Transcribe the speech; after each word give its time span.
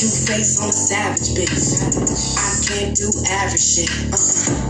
cute 0.00 0.16
face 0.32 0.56
on 0.64 0.72
savage 0.72 1.36
bitch. 1.36 1.76
I 1.76 2.48
can't 2.64 2.96
do 2.96 3.12
average 3.28 3.60
shit. 3.60 3.92
Uh, 4.08 4.16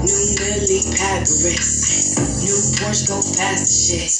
new 0.02 0.26
Millie 0.42 0.82
Paris. 0.98 2.18
New 2.42 2.58
Porsche 2.74 3.06
go 3.06 3.22
fast 3.22 3.62
as 3.62 3.78
shit. 3.78 4.10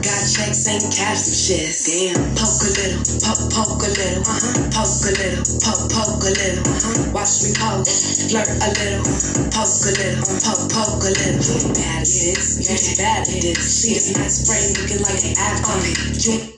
Got 0.00 0.24
checks, 0.24 0.64
ain't 0.72 0.88
cash 0.88 1.28
some 1.28 1.36
shit. 1.36 1.68
Damn. 1.84 2.32
Poke 2.32 2.64
a 2.64 2.70
little, 2.80 3.04
poke, 3.20 3.44
poke 3.52 3.84
a 3.84 3.92
little, 3.92 4.24
uh-huh. 4.24 4.72
Poke 4.72 5.04
a 5.04 5.12
little, 5.20 5.44
poke, 5.60 5.84
poke 5.92 6.24
a 6.24 6.32
little, 6.32 6.64
uh-huh. 6.64 7.12
Watch 7.12 7.44
me 7.44 7.52
pose, 7.52 8.32
flirt 8.32 8.48
a 8.48 8.68
little, 8.72 9.04
poke 9.52 9.84
a 9.84 9.92
little, 10.00 10.24
poke, 10.40 10.64
poke 10.72 11.04
a 11.04 11.12
little. 11.12 11.44
You 11.44 11.76
bad 11.76 12.00
at 12.00 12.08
this, 12.08 12.56
you 12.56 12.96
bad 12.96 13.28
at 13.28 13.36
this. 13.36 13.84
See 13.84 13.92
this 13.92 14.16
nice 14.16 14.48
frame 14.48 14.72
looking 14.80 15.04
like 15.04 15.20
an 15.28 15.36
after 15.36 15.76
You 16.24 16.57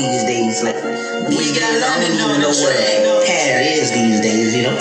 these 0.00 0.24
days. 0.24 0.62
Like, 0.64 0.80
these 1.28 1.52
got 1.52 1.68
I 1.68 2.00
don't 2.00 2.16
even 2.16 2.40
know 2.40 2.52
what 2.52 2.76
a 2.76 3.20
pattern 3.26 3.64
is 3.68 3.92
these 3.92 4.20
days, 4.20 4.56
you 4.56 4.64
know? 4.64 4.76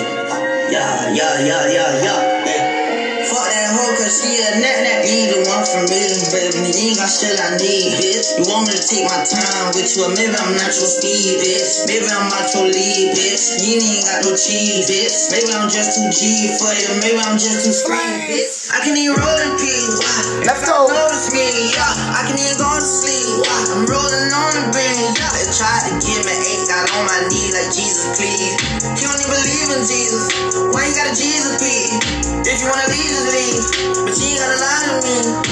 Yeah, 0.71 1.11
yeah, 1.11 1.39
yeah, 1.43 1.63
yeah, 1.67 1.91
yeah. 2.03 2.19
yeah. 2.47 3.25
Fuck 3.27 3.45
that 3.51 3.69
hoe, 3.75 3.93
cause 3.99 4.15
she 4.23 4.39
a 4.41 4.59
nat 4.63 5.03
ain't 5.03 5.29
the 5.35 5.39
one 5.49 5.65
for 5.67 5.83
me, 5.91 6.18
baby. 6.29 6.69
You 6.69 6.93
ain't 6.93 6.97
got 6.97 7.09
shit 7.09 7.37
I 7.37 7.57
need, 7.57 7.97
bitch. 7.97 8.37
You 8.37 8.45
want 8.49 8.69
me 8.69 8.77
to 8.77 8.81
take 8.81 9.05
my 9.05 9.21
time 9.25 9.73
with 9.73 9.89
you, 9.97 10.05
maybe 10.13 10.33
I'm 10.33 10.53
not 10.57 10.71
your 10.73 10.89
speed, 10.89 11.41
bitch. 11.41 11.85
Maybe 11.89 12.07
I'm 12.09 12.29
not 12.29 12.45
your 12.53 12.69
lead, 12.69 13.13
bitch. 13.13 13.43
You 13.61 13.81
ain't 13.81 14.05
got 14.05 14.25
no 14.25 14.31
cheese, 14.37 14.85
bitch. 14.85 15.15
Maybe 15.33 15.49
I'm 15.53 15.69
just 15.69 15.97
too 15.97 16.09
G 16.13 16.53
for 16.57 16.71
you, 16.73 16.89
maybe 17.01 17.19
I'm 17.21 17.37
just 17.37 17.65
too 17.65 17.73
scream, 17.73 18.29
bitch. 18.29 18.69
I 18.69 18.81
can 18.85 18.93
even 18.97 19.17
roll 19.17 19.39
in 19.45 19.53
peace, 19.57 19.97
why? 19.97 20.45
Let's 20.45 20.63
go. 20.65 20.87
Notice 20.89 21.33
me, 21.33 21.73
yeah. 21.73 22.17
I 22.17 22.25
can 22.29 22.37
even 22.37 22.57
go 22.61 22.69
to 22.69 22.85
sleep, 22.85 23.41
why? 23.45 23.59
I'm 23.73 23.83
rolling 23.89 24.29
on 24.33 24.51
the 24.57 24.65
beam, 24.73 25.09
yeah. 25.17 25.31
They 25.33 25.45
tried 25.49 25.83
to 25.89 25.93
give 26.01 26.21
me 26.25 26.35
eight, 26.37 26.65
got 26.69 26.85
on 26.95 27.03
my 27.09 27.19
knee 27.29 27.49
like 27.53 27.73
Jesus, 27.73 28.13
please. 28.13 28.55
You 28.97 29.05
don't 29.09 29.19
even 29.19 29.33
believe 29.33 29.69
in 29.73 29.83
Jesus. 29.85 30.25
Why 30.69 30.85
you 30.85 30.93
got 30.93 31.09
a 31.09 31.15
Jesus, 31.17 31.57
please? 31.57 31.97
If 32.45 32.61
you 32.61 32.67
wanna 32.69 32.87
leave, 32.89 33.09
just 33.09 33.29
leave. 33.33 34.05
But 34.05 34.15
you 34.17 34.27
ain't 34.29 34.39
gotta 34.39 34.57
lie 34.61 34.83
to 34.87 34.93
me. 35.03 35.48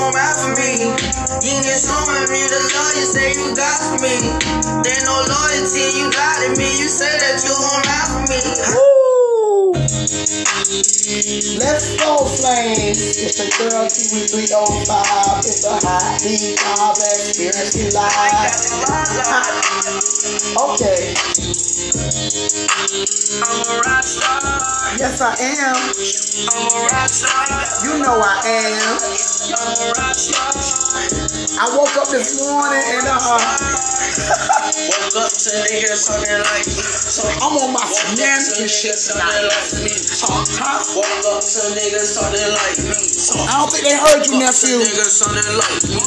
Gon' 0.00 0.12
ride 0.16 0.36
for 0.40 0.52
me. 0.56 0.72
You 1.44 1.56
get 1.60 1.78
show 1.84 2.00
me 2.32 2.40
the 2.48 2.60
love 2.72 2.96
you 2.96 3.04
say 3.04 3.36
you 3.36 3.52
got 3.52 3.76
for 3.84 4.00
me. 4.00 4.16
There 4.80 4.96
ain't 4.96 5.04
no 5.04 5.16
loyalty, 5.28 5.84
you 6.00 6.08
got 6.08 6.40
in 6.48 6.56
me. 6.56 6.68
You 6.80 6.88
say 6.88 7.12
that 7.12 7.44
you 7.44 7.52
gon' 7.52 7.84
ride 7.84 8.08
for 8.08 8.24
me. 8.32 8.40
Woo! 8.72 9.76
Let's 11.60 11.96
go, 12.00 12.24
flames. 12.24 13.00
It's 13.20 13.36
the 13.36 13.48
girl 13.60 13.84
Kiwi 13.92 14.24
305. 14.48 15.44
It's 15.44 15.64
a 15.64 15.76
hot 15.84 16.18
deep 16.24 16.56
vibe 16.56 16.96
experience 16.96 17.76
live. 17.92 18.54
Okay. 20.56 21.99
Yes, 22.90 23.06
I 25.22 25.30
am. 25.38 25.78
i'm 26.50 26.74
all 26.74 26.90
right 26.90 27.06
You 27.86 28.02
know 28.02 28.18
I 28.18 28.42
am. 28.42 28.98
I 31.54 31.70
woke 31.78 31.94
up 32.02 32.10
this 32.10 32.42
morning 32.42 32.82
and 32.82 33.06
uh, 33.06 33.14
Woke 34.90 35.22
up 35.22 35.30
to 35.30 35.54
niggas 35.70 36.02
something 36.02 36.34
like 36.34 36.66
me. 36.66 36.82
So 36.82 37.30
I'm 37.30 37.62
on 37.62 37.70
my 37.78 37.86
shenanigans 37.86 38.74
shit 38.74 38.98
tonight. 38.98 39.38
like 39.38 39.86
me. 39.86 39.94
Huh? 39.94 40.82
Woke 40.98 41.30
up 41.30 41.46
to 41.46 41.62
niggas 41.78 42.10
something 42.18 42.42
like 42.58 42.90
me. 42.90 43.06
So 43.06 43.38
I 43.38 43.54
don't 43.54 43.70
think 43.70 43.86
they 43.86 43.94
heard 43.94 44.26
you, 44.26 44.34
woke 44.34 44.50
up 44.50 44.58
to 44.58 44.66
nephew. 44.66 44.82
niggas 44.82 45.14
something 45.14 45.46
like 45.46 45.86
me. 45.94 46.02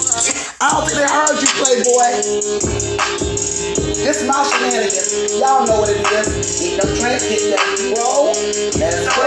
I 0.59 0.67
don't 0.67 0.83
think 0.83 0.99
they 0.99 1.07
heard 1.07 1.39
you, 1.39 1.47
Playboy. 1.63 3.22
This 4.03 4.27
my 4.27 4.35
shenanigans. 4.43 5.39
Y'all 5.39 5.65
know 5.65 5.79
what 5.79 5.89
it 5.89 6.03
is. 6.03 6.59
Eat 6.59 6.75
them 6.75 6.91
drinks, 6.99 7.23
get 7.23 7.55
that 7.55 7.63
roll. 7.95 8.35
Let's 8.75 9.07
go. 9.15 9.23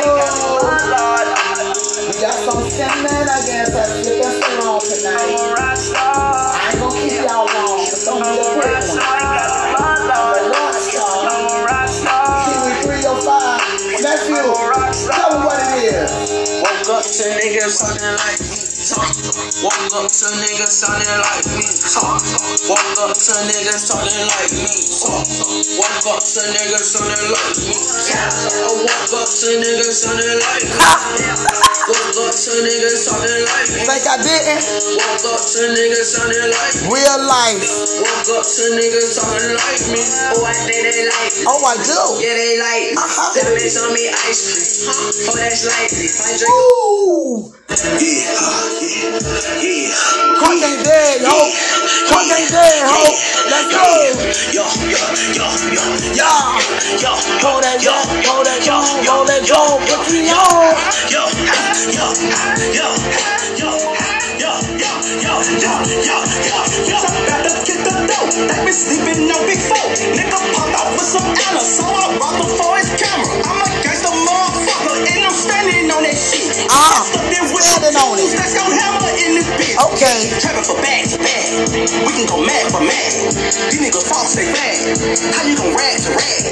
We 2.04 2.12
got 2.20 2.37
some 2.44 2.69
cinnamon, 2.69 3.25
I 3.25 3.41
guess. 3.48 3.72
That's 3.72 4.04
slip 4.04 4.20
and 4.20 4.37
strong 4.44 4.81
tonight. 4.84 5.56
I 5.97 6.70
ain't 6.72 6.81
gonna 6.81 7.00
keep 7.00 7.25
y'all 7.25 7.48
long. 7.48 7.81
It's 7.88 8.04
gonna 8.04 8.20
be 8.20 8.37
a 8.37 8.44
quick 8.53 8.84
one. 8.84 9.00
I'm 9.81 10.09
a 10.12 11.64
rock 11.64 11.88
star. 11.88 12.44
Kiwi 12.44 12.72
305. 12.84 14.04
Nephew, 14.04 14.44
tell 15.08 15.31
me 15.32 15.47
what 15.47 15.56
it 15.56 15.84
is. 15.88 16.12
Woke 16.60 17.00
up 17.00 17.04
to 17.04 17.25
niggas 17.41 17.81
something 17.81 18.12
like 18.20 18.41
me. 18.44 18.75
Talk. 18.86 19.19
Woke 19.66 19.98
up 19.98 20.06
to 20.06 20.26
niggas 20.38 20.70
sounding 20.70 21.10
like 21.10 21.42
me. 21.58 21.66
Talk. 21.91 22.22
Woke 22.70 22.94
up 23.02 23.19
to 23.19 23.34
niggas 23.50 23.82
sounding 23.82 24.14
like 24.30 24.54
me. 24.54 24.70
Talk. 25.02 25.26
Woke 25.74 26.06
up 26.06 26.22
to 26.22 26.42
niggas 26.54 26.86
sounding 26.94 27.19
like 27.34 27.58
me. 27.66 27.75
I 27.75 28.70
woke 28.78 29.10
up 29.10 29.26
to 29.26 29.48
niggas 29.58 29.91
sounding 29.91 30.38
like 30.38 30.70
me. 30.70 30.86
Woke 31.91 32.30
up 32.30 32.34
to 32.38 32.52
niggas 32.62 33.10
sounding 33.10 33.42
like 33.42 33.69
me. 33.75 33.82
Think 33.91 34.06
I 34.06 34.22
didn't? 34.22 34.62
Woke 35.02 35.34
up 35.34 35.42
to 35.42 35.62
niggas 35.66 36.06
sounding 36.06 36.46
like 36.46 36.78
me. 36.78 36.86
Real 36.86 37.19
life. 37.26 37.66
Woke 38.06 38.38
up 38.38 38.46
to 38.46 38.64
niggas 38.70 39.19
sounding 39.19 39.50
like 39.66 39.82
me. 39.91 40.02
Oh, 40.30 40.46
I 40.46 40.54
think 40.62 40.78
they 40.86 41.10
like 41.10 41.34
me. 41.34 41.44
Oh, 41.50 41.58
I 41.58 41.75
do. 41.82 42.22
Yeah, 42.22 42.38
they 42.38 42.54
like 42.62 42.94
me. 42.94 43.02
Uh-huh. 43.02 43.34
They 43.34 43.50
make 43.50 43.75
on 43.82 43.91
me 43.98 44.14
ice 44.30 44.46
cream. 44.46 45.26
Oh, 45.26 45.34
that's 45.34 45.66
likely. 45.66 46.06
My 46.22 46.30
drink. 46.38 46.54
Ooh. 46.54 47.66
Crunk 50.38 50.64
ain't 50.64 50.81
dead, 50.81 51.20
ho. 51.28 51.53
Crunk 52.09 52.32
ain't 52.32 52.48
dead, 52.48 52.88
ho. 52.88 53.04
Let's 53.53 53.69
go. 53.69 53.84
Yo, 54.50 54.64
yo, 54.88 54.97
yo, 55.37 55.44
yo, 55.76 55.84
yo 56.16 56.56
yo, 56.97 57.12
Hold 57.44 57.60
that 57.64 57.84
yo, 57.84 57.92
hold 58.25 58.47
that 58.47 58.64
yo, 58.64 58.81
hold 59.04 59.28
that 59.28 59.44
yo, 59.44 59.76
put 59.84 60.09
me 60.09 60.32
on. 60.32 60.72
yo, 61.12 61.28
yo, 61.53 61.60
yo, 61.92 62.16
yo, 62.73 62.88
yo, 63.61 63.76
yo, 64.40 64.56
yo, 64.81 64.96
yo, 65.20 65.37
yo, 65.61 65.76
yo, 66.00 66.17
yo. 66.88 66.99
Better 67.28 67.61
get 67.61 67.81
the 67.84 67.93
dough. 68.08 68.32
They 68.49 68.56
been 68.64 68.73
sleeping 68.73 69.28
on 69.28 69.44
four. 69.69 69.84
Nigga 70.17 70.38
popped 70.56 70.81
out 70.81 70.88
with 70.96 71.05
some 71.05 71.28
Anna, 71.28 71.61
so 71.61 71.84
I 71.84 72.17
robbed 72.17 72.40
him 72.40 72.56
for 72.56 72.73
his 72.81 72.88
camera. 72.96 73.37
I'm 73.44 73.56
standing 75.46 75.90
on 75.94 76.02
that 76.02 76.19
shit. 76.19 76.66
Ah, 76.70 77.00
Standing 77.06 77.54
with 77.54 77.64
standing 77.64 77.96
on 78.02 78.19
it. 78.19 78.28
That's 78.34 78.54
your 78.54 78.69
hammer 78.69 79.10
in 79.22 79.31
this 79.38 79.48
bitch. 79.54 79.78
Okay. 79.94 80.19
Trapping 80.43 80.66
for 80.66 80.76
bag 80.82 81.06
for 81.08 81.20
bag. 81.22 81.46
We 82.06 82.12
can 82.19 82.26
go 82.26 82.38
mad 82.43 82.64
for 82.75 82.82
mad. 82.82 83.10
These 83.70 83.81
niggas 83.82 84.06
false, 84.10 84.34
they 84.34 84.46
fag. 84.50 84.98
How 85.37 85.44
you 85.46 85.54
gon' 85.56 85.72
rag 85.76 85.96
to 86.04 86.10
rag? 86.14 86.43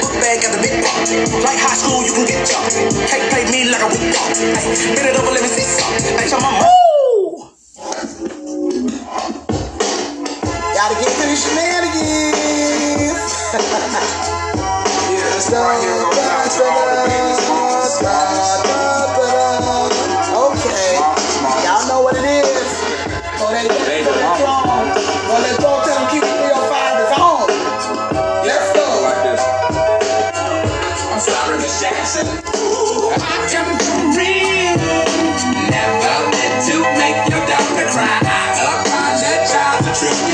Book 0.00 0.14
bag 0.24 0.36
got 0.42 0.52
the 0.56 0.60
big 0.64 0.74
pump. 0.80 1.08
Like 1.44 1.60
high 1.60 1.78
school, 1.78 2.00
you 2.04 2.12
can 2.16 2.26
get 2.26 2.40
jumped. 2.48 2.74
Can't 3.12 3.26
play 3.32 3.44
me 3.52 3.68
like 3.70 3.84
a 3.84 3.88
weak 3.92 4.08
dog. 4.14 4.32
Hey, 4.36 4.96
bend 4.96 5.08
it 5.12 5.16
over, 5.20 5.32
let 5.32 5.42
me 5.44 5.50
see 5.52 5.66
something. 5.68 6.16
Hey, 6.16 6.26
tell 6.32 6.40
my 6.40 6.50
mom. 6.52 6.64
Woo. 6.64 7.52
Gotta 10.74 10.96
get 11.00 11.12
to 11.12 11.24
the 11.28 11.36
shenanigans. 11.36 13.18
Okay. 17.88 18.37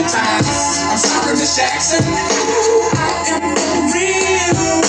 Times. 0.09 0.49
I'm 0.91 0.99
sorry, 0.99 1.35
Miss 1.37 1.57
Jackson. 1.57 2.05
I 2.05 3.25
am 3.33 3.57
for 3.57 3.89
real. 3.93 4.81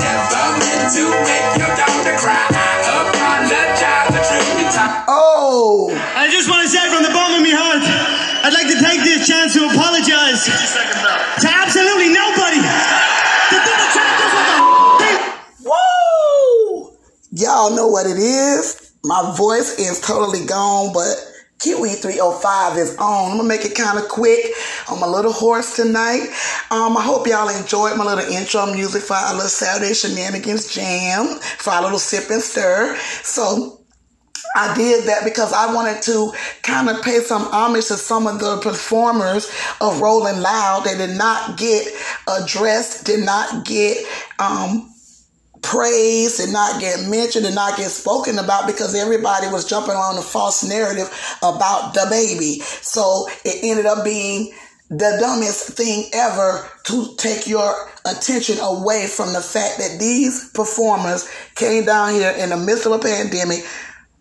Never 0.00 0.44
meant 0.56 0.88
to 0.96 1.04
make 1.28 1.50
your 1.60 1.72
daughter 1.76 2.16
cry. 2.16 2.46
I 2.48 3.04
apologize 3.06 4.12
a 4.16 4.22
trillion 4.24 4.68
times. 4.72 5.04
Oh. 5.08 5.92
I 6.16 6.28
just 6.30 6.48
want 6.48 6.62
to 6.62 6.68
say 6.68 6.82
from 6.88 7.02
the 7.04 7.12
bottom 7.12 7.36
of 7.38 7.42
my 7.44 7.54
heart, 7.54 7.84
I'd 8.44 8.54
like 8.54 8.68
to 8.72 8.78
take 8.80 9.00
this 9.04 9.26
chance 9.26 9.54
to 9.54 9.66
apologize 9.68 10.46
to 10.48 11.48
absolutely 11.48 12.10
nobody. 12.14 12.60
The 13.52 13.58
double 13.62 13.88
check 13.92 14.10
is 14.24 14.32
what 14.32 14.46
the 14.48 15.12
Woo! 15.68 16.96
Y'all 17.32 17.70
know 17.74 17.88
what 17.88 18.06
it 18.06 18.18
is. 18.18 18.92
My 19.04 19.34
voice 19.36 19.78
is 19.78 20.00
totally 20.00 20.44
gone, 20.46 20.92
but 20.92 21.14
Kiwi 21.66 21.94
305 21.94 22.78
is 22.78 22.96
on. 22.98 23.32
I'm 23.32 23.36
gonna 23.38 23.48
make 23.48 23.64
it 23.64 23.74
kind 23.74 23.98
of 23.98 24.08
quick. 24.08 24.54
I'm 24.88 25.02
a 25.02 25.08
little 25.08 25.32
hoarse 25.32 25.74
tonight. 25.74 26.28
Um, 26.70 26.96
I 26.96 27.02
hope 27.02 27.26
y'all 27.26 27.48
enjoyed 27.48 27.98
my 27.98 28.04
little 28.04 28.32
intro 28.32 28.72
music 28.72 29.02
for 29.02 29.14
our 29.14 29.34
little 29.34 29.48
Saturday 29.48 29.92
shenanigans 29.92 30.72
jam, 30.72 31.40
for 31.40 31.70
our 31.70 31.82
little 31.82 31.98
sip 31.98 32.30
and 32.30 32.40
stir. 32.40 32.96
So 33.24 33.80
I 34.54 34.76
did 34.76 35.08
that 35.08 35.24
because 35.24 35.52
I 35.52 35.74
wanted 35.74 36.02
to 36.02 36.30
kind 36.62 36.88
of 36.88 37.02
pay 37.02 37.18
some 37.18 37.42
homage 37.42 37.86
to 37.86 37.94
some 37.94 38.28
of 38.28 38.38
the 38.38 38.58
performers 38.58 39.50
of 39.80 40.00
Rolling 40.00 40.40
Loud 40.40 40.84
that 40.84 40.98
did 40.98 41.18
not 41.18 41.58
get 41.58 41.88
addressed, 42.28 43.06
did 43.06 43.24
not 43.24 43.64
get 43.64 44.06
um, 44.38 44.94
praised, 45.66 46.40
and 46.40 46.52
not 46.52 46.80
get 46.80 47.08
mentioned, 47.08 47.44
and 47.44 47.54
not 47.54 47.76
get 47.76 47.90
spoken 47.90 48.38
about 48.38 48.66
because 48.66 48.94
everybody 48.94 49.48
was 49.48 49.68
jumping 49.68 49.96
on 49.96 50.16
the 50.16 50.22
false 50.22 50.62
narrative 50.64 51.10
about 51.42 51.94
the 51.94 52.06
baby. 52.08 52.60
So 52.60 53.28
it 53.44 53.64
ended 53.64 53.86
up 53.86 54.04
being 54.04 54.52
the 54.88 55.18
dumbest 55.20 55.70
thing 55.70 56.08
ever 56.12 56.68
to 56.84 57.16
take 57.16 57.48
your 57.48 57.74
attention 58.04 58.58
away 58.60 59.08
from 59.08 59.32
the 59.32 59.40
fact 59.40 59.78
that 59.78 59.98
these 59.98 60.50
performers 60.50 61.28
came 61.56 61.84
down 61.84 62.12
here 62.12 62.30
in 62.30 62.50
the 62.50 62.56
midst 62.56 62.86
of 62.86 62.92
a 62.92 62.98
pandemic 63.00 63.66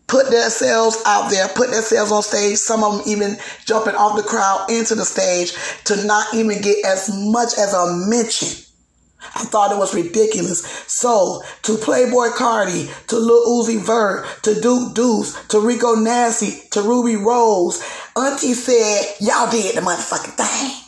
put 0.07 0.30
themselves 0.30 1.01
out 1.06 1.30
there, 1.30 1.48
put 1.50 1.71
themselves 1.71 2.12
on 2.12 2.21
stage, 2.21 2.57
some 2.57 2.83
of 2.83 2.98
them 2.98 3.03
even 3.07 3.38
jumping 3.65 3.95
off 3.95 4.15
the 4.15 4.24
crowd 4.24 4.68
into 4.69 4.95
the 4.95 5.06
stage 5.06 5.53
to 5.86 6.06
not 6.06 6.33
even 6.33 6.62
get 6.62 6.86
as 6.86 7.09
much 7.13 7.57
as 7.57 7.74
a 7.74 7.94
mention. 8.07 8.64
I 9.33 9.45
thought 9.45 9.72
it 9.72 9.77
was 9.77 9.95
ridiculous. 9.95 10.62
So, 10.88 11.44
to 11.63 11.74
Playboi 11.74 12.31
Carti, 12.31 12.89
to 13.07 13.18
Lil 13.18 13.63
Uzi 13.63 13.80
Vert, 13.80 14.25
to 14.44 14.60
Duke 14.60 14.94
Deuce, 14.94 15.36
to 15.48 15.60
Rico 15.60 15.95
Nasty, 15.95 16.62
to 16.72 16.81
Rubi 16.81 17.16
Rose, 17.16 17.81
Auntie 18.16 18.54
said, 18.54 19.16
y'all 19.19 19.50
did 19.50 19.75
the 19.75 19.81
motherfucking 19.81 20.38
thing. 20.38 20.85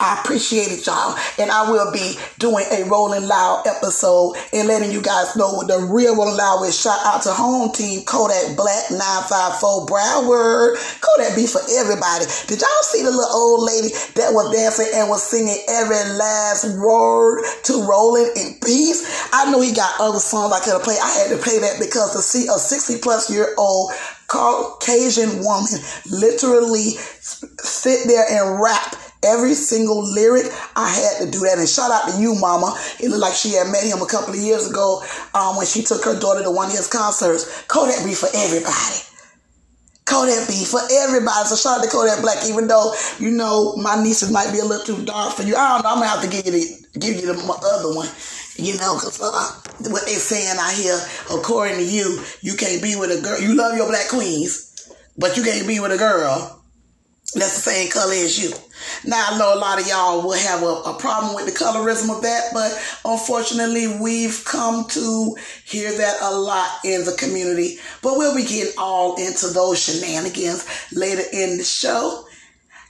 I 0.00 0.20
appreciate 0.20 0.70
it, 0.70 0.86
y'all. 0.86 1.16
And 1.38 1.50
I 1.50 1.70
will 1.70 1.92
be 1.92 2.14
doing 2.38 2.64
a 2.70 2.84
Rolling 2.84 3.26
Loud 3.26 3.66
episode 3.66 4.36
and 4.52 4.68
letting 4.68 4.90
you 4.90 5.02
guys 5.02 5.36
know 5.36 5.54
what 5.54 5.68
the 5.68 5.78
real 5.78 6.16
Rolling 6.16 6.36
Loud 6.36 6.64
is. 6.64 6.78
Shout 6.78 6.98
out 7.04 7.22
to 7.22 7.30
home 7.30 7.72
team 7.72 8.04
Kodak 8.04 8.56
Black 8.56 8.90
954 8.90 9.86
Broward. 9.86 10.78
Kodak 11.00 11.34
be 11.36 11.46
for 11.46 11.62
everybody. 11.78 12.26
Did 12.46 12.60
y'all 12.60 12.86
see 12.86 13.02
the 13.02 13.10
little 13.10 13.30
old 13.30 13.66
lady 13.66 13.88
that 14.14 14.34
was 14.34 14.54
dancing 14.54 14.90
and 14.94 15.08
was 15.08 15.22
singing 15.22 15.58
every 15.68 16.02
last 16.14 16.78
word 16.78 17.44
to 17.64 17.82
Rolling 17.86 18.30
in 18.36 18.58
Peace? 18.64 19.30
I 19.32 19.50
know 19.50 19.60
he 19.60 19.72
got 19.72 19.94
other 20.00 20.20
songs 20.20 20.52
I 20.52 20.60
could 20.60 20.74
have 20.74 20.82
played. 20.82 20.98
I 21.02 21.10
had 21.22 21.30
to 21.30 21.42
play 21.42 21.58
that 21.58 21.78
because 21.78 22.14
to 22.14 22.22
see 22.22 22.46
a 22.46 22.58
60 22.58 22.98
plus 22.98 23.30
year 23.30 23.54
old 23.58 23.92
Caucasian 24.28 25.42
woman 25.42 25.80
literally 26.10 26.92
sit 26.92 28.06
there 28.06 28.26
and 28.28 28.60
rap 28.60 28.94
Every 29.22 29.54
single 29.54 30.02
lyric, 30.02 30.46
I 30.76 30.88
had 30.88 31.24
to 31.24 31.30
do 31.30 31.40
that. 31.40 31.58
And 31.58 31.68
shout 31.68 31.90
out 31.90 32.10
to 32.10 32.20
you, 32.20 32.36
Mama. 32.36 32.78
It 33.00 33.08
looked 33.08 33.22
like 33.22 33.34
she 33.34 33.54
had 33.54 33.66
met 33.66 33.82
him 33.82 34.00
a 34.00 34.06
couple 34.06 34.34
of 34.34 34.38
years 34.38 34.70
ago 34.70 35.02
um, 35.34 35.56
when 35.56 35.66
she 35.66 35.82
took 35.82 36.04
her 36.04 36.18
daughter 36.18 36.42
to 36.44 36.50
one 36.50 36.66
of 36.66 36.76
his 36.76 36.86
concerts. 36.86 37.64
Kodak 37.66 38.04
be 38.04 38.14
for 38.14 38.28
everybody. 38.32 39.02
Kodak 40.06 40.46
be 40.46 40.64
for 40.64 40.80
everybody. 41.02 41.48
So 41.48 41.56
shout 41.56 41.78
out 41.78 41.84
to 41.84 41.90
Kodak 41.90 42.22
Black, 42.22 42.46
even 42.46 42.68
though, 42.68 42.94
you 43.18 43.32
know, 43.32 43.74
my 43.76 44.00
nieces 44.00 44.30
might 44.30 44.52
be 44.52 44.60
a 44.60 44.64
little 44.64 44.86
too 44.86 45.04
dark 45.04 45.34
for 45.34 45.42
you. 45.42 45.56
I 45.56 45.74
don't 45.74 45.82
know. 45.82 45.90
I'm 45.94 46.00
to 46.00 46.06
have 46.06 46.22
to 46.22 46.30
give 46.30 46.46
you 46.46 46.52
the, 46.52 46.98
give 46.98 47.16
you 47.16 47.26
the 47.26 47.36
other 47.36 47.94
one. 47.94 48.08
You 48.54 48.76
know, 48.78 48.94
because 48.96 49.20
uh, 49.20 49.90
what 49.90 50.06
they 50.06 50.14
saying 50.14 50.56
out 50.58 50.74
here, 50.74 50.98
according 51.30 51.76
to 51.78 51.84
you, 51.84 52.22
you 52.40 52.54
can't 52.54 52.82
be 52.82 52.96
with 52.96 53.10
a 53.10 53.20
girl. 53.20 53.38
You 53.40 53.54
love 53.54 53.76
your 53.76 53.86
black 53.88 54.08
queens, 54.08 54.90
but 55.16 55.36
you 55.36 55.42
can't 55.42 55.66
be 55.66 55.78
with 55.78 55.92
a 55.92 55.98
girl 55.98 56.58
that's 57.34 57.56
the 57.56 57.70
same 57.70 57.90
color 57.90 58.14
as 58.14 58.42
you. 58.42 58.50
Now, 59.04 59.28
I 59.30 59.38
know 59.38 59.54
a 59.54 59.58
lot 59.58 59.80
of 59.80 59.86
y'all 59.86 60.22
will 60.22 60.38
have 60.38 60.62
a, 60.62 60.90
a, 60.90 60.98
problem 60.98 61.34
with 61.34 61.46
the 61.46 61.52
colorism 61.52 62.14
of 62.14 62.22
that, 62.22 62.50
but 62.52 62.72
unfortunately, 63.04 63.86
we've 64.00 64.44
come 64.44 64.86
to 64.88 65.36
hear 65.64 65.96
that 65.96 66.18
a 66.22 66.34
lot 66.34 66.68
in 66.84 67.04
the 67.04 67.12
community. 67.12 67.78
But 68.02 68.16
we'll 68.16 68.34
be 68.34 68.44
getting 68.44 68.72
all 68.78 69.16
into 69.16 69.48
those 69.48 69.82
shenanigans 69.82 70.66
later 70.92 71.22
in 71.32 71.58
the 71.58 71.64
show. 71.64 72.24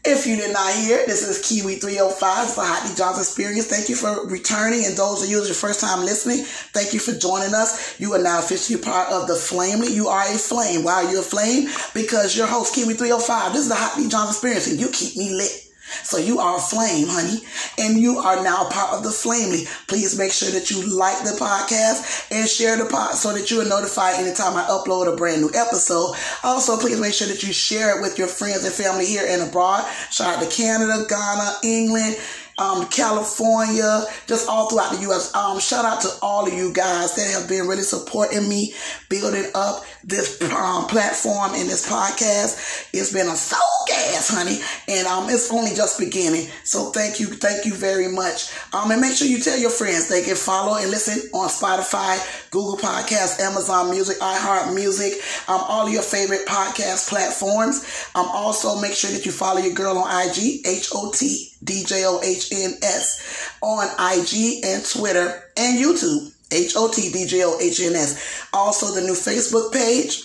If 0.05 0.26
you 0.26 0.37
did 0.37 0.52
not 0.52 0.73
hear, 0.75 1.05
this 1.06 1.26
is 1.26 1.46
Kiwi 1.46 1.75
305 1.75 2.55
for 2.55 2.62
Hot 2.62 2.82
DJohns 2.88 3.19
Experience. 3.19 3.67
Thank 3.67 3.88
you 3.88 3.96
for 3.96 4.26
returning. 4.29 4.87
And 4.87 4.96
those 4.96 5.23
of 5.23 5.29
you 5.29 5.40
that 5.40 5.46
your 5.46 5.55
first 5.55 5.81
time 5.81 6.00
listening, 6.00 6.44
thank 6.73 6.94
you 6.94 7.00
for 7.00 7.12
joining 7.12 7.52
us. 7.52 8.00
You 8.00 8.14
are 8.14 8.23
now 8.23 8.38
officially 8.38 8.81
part 8.81 9.12
of 9.12 9.26
the 9.26 9.35
Flamely. 9.35 9.93
You 9.93 10.08
are 10.08 10.23
a 10.23 10.38
flame. 10.38 10.85
Why 10.85 11.05
are 11.05 11.11
you 11.11 11.19
a 11.19 11.23
flame? 11.23 11.69
Because 11.94 12.37
your 12.37 12.46
host, 12.46 12.75
Kiwi 12.75 12.94
305, 12.94 13.52
this 13.52 13.62
is 13.62 13.69
the 13.69 13.75
Hot 13.75 13.99
DJohns 13.99 14.29
Experience, 14.29 14.70
and 14.70 14.81
you 14.81 14.88
keep 14.88 15.17
me 15.17 15.35
lit. 15.35 15.68
So 16.02 16.19
you 16.19 16.38
are 16.38 16.56
a 16.56 16.61
flame, 16.61 17.08
honey, 17.08 17.40
and 17.79 17.99
you 17.99 18.19
are 18.19 18.43
now 18.43 18.69
part 18.69 18.94
of 18.94 19.02
the 19.02 19.11
Flamely. 19.11 19.64
Please 19.87 20.19
make 20.19 20.32
sure 20.32 20.50
that 20.50 20.70
you 20.70 20.82
like 20.96 21.25
the 21.25 21.37
podcast 21.38 22.31
and 22.31 22.49
share 22.49 22.76
the 22.76 22.85
pod 22.87 23.14
so 23.14 23.32
that 23.32 23.50
you 23.50 23.61
are 23.61 23.64
notified 23.64 24.17
anytime 24.17 24.56
I 24.56 24.62
upload 24.64 25.12
a 25.12 25.17
brand 25.17 25.43
new 25.43 25.50
episode. 25.55 26.14
Also, 26.44 26.79
please 26.79 27.00
make 27.00 27.14
sure 27.14 27.28
that 27.28 27.42
you 27.42 27.52
share 27.52 27.99
it 27.99 28.02
with 28.02 28.18
your 28.18 28.28
friends 28.28 28.64
and 28.64 28.73
family 28.73 29.07
here 29.07 29.25
and 29.26 29.42
abroad. 29.42 29.85
Shout 30.11 30.37
out 30.37 30.42
to 30.42 30.49
Canada, 30.54 31.04
Ghana, 31.09 31.57
England, 31.62 32.16
um, 32.59 32.87
California, 32.88 34.05
just 34.27 34.49
all 34.49 34.69
throughout 34.69 34.93
the 34.93 35.03
U.S. 35.03 35.35
Um, 35.35 35.61
shout 35.61 35.85
out 35.85 36.00
to 36.03 36.09
all 36.23 36.47
of 36.47 36.53
you 36.53 36.73
guys 36.73 37.15
that 37.15 37.31
have 37.33 37.49
been 37.49 37.67
really 37.67 37.83
supporting 37.83 38.49
me 38.49 38.75
building 39.09 39.50
up 39.55 39.85
this 40.05 40.41
um, 40.50 40.87
platform 40.87 41.53
and 41.55 41.69
this 41.69 41.88
podcast. 41.88 42.88
It's 42.93 43.12
been 43.12 43.29
a 43.29 43.37
soul 43.37 43.61
gas, 43.87 44.29
honey, 44.29 44.59
and 44.88 45.07
um, 45.07 45.31
it's 45.31 45.53
only 45.53 45.75
just 45.75 45.99
beginning. 45.99 46.49
So 46.65 46.91
thank 46.91 47.21
you, 47.21 47.27
thank 47.27 47.65
you 47.65 47.75
very 47.75 48.09
much. 48.09 48.53
Um, 48.73 48.91
and 48.91 49.00
make 49.00 49.15
sure 49.15 49.29
you 49.29 49.41
tell 49.41 49.59
your 49.59 49.71
friends 49.71 50.09
they 50.09 50.23
can 50.23 50.37
follow 50.37 50.77
and 50.77 50.91
listen 50.91 51.31
on 51.33 51.49
Spotify, 51.49 52.19
Google 52.50 52.77
Podcasts, 52.77 53.41
Amazon 53.41 53.91
Music, 53.91 54.19
iHeart 54.19 54.75
Music, 54.75 55.15
um, 55.49 55.61
all 55.69 55.87
of 55.87 55.93
your 55.93 56.03
favorite 56.03 56.47
podcast 56.47 57.09
platforms. 57.09 58.11
Um, 58.15 58.27
also 58.29 58.81
make 58.81 58.95
sure 58.95 59.11
that 59.11 59.25
you 59.25 59.33
follow 59.33 59.61
your 59.61 59.75
girl 59.75 59.99
on 59.99 60.29
IG, 60.29 60.67
H 60.67 60.91
O 60.95 61.12
T 61.12 61.53
D 61.62 61.85
J 61.85 62.05
O 62.07 62.21
H 62.23 62.53
N 62.53 62.75
S, 62.83 63.57
on 63.61 63.87
IG 63.99 64.65
and 64.65 64.85
Twitter 64.85 65.43
and 65.57 65.79
YouTube. 65.79 66.33
H 66.50 66.75
O 66.77 66.91
T 66.91 67.11
D 67.12 67.27
J 67.27 67.45
O 67.45 67.59
H 67.61 67.81
N 67.81 67.95
S. 67.95 68.47
Also, 68.53 68.95
the 68.95 69.03
new 69.03 69.12
Facebook 69.12 69.73
page. 69.73 70.25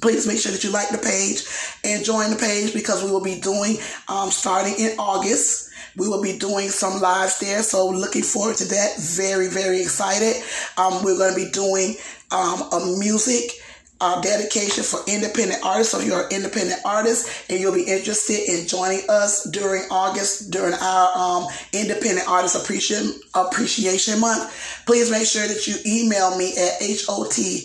Please 0.00 0.26
make 0.26 0.38
sure 0.38 0.50
that 0.50 0.64
you 0.64 0.70
like 0.70 0.88
the 0.88 0.98
page 0.98 1.44
and 1.84 2.04
join 2.04 2.30
the 2.30 2.36
page 2.36 2.74
because 2.74 3.04
we 3.04 3.10
will 3.10 3.22
be 3.22 3.40
doing, 3.40 3.76
um, 4.08 4.30
starting 4.30 4.74
in 4.76 4.98
August, 4.98 5.70
we 5.96 6.08
will 6.08 6.20
be 6.20 6.36
doing 6.36 6.68
some 6.68 7.00
lives 7.00 7.38
there. 7.38 7.62
So, 7.62 7.88
looking 7.88 8.22
forward 8.22 8.56
to 8.56 8.64
that. 8.68 8.96
Very, 8.98 9.48
very 9.48 9.80
excited. 9.80 10.42
Um, 10.76 11.04
we're 11.04 11.16
going 11.16 11.34
to 11.34 11.44
be 11.44 11.50
doing 11.50 11.96
um, 12.32 12.62
a 12.72 12.96
music 12.98 13.52
uh, 14.00 14.20
dedication 14.20 14.82
for 14.82 15.00
independent 15.06 15.64
artists. 15.64 15.92
So 15.92 16.00
if 16.00 16.06
you're 16.06 16.26
an 16.26 16.32
independent 16.32 16.80
artist 16.84 17.28
and 17.48 17.60
you'll 17.60 17.74
be 17.74 17.84
interested 17.84 18.48
in 18.48 18.66
joining 18.66 19.02
us 19.08 19.44
during 19.44 19.82
August 19.90 20.50
during 20.50 20.74
our 20.74 21.16
um, 21.16 21.46
Independent 21.72 22.28
Artist 22.28 22.56
Appreciation 22.56 23.20
Appreciation 23.34 24.20
Month, 24.20 24.82
please 24.86 25.10
make 25.10 25.26
sure 25.26 25.46
that 25.46 25.66
you 25.66 25.76
email 25.86 26.36
me 26.36 26.52
at 26.52 26.80
hotdjohns 26.80 27.64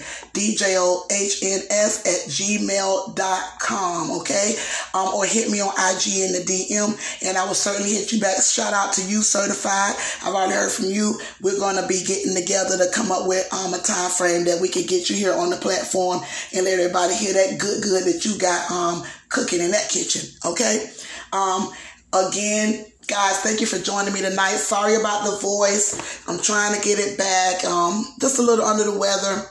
at 2.06 2.30
gmail.com, 2.30 4.12
okay? 4.20 4.56
Um, 4.94 5.14
or 5.14 5.26
hit 5.26 5.50
me 5.50 5.60
on 5.62 5.70
IG 5.70 6.08
in 6.22 6.32
the 6.34 6.46
DM 6.46 7.26
and 7.28 7.38
I 7.38 7.46
will 7.46 7.54
certainly 7.56 7.92
hit 7.92 8.12
you 8.12 8.22
back. 8.22 8.42
Shout 8.42 8.74
out 8.74 8.94
to 8.94 9.04
you, 9.04 9.22
certified. 9.24 9.96
I've 10.24 10.34
already 10.34 10.54
heard 10.54 10.72
from 10.72 10.86
you. 10.86 11.20
We're 11.42 11.60
going 11.60 11.76
to 11.76 11.88
be 11.88 12.04
getting 12.06 12.36
together 12.36 12.78
to 12.78 12.90
come 12.94 13.12
up 13.12 13.28
with 13.28 13.52
um, 13.54 13.74
a 13.74 13.80
time 13.80 14.10
frame 14.12 14.46
that 14.46 14.62
we 14.62 14.70
can 14.70 14.86
get 14.86 15.10
you 15.10 15.16
here 15.16 15.34
on 15.34 15.50
the 15.50 15.58
platform 15.58 16.22
and 16.56 16.66
let 16.66 16.80
everybody 16.80 17.14
hear 17.16 17.34
that 17.34 17.60
good, 17.60 17.84
good 17.84 18.06
that 18.06 18.26
you 18.26 18.38
got 18.38 18.70
um, 18.72 19.04
cooking 19.30 19.62
in 19.62 19.72
that 19.72 19.90
kitchen. 19.90 20.30
Okay. 20.46 20.92
Um, 21.32 21.70
again, 22.14 22.86
guys, 23.08 23.40
thank 23.40 23.62
you 23.62 23.68
for 23.68 23.78
joining 23.78 24.14
me 24.14 24.22
tonight. 24.22 24.58
Sorry 24.58 24.96
about 24.96 25.26
the 25.26 25.38
voice. 25.38 26.24
I'm 26.28 26.40
trying 26.40 26.76
to 26.76 26.82
get 26.82 27.00
it 27.00 27.18
back. 27.18 27.66
Um, 27.66 28.06
just 28.20 28.40
a 28.40 28.42
little 28.42 28.66
under 28.66 28.84
the 28.84 28.98
weather. 28.98 29.46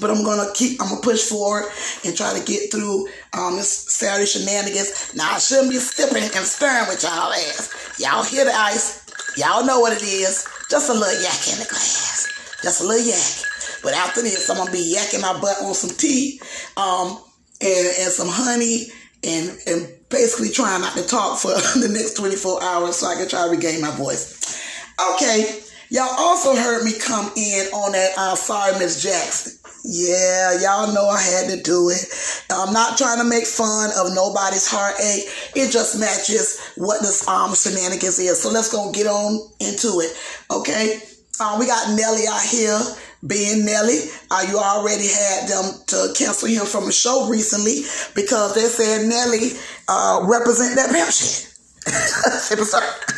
But 0.00 0.10
I'm 0.10 0.24
gonna 0.24 0.52
keep. 0.52 0.82
I'm 0.82 0.88
gonna 0.90 1.00
push 1.00 1.22
forward 1.22 1.64
and 2.04 2.14
try 2.14 2.36
to 2.38 2.44
get 2.44 2.70
through 2.70 3.08
um, 3.32 3.56
this 3.56 3.94
Saturday 3.94 4.26
shenanigans. 4.26 5.14
Now 5.14 5.32
I 5.32 5.38
shouldn't 5.38 5.70
be 5.70 5.78
stepping 5.78 6.22
and 6.22 6.44
stirring 6.44 6.88
with 6.88 7.02
y'all 7.02 7.32
ass. 7.32 7.96
Y'all 7.98 8.22
hear 8.22 8.44
the 8.44 8.52
ice? 8.54 9.06
Y'all 9.38 9.64
know 9.64 9.80
what 9.80 9.96
it 9.96 10.02
is. 10.02 10.46
Just 10.70 10.90
a 10.90 10.92
little 10.92 11.22
yak 11.22 11.48
in 11.52 11.58
the 11.60 11.66
glass. 11.68 12.28
Just 12.62 12.82
a 12.82 12.84
little 12.84 13.06
yak. 13.06 13.55
But 13.82 13.94
after 13.94 14.22
this, 14.22 14.48
I'm 14.50 14.56
gonna 14.56 14.72
be 14.72 14.94
yakking 14.96 15.22
my 15.22 15.38
butt 15.40 15.58
on 15.62 15.74
some 15.74 15.90
tea, 15.96 16.40
um, 16.76 17.18
and, 17.60 17.86
and 17.98 18.12
some 18.12 18.28
honey, 18.28 18.86
and 19.24 19.58
and 19.66 19.88
basically 20.08 20.50
trying 20.50 20.80
not 20.80 20.94
to 20.96 21.06
talk 21.06 21.38
for 21.38 21.48
the 21.78 21.88
next 21.88 22.14
24 22.14 22.62
hours 22.62 22.96
so 22.96 23.06
I 23.06 23.16
can 23.16 23.28
try 23.28 23.44
to 23.44 23.50
regain 23.50 23.80
my 23.80 23.90
voice. 23.90 24.36
Okay, 25.14 25.60
y'all 25.90 26.14
also 26.18 26.54
heard 26.54 26.84
me 26.84 26.92
come 26.98 27.30
in 27.36 27.66
on 27.72 27.92
that 27.92 28.12
uh, 28.16 28.34
sorry 28.34 28.78
Miss 28.78 29.02
Jackson. 29.02 29.52
Yeah, 29.88 30.58
y'all 30.60 30.92
know 30.92 31.06
I 31.08 31.22
had 31.22 31.48
to 31.50 31.62
do 31.62 31.90
it. 31.90 32.06
I'm 32.50 32.72
not 32.72 32.98
trying 32.98 33.18
to 33.18 33.24
make 33.24 33.46
fun 33.46 33.90
of 33.96 34.12
nobody's 34.14 34.66
heartache. 34.66 35.30
It 35.54 35.70
just 35.70 36.00
matches 36.00 36.60
what 36.76 37.02
this 37.02 37.26
um 37.28 37.54
shenanigans 37.54 38.18
is. 38.18 38.42
So 38.42 38.50
let's 38.50 38.72
go 38.72 38.90
get 38.90 39.06
on 39.06 39.38
into 39.60 40.00
it. 40.00 40.16
Okay. 40.50 40.98
Um, 41.38 41.60
we 41.60 41.66
got 41.66 41.94
Nelly 41.94 42.26
out 42.26 42.42
here 42.42 42.80
being 43.24 43.64
Nelly. 43.64 44.00
Uh, 44.30 44.44
you 44.48 44.58
already 44.58 45.06
had 45.08 45.48
them 45.48 45.72
to 45.86 46.12
cancel 46.16 46.48
him 46.48 46.66
from 46.66 46.88
a 46.88 46.92
show 46.92 47.28
recently 47.28 47.82
because 48.14 48.54
they 48.54 48.66
said 48.66 49.06
Nelly 49.06 49.52
uh, 49.88 50.24
represent 50.24 50.76
that 50.76 50.90
pimp 50.90 51.10
shit. 51.10 51.52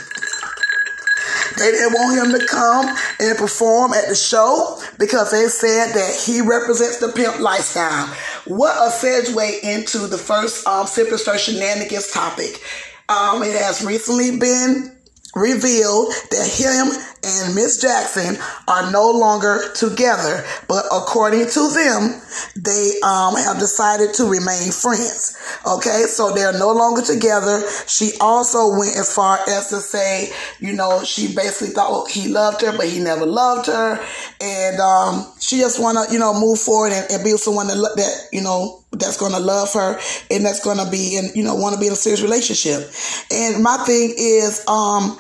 They 1.59 1.73
didn't 1.73 1.93
want 1.93 2.19
him 2.19 2.39
to 2.39 2.47
come 2.47 2.97
and 3.19 3.37
perform 3.37 3.93
at 3.93 4.09
the 4.09 4.15
show 4.15 4.81
because 4.99 5.33
they 5.33 5.49
said 5.49 5.93
that 5.95 6.15
he 6.15 6.41
represents 6.41 6.99
the 6.99 7.09
pimp 7.09 7.41
lifestyle. 7.41 8.07
What 8.47 8.77
a 8.77 8.91
segue 8.91 9.63
into 9.65 10.07
the 10.07 10.19
first 10.19 10.67
um, 10.69 10.87
Sipper 10.87 11.19
Stir 11.19 11.37
Shenanigans 11.37 12.13
topic. 12.13 12.63
Um, 13.09 13.43
it 13.43 13.61
has 13.61 13.85
recently 13.85 14.39
been 14.39 14.97
revealed 15.35 16.13
that 16.31 16.47
him 16.47 16.93
and 17.29 17.55
Miss 17.55 17.81
Jackson 17.81 18.37
are 18.67 18.91
no 18.91 19.11
longer 19.11 19.73
together, 19.75 20.45
but 20.69 20.85
according 20.93 21.49
to 21.49 21.69
them, 21.71 22.21
they 22.57 22.93
um, 23.05 23.37
have 23.37 23.59
decided 23.59 24.15
to 24.15 24.25
remain 24.25 24.73
friends. 24.73 25.37
Okay, 25.67 26.05
so 26.09 26.33
they're 26.35 26.59
no 26.59 26.73
longer 26.73 27.03
together. 27.03 27.63
She 27.87 28.13
also 28.21 28.77
went 28.79 28.97
as 28.97 29.13
far 29.13 29.39
as 29.49 29.69
to 29.69 29.77
say, 29.77 30.31
you 30.61 30.73
know, 30.73 31.05
she 31.05 31.35
basically 31.35 31.75
thought 31.75 32.11
he 32.11 32.29
loved 32.29 32.63
her, 32.63 32.77
but 32.77 32.89
he 32.89 33.01
never 33.01 33.27
loved 33.27 33.67
her, 33.67 34.05
and 34.41 34.81
um, 34.81 35.27
she 35.41 35.59
just 35.59 35.81
want 35.81 35.99
to, 35.99 36.13
you 36.13 36.19
know, 36.19 36.39
move 36.39 36.59
forward 36.59 36.93
and, 36.93 37.11
and 37.11 37.25
be 37.25 37.31
someone 37.37 37.69
that, 37.69 37.77
that 37.97 38.29
you 38.33 38.43
know 38.43 38.83
that's 38.93 39.19
going 39.19 39.33
to 39.33 39.39
love 39.39 39.73
her 39.75 39.99
and 40.31 40.45
that's 40.45 40.65
going 40.65 40.79
to 40.79 40.91
be 40.91 41.17
and 41.17 41.35
you 41.37 41.43
know, 41.43 41.55
want 41.55 41.75
to 41.75 41.81
be 41.81 41.87
in 41.87 41.93
a 41.93 41.97
serious 41.97 42.23
relationship. 42.23 42.91
And 43.31 43.63
my 43.63 43.77
thing 43.85 44.15
is, 44.17 44.67
um, 44.67 45.19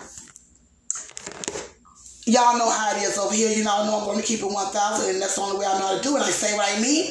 y'all 2.29 2.59
know 2.59 2.71
how 2.71 2.97
it 2.97 3.03
is 3.03 3.19
over 3.19 3.35
here. 3.35 3.51
You 3.51 3.65
know, 3.65 3.75
I 3.75 3.87
know 3.87 3.99
I'm 3.99 4.05
going 4.05 4.21
to 4.21 4.27
keep 4.27 4.41
it 4.41 4.47
1,000, 4.47 5.11
and 5.11 5.23
that's 5.23 5.37
the 5.37 5.41
only 5.41 5.59
way 5.59 5.67
I 5.67 5.79
know 5.79 5.87
how 5.89 5.97
to 5.97 6.03
do 6.03 6.17
it. 6.17 6.23
I 6.23 6.31
say 6.31 6.55
what 6.57 6.69
I 6.71 6.81
mean, 6.81 7.11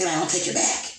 and 0.00 0.08
I 0.08 0.14
don't 0.18 0.30
take 0.30 0.48
it 0.48 0.54
back. 0.54 0.92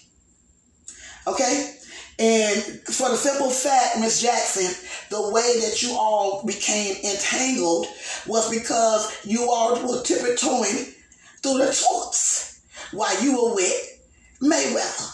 Okay? 1.27 1.75
And 2.19 2.61
for 2.85 3.09
the 3.09 3.17
simple 3.17 3.49
fact, 3.49 3.99
Miss 3.99 4.21
Jackson, 4.21 4.69
the 5.09 5.31
way 5.31 5.59
that 5.61 5.81
you 5.81 5.93
all 5.93 6.45
became 6.45 6.95
entangled 7.03 7.87
was 8.27 8.49
because 8.51 9.11
you 9.25 9.49
all 9.49 9.81
were 9.81 10.03
tiptoeing 10.03 10.93
through 11.41 11.57
the 11.57 11.85
talks 11.89 12.61
while 12.91 13.23
you 13.23 13.31
were 13.33 13.55
with 13.55 13.99
Mayweather. 14.41 15.09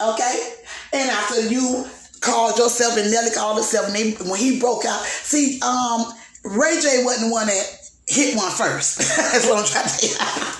Okay? 0.00 0.52
And 0.92 1.10
after 1.10 1.48
you 1.48 1.86
called 2.20 2.58
yourself 2.58 2.98
and 2.98 3.10
Nelly 3.10 3.30
called 3.30 3.56
herself, 3.56 3.86
and 3.86 3.96
they, 3.96 4.10
when 4.28 4.38
he 4.38 4.60
broke 4.60 4.84
out, 4.84 5.02
see, 5.04 5.60
um, 5.62 6.12
Ray 6.44 6.80
J 6.80 7.04
wasn't 7.04 7.28
the 7.28 7.32
one 7.32 7.46
that 7.46 7.64
hit 8.08 8.36
one 8.36 8.50
first. 8.50 8.98
That's 9.16 9.46
what 9.46 9.58
I'm 9.58 9.66
trying 9.66 9.84
to 9.84 9.90
say. 9.90 10.18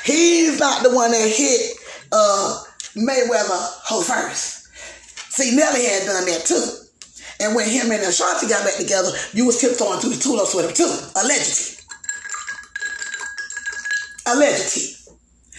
He's 0.04 0.58
not 0.58 0.82
the 0.82 0.94
one 0.94 1.10
that 1.10 1.28
hit 1.28 1.76
uh, 2.12 2.62
Mayweather 2.96 3.60
hoe 3.84 4.02
first. 4.02 4.68
See, 5.32 5.54
Nelly 5.56 5.84
had 5.84 6.06
done 6.06 6.26
that 6.26 6.44
too. 6.44 6.64
And 7.40 7.54
when 7.54 7.68
him 7.68 7.90
and 7.90 8.02
Ashanti 8.02 8.48
got 8.48 8.64
back 8.64 8.76
together, 8.76 9.10
you 9.32 9.46
was 9.46 9.60
tiptoeing 9.60 10.00
through 10.00 10.10
the 10.10 10.20
tulips 10.20 10.54
with 10.54 10.66
him 10.66 10.74
too. 10.74 10.92
Allegedly. 11.16 11.76
Allegedly. 14.26 14.99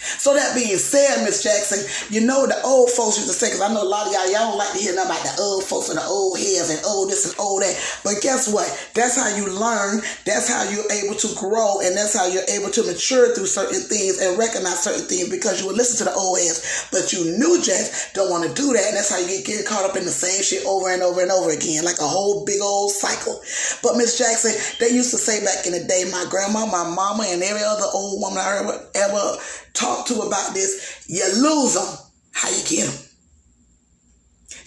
So 0.02 0.34
that 0.34 0.54
being 0.54 0.78
said, 0.78 1.24
Miss 1.24 1.42
Jackson, 1.42 1.86
you 2.10 2.26
know 2.26 2.46
the 2.46 2.58
old 2.62 2.90
folks 2.90 3.18
used 3.18 3.30
to 3.30 3.36
say, 3.36 3.48
because 3.48 3.62
I 3.62 3.72
know 3.72 3.82
a 3.82 3.88
lot 3.88 4.06
of 4.06 4.12
y'all, 4.12 4.26
y'all 4.26 4.50
don't 4.50 4.58
like 4.58 4.72
to 4.74 4.82
hear 4.82 4.94
nothing 4.94 5.14
about 5.14 5.22
the 5.22 5.34
old 5.40 5.64
folks 5.64 5.88
and 5.88 5.98
the 5.98 6.04
old 6.04 6.38
heads 6.38 6.70
and 6.70 6.82
old 6.84 7.10
this 7.10 7.24
and 7.24 7.38
old 7.38 7.62
that. 7.62 7.74
But 8.02 8.18
guess 8.20 8.50
what? 8.50 8.66
That's 8.94 9.14
how 9.14 9.30
you 9.30 9.46
learn. 9.46 10.02
That's 10.26 10.50
how 10.50 10.66
you're 10.66 10.90
able 10.90 11.14
to 11.14 11.30
grow. 11.38 11.80
And 11.80 11.94
that's 11.96 12.18
how 12.18 12.26
you're 12.26 12.48
able 12.50 12.70
to 12.74 12.82
mature 12.82 13.34
through 13.34 13.46
certain 13.46 13.80
things 13.80 14.18
and 14.18 14.38
recognize 14.38 14.82
certain 14.82 15.06
things 15.06 15.30
because 15.30 15.62
you 15.62 15.70
would 15.70 15.78
listen 15.78 16.02
to 16.02 16.10
the 16.10 16.14
old 16.14 16.38
heads. 16.38 16.90
But 16.90 17.14
you 17.14 17.38
new 17.38 17.62
jacks 17.62 18.12
don't 18.12 18.30
want 18.30 18.42
to 18.42 18.52
do 18.54 18.74
that. 18.74 18.90
And 18.90 18.96
that's 18.98 19.10
how 19.10 19.22
you 19.22 19.30
get, 19.42 19.46
get 19.46 19.66
caught 19.66 19.88
up 19.88 19.96
in 19.96 20.04
the 20.04 20.14
same 20.14 20.42
shit 20.42 20.66
over 20.66 20.90
and 20.90 21.02
over 21.02 21.22
and 21.22 21.30
over 21.30 21.50
again, 21.50 21.84
like 21.84 22.02
a 22.02 22.08
whole 22.08 22.44
big 22.44 22.60
old 22.60 22.90
cycle. 22.90 23.38
But 23.82 23.96
Miss 23.96 24.18
Jackson, 24.18 24.52
they 24.80 24.94
used 24.94 25.10
to 25.14 25.18
say 25.18 25.44
back 25.44 25.66
in 25.66 25.72
the 25.72 25.84
day, 25.84 26.04
my 26.10 26.26
grandma, 26.30 26.66
my 26.66 26.84
mama, 26.88 27.24
and 27.28 27.42
every 27.42 27.62
other 27.62 27.86
old 27.94 28.20
woman 28.20 28.38
I 28.38 28.58
ever, 28.58 28.76
ever 28.94 29.38
talk 29.72 30.06
to 30.06 30.20
about 30.20 30.54
this, 30.54 31.04
you 31.08 31.24
lose 31.42 31.74
them 31.74 31.98
how 32.32 32.48
you 32.50 32.62
get 32.68 32.86
them. 32.86 33.08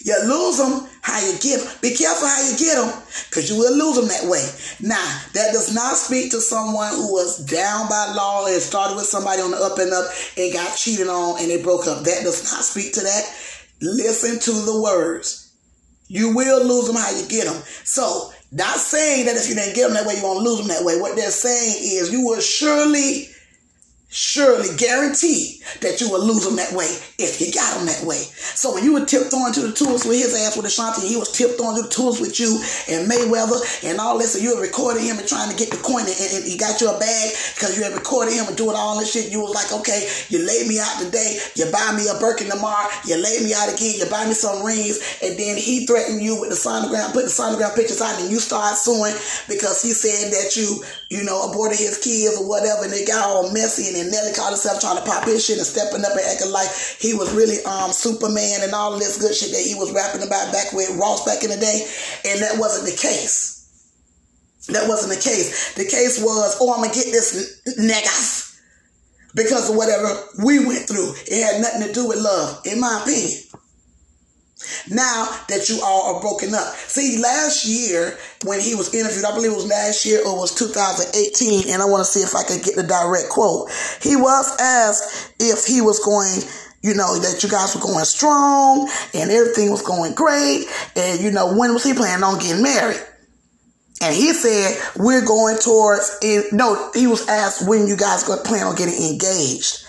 You 0.06 0.14
lose 0.22 0.58
them 0.58 0.88
how 1.02 1.18
you 1.18 1.36
get 1.40 1.60
them. 1.60 1.72
Be 1.82 1.94
careful 1.94 2.28
how 2.28 2.48
you 2.48 2.56
get 2.56 2.76
them 2.76 3.02
because 3.28 3.50
you 3.50 3.56
will 3.58 3.76
lose 3.76 3.96
them 3.96 4.08
that 4.08 4.30
way. 4.30 4.44
Now, 4.80 5.20
that 5.34 5.52
does 5.52 5.74
not 5.74 5.96
speak 5.96 6.30
to 6.30 6.40
someone 6.40 6.92
who 6.92 7.12
was 7.12 7.44
down 7.44 7.88
by 7.88 8.12
law 8.14 8.46
and 8.46 8.62
started 8.62 8.94
with 8.94 9.06
somebody 9.06 9.42
on 9.42 9.50
the 9.50 9.56
up 9.56 9.78
and 9.78 9.92
up 9.92 10.06
and 10.36 10.52
got 10.52 10.76
cheated 10.76 11.08
on 11.08 11.40
and 11.40 11.50
they 11.50 11.60
broke 11.60 11.88
up. 11.88 12.04
That 12.04 12.22
does 12.22 12.44
not 12.52 12.62
speak 12.62 12.92
to 12.94 13.00
that. 13.00 13.24
Listen 13.80 14.38
to 14.38 14.52
the 14.64 14.80
words. 14.80 15.52
You 16.08 16.36
will 16.36 16.64
lose 16.64 16.86
them 16.86 16.96
how 16.96 17.10
you 17.10 17.26
get 17.26 17.46
them. 17.46 17.60
So, 17.82 18.32
not 18.52 18.76
saying 18.76 19.26
that 19.26 19.36
if 19.36 19.48
you 19.48 19.56
didn't 19.56 19.74
get 19.74 19.88
them 19.88 19.94
that 19.94 20.06
way, 20.06 20.14
you're 20.14 20.22
going 20.22 20.38
to 20.38 20.48
lose 20.48 20.58
them 20.58 20.68
that 20.68 20.84
way. 20.84 21.00
What 21.00 21.16
they're 21.16 21.32
saying 21.32 21.74
is 21.80 22.12
you 22.12 22.24
will 22.24 22.40
surely 22.40 23.28
surely 24.08 24.70
guarantee 24.78 25.60
that 25.82 26.00
you 26.00 26.08
will 26.08 26.22
lose 26.24 26.46
him 26.46 26.54
that 26.56 26.72
way 26.72 26.86
if 27.18 27.42
you 27.42 27.50
got 27.52 27.76
him 27.76 27.86
that 27.86 28.06
way. 28.06 28.22
So 28.54 28.72
when 28.72 28.84
you 28.84 28.94
were 28.94 29.04
tiptoeing 29.04 29.52
to 29.54 29.66
the 29.66 29.74
tools 29.74 30.06
with 30.06 30.22
his 30.22 30.32
ass 30.46 30.56
with 30.56 30.64
Ashanti, 30.66 31.06
he 31.06 31.18
was 31.18 31.34
tiptoeing 31.34 31.76
to 31.76 31.82
the 31.82 31.90
tools 31.90 32.20
with 32.20 32.38
you 32.38 32.54
and 32.88 33.10
Mayweather 33.10 33.58
and 33.82 33.98
all 33.98 34.16
this, 34.16 34.38
and 34.38 34.44
you 34.44 34.54
were 34.54 34.62
recording 34.62 35.04
him 35.04 35.18
and 35.18 35.26
trying 35.26 35.50
to 35.50 35.58
get 35.58 35.74
the 35.74 35.82
coin, 35.82 36.06
and, 36.06 36.14
and 36.14 36.46
he 36.46 36.56
got 36.56 36.80
you 36.80 36.88
a 36.88 36.98
bag 36.98 37.34
because 37.58 37.74
you 37.76 37.82
had 37.82 37.98
recorded 37.98 38.32
him 38.32 38.46
and 38.46 38.56
doing 38.56 38.78
all 38.78 38.98
this 38.98 39.10
shit. 39.10 39.32
You 39.32 39.42
was 39.42 39.52
like, 39.52 39.74
okay, 39.82 40.06
you 40.30 40.46
laid 40.46 40.70
me 40.70 40.78
out 40.78 41.02
today, 41.02 41.42
you 41.58 41.66
buy 41.74 41.98
me 41.98 42.06
a 42.06 42.14
Birkin 42.22 42.46
tomorrow, 42.46 42.86
you 43.04 43.18
lay 43.18 43.42
me 43.42 43.52
out 43.58 43.74
again, 43.74 43.98
you 43.98 44.06
buy 44.06 44.24
me 44.24 44.38
some 44.38 44.64
rings, 44.64 45.02
and 45.18 45.34
then 45.34 45.58
he 45.58 45.84
threatened 45.84 46.22
you 46.22 46.40
with 46.40 46.54
the 46.54 46.56
sonogram, 46.56 47.10
put 47.12 47.26
the 47.26 47.34
sonogram 47.34 47.74
pictures 47.74 48.00
out, 48.00 48.14
and 48.22 48.30
you 48.30 48.38
start 48.38 48.78
suing 48.78 49.18
because 49.50 49.82
he 49.82 49.90
said 49.90 50.30
that 50.30 50.54
you, 50.54 50.78
you 51.10 51.26
know, 51.26 51.50
aborted 51.50 51.78
his 51.78 51.98
kids 51.98 52.38
or 52.38 52.48
whatever, 52.48 52.86
and 52.86 52.92
they 52.94 53.04
got 53.04 53.26
all 53.26 53.50
messy 53.52 53.98
and 53.98 54.05
and 54.06 54.14
Nelly 54.14 54.32
called 54.32 54.54
himself 54.54 54.78
trying 54.80 55.02
to 55.02 55.02
pop 55.02 55.26
his 55.26 55.44
shit 55.44 55.58
and 55.58 55.66
stepping 55.66 56.04
up 56.06 56.14
and 56.14 56.22
acting 56.22 56.54
like 56.54 56.70
he 56.98 57.12
was 57.12 57.34
really 57.34 57.58
um 57.66 57.90
Superman 57.90 58.62
and 58.62 58.72
all 58.72 58.94
this 58.98 59.18
good 59.18 59.34
shit 59.34 59.50
that 59.50 59.66
he 59.66 59.74
was 59.74 59.90
rapping 59.90 60.22
about 60.22 60.52
back 60.54 60.72
with 60.72 60.94
Ross 60.94 61.26
back 61.26 61.42
in 61.42 61.50
the 61.50 61.58
day. 61.58 61.82
And 62.24 62.40
that 62.42 62.58
wasn't 62.58 62.86
the 62.86 62.96
case. 62.96 63.66
That 64.68 64.88
wasn't 64.88 65.14
the 65.14 65.22
case. 65.22 65.74
The 65.74 65.84
case 65.84 66.22
was, 66.22 66.56
oh, 66.60 66.74
I'm 66.74 66.82
gonna 66.82 66.94
get 66.94 67.10
this 67.10 67.62
niggas 67.78 68.58
because 69.34 69.70
of 69.70 69.76
whatever 69.76 70.22
we 70.44 70.64
went 70.64 70.86
through. 70.86 71.14
It 71.26 71.42
had 71.42 71.60
nothing 71.60 71.86
to 71.86 71.92
do 71.92 72.08
with 72.08 72.22
love, 72.22 72.62
in 72.64 72.80
my 72.80 73.02
opinion. 73.02 73.42
Now 74.90 75.28
that 75.48 75.68
you 75.68 75.80
all 75.84 76.14
are 76.14 76.20
broken 76.20 76.54
up. 76.54 76.74
See, 76.74 77.20
last 77.20 77.66
year 77.66 78.16
when 78.44 78.60
he 78.60 78.74
was 78.74 78.94
interviewed, 78.94 79.24
I 79.24 79.34
believe 79.34 79.52
it 79.52 79.56
was 79.56 79.68
last 79.68 80.06
year 80.06 80.20
or 80.20 80.36
it 80.36 80.40
was 80.40 80.54
2018, 80.54 81.70
and 81.72 81.82
I 81.82 81.84
want 81.84 82.00
to 82.00 82.10
see 82.10 82.20
if 82.20 82.34
I 82.34 82.42
could 82.42 82.64
get 82.64 82.74
the 82.74 82.82
direct 82.82 83.28
quote. 83.28 83.70
He 84.00 84.16
was 84.16 84.56
asked 84.58 85.34
if 85.38 85.66
he 85.66 85.80
was 85.80 86.00
going 86.00 86.40
you 86.82 86.94
know, 86.94 87.18
that 87.18 87.42
you 87.42 87.48
guys 87.48 87.74
were 87.74 87.80
going 87.80 88.04
strong 88.04 88.88
and 89.12 89.30
everything 89.30 89.72
was 89.72 89.82
going 89.82 90.14
great. 90.14 90.66
And, 90.94 91.20
you 91.20 91.32
know, 91.32 91.56
when 91.56 91.72
was 91.72 91.82
he 91.82 91.94
planning 91.94 92.22
on 92.22 92.38
getting 92.38 92.62
married? 92.62 93.00
And 94.00 94.14
he 94.14 94.32
said, 94.32 94.78
we're 94.96 95.24
going 95.24 95.58
towards, 95.58 96.16
no, 96.52 96.90
he 96.94 97.08
was 97.08 97.26
asked 97.28 97.66
when 97.66 97.88
you 97.88 97.96
guys 97.96 98.22
going 98.22 98.38
to 98.38 98.44
plan 98.44 98.66
on 98.66 98.76
getting 98.76 98.94
engaged. 98.94 99.85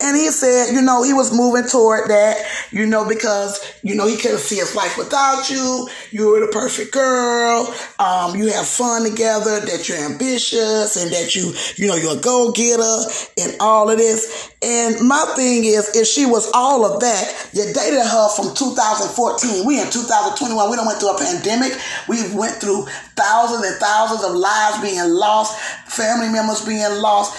And 0.00 0.16
he 0.16 0.30
said, 0.30 0.72
you 0.72 0.82
know, 0.82 1.02
he 1.02 1.12
was 1.12 1.34
moving 1.36 1.68
toward 1.68 2.10
that, 2.10 2.38
you 2.70 2.86
know, 2.86 3.06
because, 3.06 3.60
you 3.82 3.94
know, 3.94 4.06
he 4.06 4.16
couldn't 4.16 4.38
see 4.38 4.56
his 4.56 4.74
life 4.74 4.96
without 4.96 5.50
you. 5.50 5.88
You 6.10 6.32
were 6.32 6.40
the 6.40 6.52
perfect 6.52 6.92
girl. 6.92 7.74
Um, 7.98 8.36
you 8.36 8.48
have 8.48 8.66
fun 8.66 9.04
together, 9.04 9.60
that 9.60 9.88
you're 9.88 9.98
ambitious 9.98 10.96
and 10.96 11.10
that 11.12 11.34
you, 11.34 11.52
you 11.76 11.86
know, 11.86 11.96
you're 11.96 12.16
a 12.18 12.20
go-getter 12.20 13.10
and 13.38 13.56
all 13.60 13.90
of 13.90 13.98
this. 13.98 14.50
And 14.62 15.06
my 15.06 15.32
thing 15.36 15.64
is, 15.64 15.96
if 15.96 16.06
she 16.06 16.26
was 16.26 16.50
all 16.52 16.84
of 16.84 17.00
that, 17.00 17.50
you 17.52 17.64
dated 17.72 18.04
her 18.04 18.28
from 18.36 18.54
2014. 18.54 19.66
We 19.66 19.80
in 19.80 19.90
2021. 19.90 20.70
We 20.70 20.76
don't 20.76 20.86
went 20.86 21.00
through 21.00 21.16
a 21.16 21.18
pandemic. 21.18 21.78
We 22.08 22.34
went 22.34 22.56
through 22.56 22.86
thousands 23.16 23.64
and 23.64 23.76
thousands 23.76 24.24
of 24.24 24.34
lives 24.34 24.80
being 24.82 25.08
lost, 25.14 25.58
family 25.86 26.28
members 26.28 26.64
being 26.64 27.00
lost. 27.00 27.36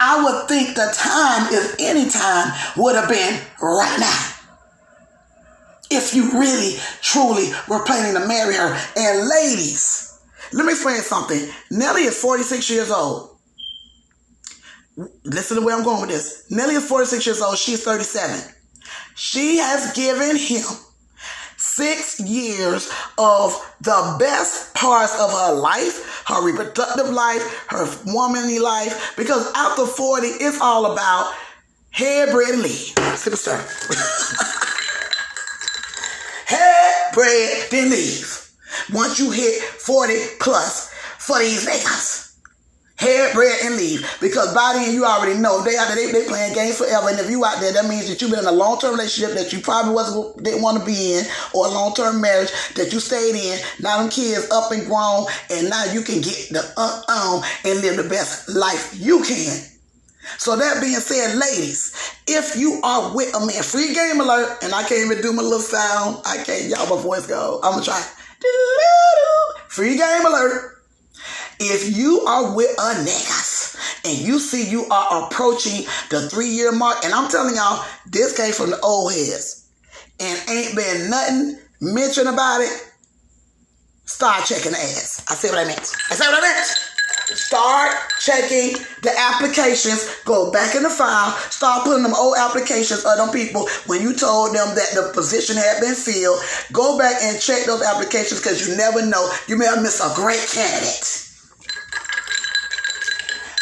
I 0.00 0.24
would 0.24 0.48
think 0.48 0.74
the 0.74 0.90
time, 0.96 1.52
if 1.52 1.76
any 1.78 2.08
time, 2.08 2.52
would 2.78 2.96
have 2.96 3.08
been 3.08 3.38
right 3.60 3.96
now. 4.00 4.26
If 5.90 6.14
you 6.14 6.32
really, 6.32 6.76
truly 7.02 7.52
were 7.68 7.84
planning 7.84 8.20
to 8.20 8.26
marry 8.26 8.54
her. 8.54 8.80
And 8.96 9.28
ladies, 9.28 10.18
let 10.52 10.64
me 10.64 10.72
explain 10.72 11.02
something. 11.02 11.48
Nelly 11.70 12.02
is 12.02 12.18
46 12.18 12.70
years 12.70 12.90
old. 12.90 13.36
Listen 15.24 15.58
to 15.58 15.62
where 15.64 15.76
I'm 15.76 15.84
going 15.84 16.00
with 16.00 16.10
this. 16.10 16.50
Nelly 16.50 16.76
is 16.76 16.88
46 16.88 17.26
years 17.26 17.42
old. 17.42 17.58
She's 17.58 17.84
37. 17.84 18.54
She 19.16 19.58
has 19.58 19.92
given 19.92 20.36
him 20.36 20.64
six 21.80 22.20
years 22.20 22.92
of 23.16 23.56
the 23.80 24.16
best 24.18 24.74
parts 24.74 25.18
of 25.18 25.32
her 25.32 25.54
life, 25.54 26.24
her 26.26 26.44
reproductive 26.44 27.08
life, 27.08 27.42
her 27.68 27.88
womanly 28.06 28.58
life, 28.58 29.14
because 29.16 29.50
after 29.56 29.86
40, 29.86 30.26
it's 30.26 30.60
all 30.60 30.92
about 30.92 31.32
head, 31.90 32.30
bread, 32.32 32.50
and 32.50 32.62
leave. 32.62 32.92
Sip 33.16 33.34
stir. 33.34 33.56
head, 36.44 37.10
bread, 37.14 37.70
then 37.70 37.90
leave. 37.90 38.50
Once 38.92 39.18
you 39.18 39.30
hit 39.30 39.62
40 39.62 40.14
plus 40.38 40.92
for 41.18 41.38
these 41.38 41.66
niggas 41.66 42.29
head, 43.00 43.32
bread, 43.34 43.58
and 43.64 43.76
leave. 43.76 44.06
Because 44.20 44.54
by 44.54 44.74
then 44.74 44.92
you 44.94 45.04
already 45.04 45.38
know 45.40 45.64
they 45.64 45.76
out 45.76 45.88
there, 45.88 45.96
they, 45.96 46.12
they 46.12 46.28
playing 46.28 46.54
games 46.54 46.76
forever. 46.76 47.08
And 47.08 47.18
if 47.18 47.30
you 47.30 47.44
out 47.44 47.60
there, 47.60 47.72
that 47.72 47.88
means 47.88 48.08
that 48.08 48.20
you've 48.20 48.30
been 48.30 48.40
in 48.40 48.46
a 48.46 48.52
long 48.52 48.78
term 48.78 48.92
relationship 48.92 49.34
that 49.36 49.52
you 49.52 49.60
probably 49.60 49.94
wasn't 49.94 50.44
didn't 50.44 50.62
want 50.62 50.78
to 50.78 50.84
be 50.84 51.14
in, 51.14 51.24
or 51.54 51.66
a 51.66 51.70
long 51.70 51.94
term 51.94 52.20
marriage 52.20 52.52
that 52.76 52.92
you 52.92 53.00
stayed 53.00 53.34
in. 53.34 53.58
Now 53.80 53.98
them 53.98 54.10
kids 54.10 54.50
up 54.50 54.70
and 54.70 54.86
grown, 54.86 55.26
and 55.50 55.70
now 55.70 55.84
you 55.92 56.02
can 56.02 56.20
get 56.20 56.50
the 56.50 56.62
uh 56.76 57.02
um 57.08 57.42
and 57.64 57.80
live 57.80 57.96
the 57.96 58.08
best 58.08 58.48
life 58.50 58.94
you 58.94 59.22
can. 59.24 59.66
So 60.36 60.54
that 60.54 60.80
being 60.80 61.00
said, 61.00 61.36
ladies, 61.36 61.96
if 62.28 62.54
you 62.56 62.80
are 62.84 63.14
with 63.14 63.34
a 63.34 63.40
man, 63.40 63.62
free 63.62 63.94
game 63.94 64.20
alert, 64.20 64.62
and 64.62 64.72
I 64.74 64.82
can't 64.84 65.10
even 65.10 65.22
do 65.22 65.32
my 65.32 65.42
little 65.42 65.58
sound. 65.58 66.22
I 66.24 66.36
can't, 66.44 66.68
y'all, 66.68 66.94
my 66.94 67.02
voice 67.02 67.26
go. 67.26 67.58
I'm 67.64 67.72
gonna 67.72 67.84
try. 67.84 68.00
Free 69.68 69.96
game 69.96 70.26
alert. 70.26 70.79
If 71.60 71.94
you 71.94 72.20
are 72.22 72.54
with 72.56 72.70
a 72.78 72.94
niggas 73.04 73.76
and 74.06 74.18
you 74.18 74.38
see 74.38 74.70
you 74.70 74.86
are 74.86 75.26
approaching 75.26 75.84
the 76.08 76.28
three 76.30 76.48
year 76.48 76.72
mark, 76.72 77.04
and 77.04 77.12
I'm 77.12 77.30
telling 77.30 77.54
y'all, 77.54 77.84
this 78.06 78.34
came 78.34 78.52
from 78.52 78.70
the 78.70 78.80
old 78.80 79.12
heads 79.12 79.68
and 80.18 80.50
ain't 80.50 80.74
been 80.74 81.10
nothing 81.10 81.58
mentioned 81.80 82.28
about 82.28 82.60
it, 82.60 82.70
start 84.04 84.44
checking 84.46 84.72
the 84.72 84.78
ads. 84.78 85.24
I 85.28 85.34
said 85.34 85.50
what 85.50 85.58
I 85.60 85.64
meant. 85.64 85.92
I 86.10 86.14
said 86.14 86.30
what 86.30 86.38
I 86.38 86.40
meant. 86.40 86.66
Start 87.36 87.94
checking 88.20 88.72
the 89.02 89.12
applications. 89.16 90.16
Go 90.24 90.50
back 90.50 90.74
in 90.74 90.82
the 90.82 90.90
file. 90.90 91.30
Start 91.50 91.84
putting 91.84 92.02
them 92.02 92.14
old 92.14 92.36
applications 92.38 93.04
of 93.04 93.16
them 93.18 93.30
people 93.30 93.68
when 93.86 94.02
you 94.02 94.14
told 94.14 94.54
them 94.54 94.74
that 94.74 94.90
the 94.94 95.12
position 95.14 95.56
had 95.56 95.80
been 95.80 95.94
filled. 95.94 96.40
Go 96.72 96.98
back 96.98 97.22
and 97.22 97.40
check 97.40 97.66
those 97.66 97.82
applications 97.82 98.40
because 98.40 98.66
you 98.66 98.76
never 98.76 99.04
know. 99.06 99.30
You 99.46 99.56
may 99.56 99.66
have 99.66 99.82
missed 99.82 100.00
a 100.02 100.12
great 100.16 100.44
candidate. 100.52 101.19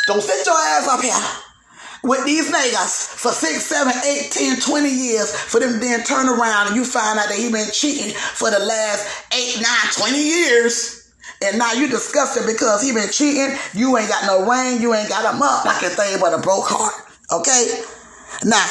Don't 0.08 0.22
sit 0.22 0.46
your 0.46 0.56
ass 0.56 0.88
up 0.88 1.02
here 1.02 1.12
with 2.02 2.24
these 2.24 2.50
niggas 2.50 3.12
for 3.12 3.30
six, 3.30 3.66
seven, 3.66 3.92
eight, 4.06 4.30
ten, 4.32 4.58
twenty 4.58 4.88
years 4.88 5.34
for 5.36 5.60
them 5.60 5.78
then 5.80 6.02
turn 6.02 6.30
around 6.30 6.68
and 6.68 6.76
you 6.76 6.84
find 6.86 7.18
out 7.18 7.28
that 7.28 7.36
he 7.36 7.52
been 7.52 7.68
cheating 7.70 8.14
for 8.14 8.50
the 8.50 8.58
last 8.58 9.04
eight, 9.34 9.60
nine, 9.60 9.92
twenty 9.92 10.22
years. 10.22 11.12
And 11.44 11.58
now 11.58 11.74
you 11.74 11.88
disgusted 11.88 12.46
because 12.46 12.82
he 12.82 12.94
been 12.94 13.10
cheating. 13.10 13.54
You 13.74 13.98
ain't 13.98 14.08
got 14.08 14.24
no 14.24 14.48
ring. 14.48 14.80
You 14.80 14.94
ain't 14.94 15.10
got 15.10 15.28
a 15.28 15.36
motherfucking 15.36 15.94
thing 15.94 16.20
but 16.20 16.32
a 16.32 16.38
broke 16.38 16.64
heart. 16.64 16.94
Okay? 17.30 17.84
Now, 18.48 18.64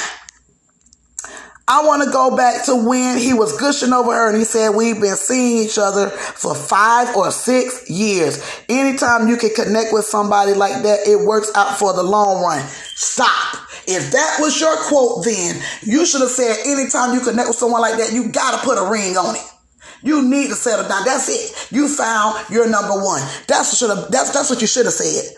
I 1.69 1.85
want 1.85 2.01
to 2.03 2.11
go 2.11 2.35
back 2.37 2.65
to 2.67 2.75
when 2.75 3.17
he 3.17 3.33
was 3.33 3.57
gushing 3.59 3.91
over 3.91 4.13
her 4.13 4.29
and 4.29 4.37
he 4.37 4.45
said, 4.45 4.69
We've 4.69 4.99
been 4.99 5.17
seeing 5.17 5.65
each 5.65 5.77
other 5.77 6.09
for 6.09 6.55
five 6.55 7.13
or 7.15 7.29
six 7.29 7.89
years. 7.89 8.41
Anytime 8.69 9.27
you 9.27 9.35
can 9.35 9.49
connect 9.53 9.91
with 9.91 10.05
somebody 10.05 10.53
like 10.53 10.83
that, 10.83 11.05
it 11.05 11.19
works 11.19 11.51
out 11.55 11.77
for 11.77 11.91
the 11.91 12.03
long 12.03 12.41
run. 12.41 12.65
Stop. 12.95 13.57
If 13.85 14.11
that 14.11 14.37
was 14.39 14.59
your 14.59 14.77
quote, 14.87 15.25
then 15.25 15.61
you 15.81 16.05
should 16.05 16.21
have 16.21 16.29
said, 16.29 16.55
Anytime 16.65 17.13
you 17.13 17.19
connect 17.19 17.49
with 17.49 17.57
someone 17.57 17.81
like 17.81 17.97
that, 17.97 18.13
you 18.13 18.29
got 18.29 18.59
to 18.59 18.65
put 18.65 18.77
a 18.77 18.89
ring 18.89 19.17
on 19.17 19.35
it. 19.35 19.41
You 20.03 20.21
need 20.21 20.47
to 20.47 20.55
settle 20.55 20.87
down. 20.87 21.03
That's 21.03 21.27
it. 21.27 21.71
You 21.75 21.89
found 21.89 22.49
your 22.49 22.69
number 22.69 22.93
one. 22.93 23.21
That's 23.47 23.71
what 23.71 23.77
should 23.77 23.89
have. 23.89 24.09
That's 24.09 24.31
that's 24.31 24.49
what 24.49 24.61
you 24.61 24.67
should 24.67 24.85
have 24.85 24.93
said. 24.93 25.35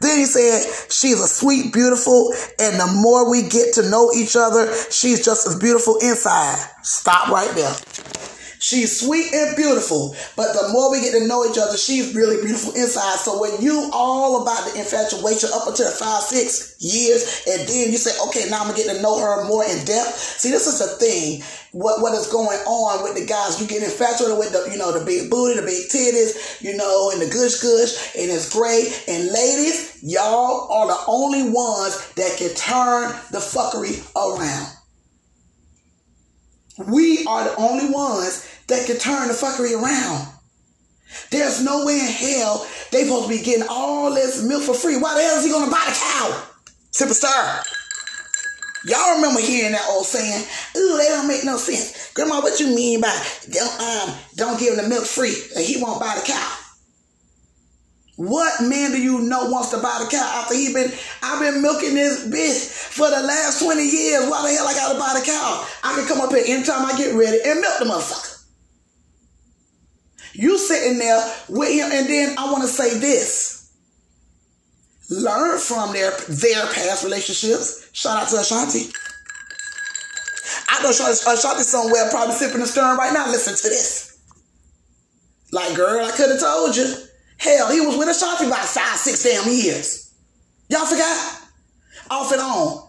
Then 0.00 0.18
he 0.18 0.24
said, 0.24 0.90
She's 0.90 1.20
a 1.20 1.28
sweet, 1.28 1.72
beautiful, 1.72 2.32
and 2.58 2.80
the 2.80 2.86
more 2.86 3.30
we 3.30 3.48
get 3.48 3.74
to 3.74 3.88
know 3.88 4.12
each 4.12 4.36
other, 4.36 4.72
she's 4.90 5.24
just 5.24 5.46
as 5.46 5.58
beautiful 5.58 5.96
inside. 5.98 6.58
Stop 6.82 7.28
right 7.28 7.50
there. 7.54 7.74
She's 8.58 9.00
sweet 9.00 9.32
and 9.32 9.56
beautiful, 9.56 10.16
but 10.34 10.52
the 10.52 10.68
more 10.72 10.90
we 10.90 11.00
get 11.00 11.12
to 11.12 11.26
know 11.26 11.44
each 11.44 11.58
other, 11.58 11.76
she's 11.76 12.14
really 12.14 12.42
beautiful 12.42 12.74
inside. 12.74 13.18
So 13.18 13.40
when 13.40 13.60
you 13.60 13.90
all 13.92 14.42
about 14.42 14.72
the 14.72 14.78
infatuation 14.78 15.50
up 15.54 15.68
until 15.68 15.90
five, 15.90 16.22
six 16.22 16.76
years, 16.80 17.44
and 17.46 17.68
then 17.68 17.92
you 17.92 17.98
say, 17.98 18.16
okay, 18.28 18.48
now 18.48 18.60
I'm 18.60 18.68
gonna 18.68 18.78
get 18.78 18.94
to 18.94 19.02
know 19.02 19.18
her 19.18 19.44
more 19.44 19.64
in 19.64 19.84
depth. 19.84 20.18
See, 20.40 20.50
this 20.50 20.66
is 20.66 20.78
the 20.78 20.96
thing. 20.96 21.42
What 21.72 22.00
what 22.00 22.14
is 22.14 22.26
going 22.28 22.58
on 22.58 23.02
with 23.02 23.14
the 23.20 23.26
guys? 23.26 23.60
You 23.60 23.66
get 23.66 23.82
infatuated 23.82 24.38
with 24.38 24.52
the, 24.52 24.70
you 24.70 24.78
know, 24.78 24.96
the 24.96 25.04
big 25.04 25.30
booty, 25.30 25.60
the 25.60 25.66
big 25.66 25.88
titties, 25.90 26.62
you 26.62 26.76
know, 26.76 27.10
and 27.10 27.20
the 27.20 27.26
gush 27.26 27.60
gush, 27.60 28.16
and 28.16 28.30
it's 28.30 28.52
great. 28.52 29.04
And 29.06 29.30
ladies, 29.32 29.98
y'all 30.02 30.72
are 30.72 30.86
the 30.86 30.98
only 31.06 31.42
ones 31.50 32.00
that 32.14 32.36
can 32.38 32.54
turn 32.54 33.12
the 33.30 33.38
fuckery 33.38 34.00
around. 34.16 34.75
We 36.78 37.24
are 37.26 37.44
the 37.44 37.56
only 37.56 37.90
ones 37.90 38.48
that 38.66 38.86
can 38.86 38.98
turn 38.98 39.28
the 39.28 39.34
fuckery 39.34 39.80
around. 39.80 40.28
There's 41.30 41.62
no 41.62 41.86
way 41.86 42.00
in 42.00 42.06
hell 42.06 42.66
they 42.90 43.04
supposed 43.04 43.28
to 43.28 43.36
be 43.36 43.42
getting 43.42 43.66
all 43.68 44.12
this 44.12 44.42
milk 44.42 44.62
for 44.62 44.74
free. 44.74 44.96
Why 44.96 45.14
the 45.14 45.22
hell 45.22 45.38
is 45.38 45.44
he 45.44 45.50
gonna 45.50 45.70
buy 45.70 45.84
the 45.86 45.94
cow? 45.94 46.42
Superstar. 46.92 47.64
Y'all 48.86 49.16
remember 49.16 49.40
hearing 49.40 49.72
that 49.72 49.86
old 49.90 50.06
saying, 50.06 50.44
ooh, 50.76 50.96
they 50.96 51.06
don't 51.06 51.26
make 51.26 51.44
no 51.44 51.56
sense. 51.56 52.12
Grandma, 52.14 52.40
what 52.40 52.60
you 52.60 52.68
mean 52.68 53.00
by 53.00 53.26
don't 53.50 53.80
um 53.80 54.14
don't 54.34 54.60
give 54.60 54.74
him 54.74 54.82
the 54.82 54.88
milk 54.88 55.04
free 55.04 55.34
he 55.56 55.82
won't 55.82 56.00
buy 56.00 56.14
the 56.14 56.26
cow? 56.26 56.65
What 58.16 58.62
man 58.62 58.92
do 58.92 59.00
you 59.00 59.20
know 59.20 59.50
wants 59.50 59.70
to 59.70 59.76
buy 59.76 60.00
the 60.02 60.10
cow 60.10 60.40
after 60.40 60.54
he 60.54 60.72
been 60.72 60.90
I've 61.22 61.40
been 61.40 61.60
milking 61.60 61.94
this 61.94 62.26
bitch 62.26 62.66
for 62.96 63.10
the 63.10 63.20
last 63.22 63.62
20 63.62 63.82
years. 63.82 64.28
Why 64.28 64.40
the 64.42 64.56
hell 64.56 64.66
I 64.66 64.72
gotta 64.72 64.98
buy 64.98 65.20
the 65.20 65.24
cow? 65.24 65.66
I 65.84 65.94
can 65.94 66.06
come 66.08 66.20
up 66.22 66.30
here 66.30 66.44
anytime 66.46 66.86
I 66.86 66.96
get 66.96 67.14
ready 67.14 67.38
and 67.44 67.60
milk 67.60 67.78
the 67.78 67.84
motherfucker. 67.84 68.36
You 70.32 70.58
sitting 70.58 70.98
there 70.98 71.34
with 71.48 71.70
him, 71.70 71.90
and 71.92 72.08
then 72.08 72.38
I 72.38 72.50
want 72.52 72.62
to 72.62 72.68
say 72.68 72.98
this. 72.98 73.72
Learn 75.08 75.58
from 75.58 75.92
their 75.92 76.10
their 76.28 76.66
past 76.72 77.04
relationships. 77.04 77.88
Shout 77.92 78.22
out 78.22 78.28
to 78.30 78.36
Ashanti. 78.36 78.90
I 80.68 80.82
know 80.82 80.90
Ashanti 80.90 81.62
somewhere 81.62 82.10
probably 82.10 82.34
sipping 82.34 82.60
the 82.60 82.66
stern 82.66 82.98
right 82.98 83.12
now. 83.12 83.30
Listen 83.30 83.54
to 83.54 83.68
this. 83.68 84.18
Like, 85.52 85.74
girl, 85.76 86.04
I 86.04 86.10
could 86.10 86.30
have 86.30 86.40
told 86.40 86.76
you. 86.76 86.92
Hell, 87.38 87.70
he 87.70 87.80
was 87.80 87.96
with 87.96 88.08
Ashanti 88.08 88.46
about 88.46 88.64
five, 88.64 88.98
six 88.98 89.22
damn 89.22 89.50
years. 89.50 90.14
Y'all 90.68 90.86
forgot? 90.86 91.42
Off 92.10 92.32
and 92.32 92.40
on 92.40 92.85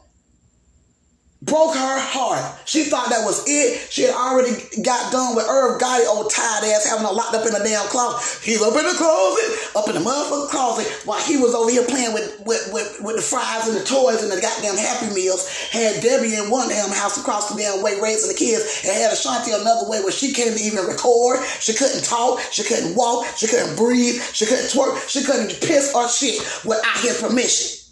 broke 1.47 1.73
her 1.73 1.97
heart. 1.97 2.43
She 2.65 2.83
thought 2.83 3.10
that 3.10 3.23
was 3.23 3.41
it. 3.47 3.89
She 3.89 4.03
had 4.03 4.13
already 4.13 4.51
got 4.83 5.12
done 5.12 5.36
with 5.36 5.47
Irv 5.47 5.79
Gotti, 5.79 6.05
old 6.05 6.29
tired 6.29 6.67
ass, 6.67 6.86
having 6.86 7.07
her 7.07 7.13
locked 7.13 7.33
up 7.33 7.47
in 7.47 7.55
a 7.55 7.63
damn 7.63 7.88
closet. 7.88 8.43
He's 8.43 8.62
up 8.62 8.75
in 8.75 8.83
the 8.83 8.93
closet, 8.93 9.47
up 9.75 9.88
in 9.88 9.95
the 9.95 10.03
motherfucking 10.03 10.51
closet, 10.51 10.86
while 11.07 11.23
he 11.23 11.38
was 11.38 11.55
over 11.55 11.71
here 11.71 11.88
playing 11.88 12.13
with, 12.13 12.43
with, 12.45 12.69
with, 12.71 12.99
with 13.01 13.15
the 13.15 13.21
fries 13.21 13.67
and 13.67 13.79
the 13.79 13.83
toys 13.88 14.21
and 14.21 14.31
the 14.31 14.39
goddamn 14.43 14.77
Happy 14.77 15.10
Meals. 15.15 15.47
Had 15.71 16.03
Debbie 16.03 16.36
in 16.36 16.51
one 16.51 16.69
damn 16.69 16.91
house 16.91 17.17
across 17.17 17.49
the 17.49 17.57
damn 17.57 17.81
way 17.81 17.99
raising 17.99 18.27
the 18.27 18.38
kids, 18.38 18.83
and 18.83 18.93
had 18.93 19.15
Ashanti 19.15 19.51
another 19.51 19.89
way 19.89 20.03
where 20.03 20.12
she 20.12 20.33
couldn't 20.33 20.60
even 20.60 20.86
record. 20.86 21.39
She 21.63 21.73
couldn't 21.73 22.03
talk. 22.03 22.43
She 22.51 22.63
couldn't 22.63 22.95
walk. 22.95 23.25
She 23.38 23.47
couldn't 23.47 23.75
breathe. 23.75 24.21
She 24.33 24.45
couldn't 24.45 24.67
twerk. 24.67 25.07
She 25.07 25.23
couldn't 25.23 25.55
piss 25.63 25.95
or 25.95 26.07
shit 26.10 26.43
without 26.65 26.99
his 26.99 27.21
permission. 27.21 27.87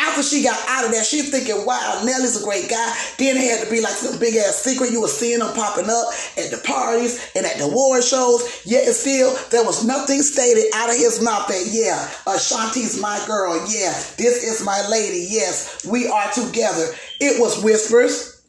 After 0.00 0.22
she 0.22 0.42
got 0.42 0.58
out 0.66 0.86
of 0.86 0.92
there, 0.92 1.04
she's 1.04 1.30
thinking, 1.30 1.66
wow, 1.66 2.00
Nelly's 2.04 2.40
a 2.40 2.44
great 2.44 2.70
guy. 2.70 2.96
Then 3.18 3.36
it 3.36 3.44
had 3.44 3.64
to 3.64 3.70
be 3.70 3.82
like 3.82 3.92
some 3.92 4.18
big 4.18 4.34
ass 4.34 4.56
secret. 4.56 4.92
You 4.92 5.02
were 5.02 5.08
seeing 5.08 5.40
him 5.40 5.52
popping 5.52 5.90
up 5.90 6.08
at 6.38 6.50
the 6.50 6.60
parties 6.64 7.20
and 7.36 7.44
at 7.44 7.58
the 7.58 7.64
award 7.64 8.02
shows. 8.02 8.62
Yet 8.64 8.86
still, 8.94 9.36
there 9.50 9.62
was 9.62 9.84
nothing 9.84 10.22
stated 10.22 10.72
out 10.74 10.88
of 10.88 10.96
his 10.96 11.22
mouth 11.22 11.48
that, 11.48 11.68
yeah, 11.70 12.08
Ashanti's 12.26 12.98
my 12.98 13.22
girl. 13.26 13.56
Yeah, 13.68 13.92
this 14.16 14.42
is 14.42 14.64
my 14.64 14.86
lady. 14.88 15.26
Yes, 15.28 15.84
we 15.84 16.08
are 16.08 16.32
together. 16.32 16.86
It 17.20 17.38
was 17.38 17.62
whispers. 17.62 18.42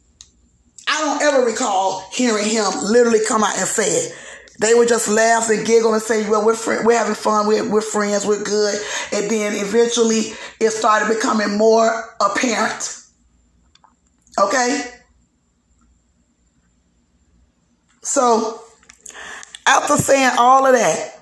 I 0.88 1.00
don't 1.00 1.22
ever 1.22 1.44
recall 1.46 2.08
hearing 2.12 2.46
him 2.46 2.64
literally 2.82 3.24
come 3.26 3.44
out 3.44 3.56
and 3.58 3.68
say 3.68 3.88
it. 3.88 4.14
They 4.60 4.74
would 4.74 4.88
just 4.88 5.08
laugh 5.08 5.48
and 5.50 5.66
giggle 5.66 5.94
and 5.94 6.02
say, 6.02 6.28
well, 6.28 6.44
we're, 6.44 6.54
fr- 6.54 6.84
we're 6.84 6.98
having 6.98 7.14
fun, 7.14 7.46
we're, 7.46 7.68
we're 7.68 7.80
friends, 7.80 8.26
we're 8.26 8.42
good. 8.42 8.78
And 9.12 9.30
then 9.30 9.54
eventually 9.54 10.32
it 10.60 10.70
started 10.70 11.12
becoming 11.12 11.56
more 11.56 12.14
apparent. 12.20 12.98
Okay? 14.38 14.84
So, 18.02 18.62
after 19.66 19.96
saying 19.96 20.32
all 20.38 20.66
of 20.66 20.74
that, 20.74 21.21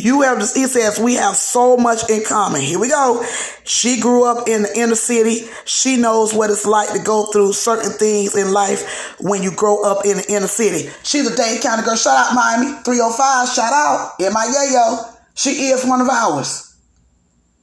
You 0.00 0.22
have, 0.22 0.38
he 0.38 0.66
says, 0.66 0.98
we 0.98 1.14
have 1.14 1.36
so 1.36 1.76
much 1.76 2.08
in 2.08 2.24
common. 2.24 2.60
Here 2.62 2.78
we 2.78 2.88
go. 2.88 3.24
She 3.64 4.00
grew 4.00 4.24
up 4.24 4.48
in 4.48 4.62
the 4.62 4.78
inner 4.78 4.94
city. 4.94 5.48
She 5.64 5.96
knows 5.96 6.32
what 6.32 6.50
it's 6.50 6.66
like 6.66 6.92
to 6.92 6.98
go 6.98 7.26
through 7.26 7.52
certain 7.52 7.92
things 7.92 8.36
in 8.36 8.52
life 8.52 9.16
when 9.20 9.42
you 9.42 9.52
grow 9.52 9.82
up 9.84 10.04
in 10.04 10.16
the 10.16 10.32
inner 10.32 10.46
city. 10.46 10.90
She's 11.02 11.30
a 11.30 11.36
Dade 11.36 11.62
County 11.62 11.82
girl. 11.82 11.96
Shout 11.96 12.28
out 12.28 12.34
Miami 12.34 12.82
305. 12.82 13.48
Shout 13.48 13.72
out. 13.72 14.18
Yayo. 14.18 15.16
She 15.34 15.50
is 15.50 15.84
one 15.84 16.00
of 16.00 16.08
ours. 16.08 16.69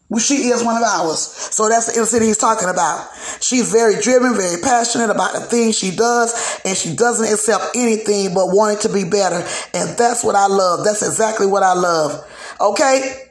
Well, 0.10 0.20
she 0.20 0.48
is 0.48 0.64
one 0.64 0.78
of 0.78 0.84
ours. 0.84 1.20
So 1.20 1.68
that's 1.68 1.88
the 1.88 1.98
inner 1.98 2.06
city 2.06 2.28
he's 2.28 2.38
talking 2.38 2.70
about. 2.70 3.10
She's 3.42 3.70
very 3.70 4.00
driven, 4.00 4.36
very 4.36 4.62
passionate 4.62 5.10
about 5.10 5.34
the 5.34 5.42
things 5.42 5.78
she 5.78 5.94
does, 5.94 6.62
and 6.64 6.78
she 6.78 6.96
doesn't 6.96 7.26
accept 7.26 7.76
anything 7.76 8.34
but 8.34 8.48
wanting 8.48 8.80
to 8.80 8.90
be 8.90 9.04
better. 9.04 9.46
And 9.74 9.98
that's 9.98 10.24
what 10.24 10.36
I 10.36 10.48
love. 10.48 10.86
That's 10.86 11.06
exactly 11.06 11.46
what 11.46 11.64
I 11.64 11.74
love. 11.74 12.26
Okay? 12.62 13.24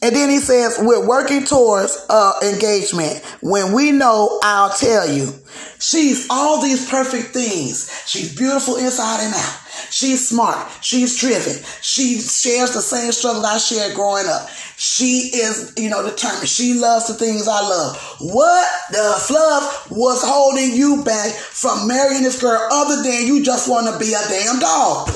And 0.00 0.16
then 0.16 0.30
he 0.30 0.38
says, 0.38 0.78
we're 0.80 1.06
working 1.06 1.44
towards 1.44 2.04
uh, 2.08 2.32
engagement. 2.42 3.22
When 3.40 3.72
we 3.72 3.92
know, 3.92 4.40
I'll 4.42 4.74
tell 4.74 5.08
you. 5.08 5.32
She's 5.78 6.26
all 6.28 6.60
these 6.60 6.88
perfect 6.88 7.28
things. 7.28 7.90
She's 8.06 8.34
beautiful 8.34 8.76
inside 8.76 9.24
and 9.24 9.34
out. 9.34 9.61
She's 9.92 10.26
smart. 10.26 10.70
She's 10.80 11.20
driven. 11.20 11.62
She 11.82 12.18
shares 12.18 12.72
the 12.72 12.80
same 12.80 13.12
struggle 13.12 13.44
I 13.44 13.58
shared 13.58 13.94
growing 13.94 14.26
up. 14.26 14.48
She 14.78 15.30
is, 15.34 15.74
you 15.76 15.90
know, 15.90 16.02
determined. 16.02 16.48
She 16.48 16.72
loves 16.72 17.08
the 17.08 17.14
things 17.14 17.46
I 17.46 17.60
love. 17.60 17.96
What 18.20 18.66
the 18.90 19.14
fluff 19.20 19.90
was 19.90 20.22
holding 20.24 20.72
you 20.72 21.04
back 21.04 21.32
from 21.32 21.86
marrying 21.86 22.22
this 22.22 22.40
girl 22.40 22.66
other 22.72 23.02
than 23.02 23.26
you 23.26 23.44
just 23.44 23.68
want 23.68 23.86
to 23.86 23.98
be 23.98 24.14
a 24.14 24.28
damn 24.28 24.60
dog? 24.60 25.10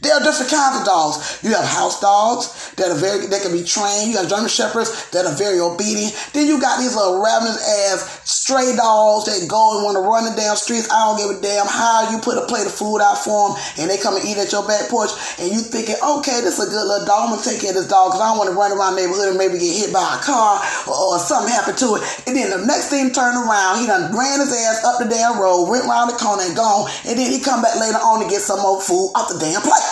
There 0.00 0.14
are 0.14 0.22
different 0.22 0.52
kinds 0.52 0.80
of 0.80 0.86
dogs. 0.86 1.40
You 1.42 1.54
have 1.54 1.64
house 1.64 1.98
dogs 1.98 2.74
that 2.76 2.90
are 2.90 2.94
very 2.94 3.26
that 3.26 3.42
can 3.42 3.52
be 3.52 3.64
trained. 3.64 4.12
You 4.12 4.18
have 4.18 4.28
German 4.28 4.48
shepherds 4.48 5.10
that 5.10 5.24
are 5.24 5.34
very 5.34 5.58
obedient. 5.58 6.14
Then 6.34 6.46
you 6.46 6.60
got 6.60 6.78
these 6.78 6.94
little 6.94 7.22
ravenous 7.22 7.56
ass 7.56 8.28
stray 8.44 8.76
dogs 8.76 9.24
that 9.24 9.40
go 9.48 9.72
and 9.72 9.88
want 9.88 9.96
to 9.96 10.04
run 10.04 10.28
the 10.28 10.36
damn 10.36 10.52
streets. 10.52 10.84
I 10.92 11.00
don't 11.08 11.16
give 11.16 11.32
a 11.32 11.40
damn 11.40 11.64
how 11.64 12.12
you 12.12 12.20
put 12.20 12.36
a 12.36 12.44
plate 12.44 12.68
of 12.68 12.76
food 12.76 13.00
out 13.00 13.16
for 13.16 13.48
them 13.48 13.56
and 13.80 13.88
they 13.88 13.96
come 13.96 14.20
and 14.20 14.24
eat 14.28 14.36
at 14.36 14.52
your 14.52 14.68
back 14.68 14.92
porch 14.92 15.08
and 15.40 15.48
you 15.48 15.64
thinking, 15.64 15.96
okay, 15.96 16.44
this 16.44 16.60
is 16.60 16.68
a 16.68 16.70
good 16.70 16.84
little 16.84 17.08
dog. 17.08 17.24
I'm 17.24 17.32
gonna 17.32 17.40
take 17.40 17.64
care 17.64 17.72
of 17.72 17.80
this 17.80 17.88
dog 17.88 18.12
because 18.12 18.20
I 18.20 18.28
don't 18.28 18.36
want 18.36 18.52
to 18.52 18.56
run 18.60 18.76
around 18.76 19.00
neighborhood 19.00 19.32
and 19.32 19.40
maybe 19.40 19.56
get 19.56 19.72
hit 19.72 19.96
by 19.96 20.04
a 20.04 20.20
car 20.20 20.60
or, 20.84 21.16
or 21.16 21.24
something 21.24 21.48
happen 21.48 21.72
to 21.72 21.96
it. 21.96 22.04
And 22.28 22.36
then 22.36 22.52
the 22.52 22.60
next 22.68 22.92
thing 22.92 23.16
turn 23.16 23.32
around, 23.32 23.80
he 23.80 23.88
done 23.88 24.12
ran 24.12 24.44
his 24.44 24.52
ass 24.52 24.84
up 24.84 25.00
the 25.00 25.08
damn 25.08 25.40
road, 25.40 25.72
went 25.72 25.88
around 25.88 26.12
the 26.12 26.20
corner 26.20 26.44
and 26.44 26.52
gone. 26.52 26.92
And 27.08 27.16
then 27.16 27.32
he 27.32 27.40
come 27.40 27.64
back 27.64 27.80
later 27.80 27.96
on 27.96 28.20
to 28.20 28.28
get 28.28 28.44
some 28.44 28.60
more 28.60 28.76
food 28.76 29.08
off 29.16 29.32
the 29.32 29.40
damn 29.40 29.64
plate. 29.64 29.88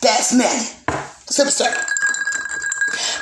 That's 0.00 0.32
Nelly. 0.32 0.72
Sister. 1.28 1.68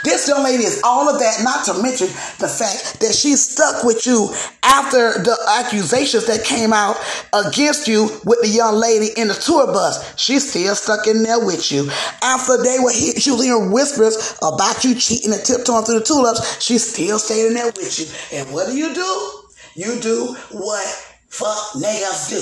This 0.06 0.28
young 0.28 0.44
lady 0.44 0.62
is 0.62 0.80
all 0.84 1.08
of 1.08 1.18
that, 1.18 1.42
not 1.42 1.64
to 1.64 1.82
mention 1.82 2.06
the 2.38 2.46
fact 2.46 3.00
that 3.00 3.12
she 3.12 3.34
stuck 3.34 3.82
with 3.82 4.06
you 4.06 4.30
after 4.62 5.18
the 5.18 5.36
accusations 5.58 6.26
that 6.26 6.44
came 6.44 6.72
out 6.72 6.94
against 7.32 7.88
you 7.88 8.04
with 8.24 8.40
the 8.40 8.46
young 8.46 8.76
lady 8.76 9.08
in 9.16 9.26
the 9.26 9.34
tour 9.34 9.66
bus. 9.66 10.14
She's 10.16 10.48
still 10.48 10.76
stuck 10.76 11.08
in 11.08 11.24
there 11.24 11.44
with 11.44 11.72
you. 11.72 11.90
After 12.22 12.56
they 12.56 12.78
were 12.78 12.92
she 12.92 13.32
was 13.32 13.42
hearing 13.42 13.72
whispers 13.72 14.38
about 14.42 14.84
you 14.84 14.94
cheating 14.94 15.32
and 15.32 15.44
tiptoeing 15.44 15.84
through 15.84 15.98
the 15.98 16.04
tulips, 16.04 16.62
she 16.62 16.78
still 16.78 17.18
stayed 17.18 17.48
in 17.48 17.54
there 17.54 17.66
with 17.66 17.98
you. 17.98 18.06
And 18.38 18.54
what 18.54 18.68
do 18.68 18.76
you 18.76 18.94
do? 18.94 19.42
You 19.74 19.98
do 19.98 20.36
what 20.52 20.86
fuck 21.30 21.82
niggas 21.82 22.30
do. 22.30 22.38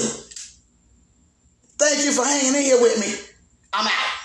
Thank 1.79 2.05
you 2.05 2.13
for 2.13 2.27
hanging 2.27 2.57
in 2.57 2.63
here 2.63 2.83
with 2.83 3.01
me. 3.01 3.15
I'm 3.73 3.87
out. 3.87 4.24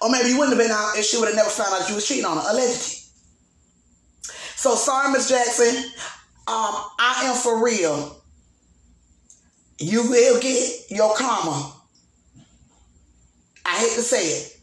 Or 0.00 0.10
maybe 0.10 0.28
you 0.30 0.38
wouldn't 0.38 0.56
have 0.56 0.64
been 0.64 0.74
out 0.74 0.96
and 0.96 1.04
she 1.04 1.18
would 1.18 1.26
have 1.26 1.36
never 1.36 1.50
found 1.50 1.74
out 1.74 1.88
you 1.88 1.94
was 1.94 2.06
cheating 2.06 2.24
on 2.24 2.36
her, 2.36 2.44
allegedly. 2.50 2.98
So 4.56 4.74
sorry, 4.74 5.12
Miss 5.12 5.28
Jackson. 5.28 5.74
Um, 6.46 6.74
I 6.98 7.24
am 7.24 7.36
for 7.36 7.62
real. 7.64 8.20
You 9.78 10.08
will 10.08 10.40
get 10.40 10.90
your 10.90 11.14
karma. 11.14 11.72
I 13.64 13.76
hate 13.76 13.94
to 13.94 14.02
say 14.02 14.26
it. 14.26 14.56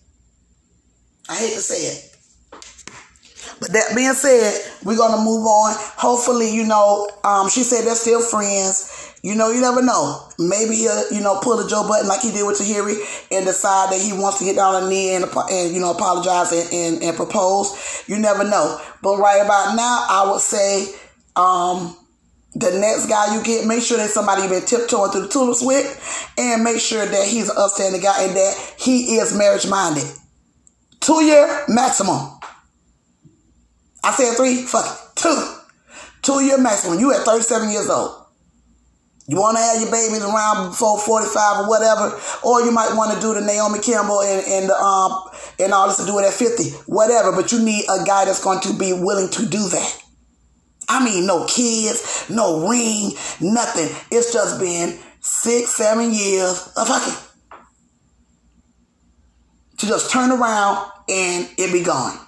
I 1.29 1.35
hate 1.35 1.53
to 1.53 1.61
say 1.61 1.75
it. 1.75 2.15
But 3.59 3.71
that 3.71 3.95
being 3.95 4.13
said, 4.13 4.73
we're 4.83 4.97
gonna 4.97 5.23
move 5.23 5.45
on. 5.45 5.75
Hopefully, 5.97 6.53
you 6.53 6.65
know, 6.65 7.09
um, 7.23 7.49
she 7.49 7.63
said 7.63 7.85
they're 7.85 7.95
still 7.95 8.21
friends. 8.21 8.91
You 9.25 9.33
know, 9.33 9.49
you 9.49 9.59
never 9.59 9.81
know. 9.81 10.21
Maybe 10.37 10.75
he'll, 10.75 11.11
you 11.11 11.19
know, 11.19 11.39
pull 11.41 11.57
the 11.57 11.67
Joe 11.67 11.87
Budden 11.87 12.07
like 12.07 12.21
he 12.21 12.29
did 12.29 12.45
with 12.45 12.59
Tahiry 12.59 12.93
and 13.31 13.43
decide 13.43 13.91
that 13.91 13.99
he 13.99 14.13
wants 14.13 14.37
to 14.37 14.45
get 14.45 14.55
down 14.55 14.75
on 14.75 14.83
the 14.83 14.89
knee 14.91 15.15
and, 15.15 15.25
and 15.25 15.73
you 15.73 15.81
know, 15.81 15.89
apologize 15.89 16.51
and, 16.51 16.71
and, 16.71 17.03
and 17.03 17.17
propose. 17.17 18.03
You 18.05 18.19
never 18.19 18.43
know. 18.43 18.79
But 19.01 19.17
right 19.17 19.41
about 19.43 19.75
now, 19.75 20.05
I 20.07 20.29
would 20.31 20.41
say, 20.41 20.93
um, 21.35 21.97
the 22.53 22.77
next 22.77 23.07
guy 23.07 23.35
you 23.35 23.43
get, 23.43 23.65
make 23.65 23.81
sure 23.81 23.97
that 23.97 24.11
somebody 24.11 24.43
you've 24.43 24.51
been 24.51 24.61
tiptoeing 24.61 25.11
through 25.11 25.21
the 25.21 25.27
tulips 25.29 25.65
with, 25.65 26.31
and 26.37 26.63
make 26.63 26.79
sure 26.79 27.03
that 27.03 27.27
he's 27.27 27.49
an 27.49 27.55
upstanding 27.57 28.01
guy 28.01 28.25
and 28.25 28.37
that 28.37 28.75
he 28.77 29.15
is 29.15 29.35
marriage 29.35 29.65
minded. 29.65 30.05
Two 30.99 31.23
year 31.23 31.65
maximum. 31.67 32.29
I 34.03 34.11
said 34.11 34.35
three, 34.37 34.61
fuck 34.61 34.85
it. 34.85 35.15
Two. 35.15 35.55
Two 36.21 36.45
year 36.45 36.59
maximum. 36.59 36.99
You 36.99 37.11
at 37.11 37.21
37 37.21 37.71
years 37.71 37.89
old. 37.89 38.24
You 39.27 39.37
want 39.37 39.57
to 39.57 39.63
have 39.63 39.81
your 39.81 39.91
babies 39.91 40.21
around 40.21 40.69
before 40.69 40.99
45 40.99 41.61
or 41.61 41.69
whatever, 41.69 42.19
or 42.43 42.61
you 42.61 42.71
might 42.71 42.93
want 42.95 43.13
to 43.13 43.19
do 43.19 43.33
the 43.33 43.41
Naomi 43.41 43.79
Campbell 43.79 44.21
and, 44.21 44.45
and, 44.45 44.69
the, 44.69 44.75
um, 44.75 45.29
and 45.59 45.73
all 45.73 45.87
this 45.87 45.97
to 45.97 46.05
do 46.05 46.19
it 46.19 46.25
at 46.25 46.33
50, 46.33 46.69
whatever, 46.85 47.31
but 47.31 47.51
you 47.51 47.59
need 47.63 47.85
a 47.85 48.05
guy 48.05 48.25
that's 48.25 48.43
going 48.43 48.59
to 48.61 48.73
be 48.77 48.93
willing 48.93 49.29
to 49.31 49.45
do 49.47 49.67
that. 49.69 50.03
I 50.87 51.03
mean, 51.03 51.25
no 51.25 51.45
kids, 51.45 52.29
no 52.29 52.67
ring, 52.69 53.13
nothing. 53.41 53.89
It's 54.11 54.31
just 54.31 54.59
been 54.59 54.99
six, 55.19 55.73
seven 55.73 56.13
years 56.13 56.71
of 56.77 56.87
fucking. 56.87 57.13
To 59.79 59.87
just 59.87 60.11
turn 60.11 60.31
around 60.31 60.85
and 61.09 61.49
it 61.57 61.73
be 61.73 61.83
gone. 61.83 62.19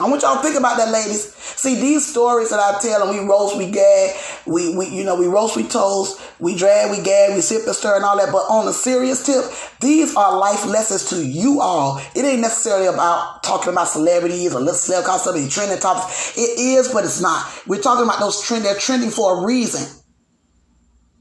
I 0.00 0.08
want 0.08 0.22
y'all 0.22 0.36
to 0.36 0.42
think 0.42 0.56
about 0.56 0.76
that, 0.78 0.90
ladies. 0.90 1.32
See, 1.32 1.76
these 1.76 2.04
stories 2.04 2.50
that 2.50 2.58
I 2.58 2.80
tell, 2.80 3.08
and 3.08 3.16
we 3.16 3.24
roast, 3.24 3.56
we 3.56 3.70
gag, 3.70 4.16
we, 4.44 4.74
we, 4.76 4.88
you 4.88 5.04
know, 5.04 5.14
we 5.14 5.28
roast, 5.28 5.56
we 5.56 5.62
toast, 5.62 6.20
we 6.40 6.56
drag, 6.56 6.90
we 6.90 7.00
gag, 7.00 7.32
we 7.32 7.40
sip 7.40 7.64
and 7.64 7.76
stir 7.76 7.94
and 7.94 8.04
all 8.04 8.16
that. 8.16 8.32
But 8.32 8.44
on 8.50 8.66
a 8.66 8.72
serious 8.72 9.24
tip, 9.24 9.44
these 9.80 10.16
are 10.16 10.36
life 10.36 10.66
lessons 10.66 11.08
to 11.10 11.24
you 11.24 11.60
all. 11.60 12.02
It 12.16 12.24
ain't 12.24 12.40
necessarily 12.40 12.86
about 12.86 13.44
talking 13.44 13.72
about 13.72 13.86
celebrities 13.86 14.52
or 14.52 14.60
let's 14.60 14.80
sell 14.80 15.04
call 15.04 15.20
somebody 15.20 15.48
trending 15.48 15.78
topics. 15.78 16.36
It 16.36 16.58
is, 16.58 16.92
but 16.92 17.04
it's 17.04 17.20
not. 17.20 17.46
We're 17.68 17.80
talking 17.80 18.02
about 18.02 18.18
those 18.18 18.44
trend, 18.44 18.64
they're 18.64 18.74
trending 18.74 19.10
for 19.10 19.42
a 19.42 19.46
reason. 19.46 20.02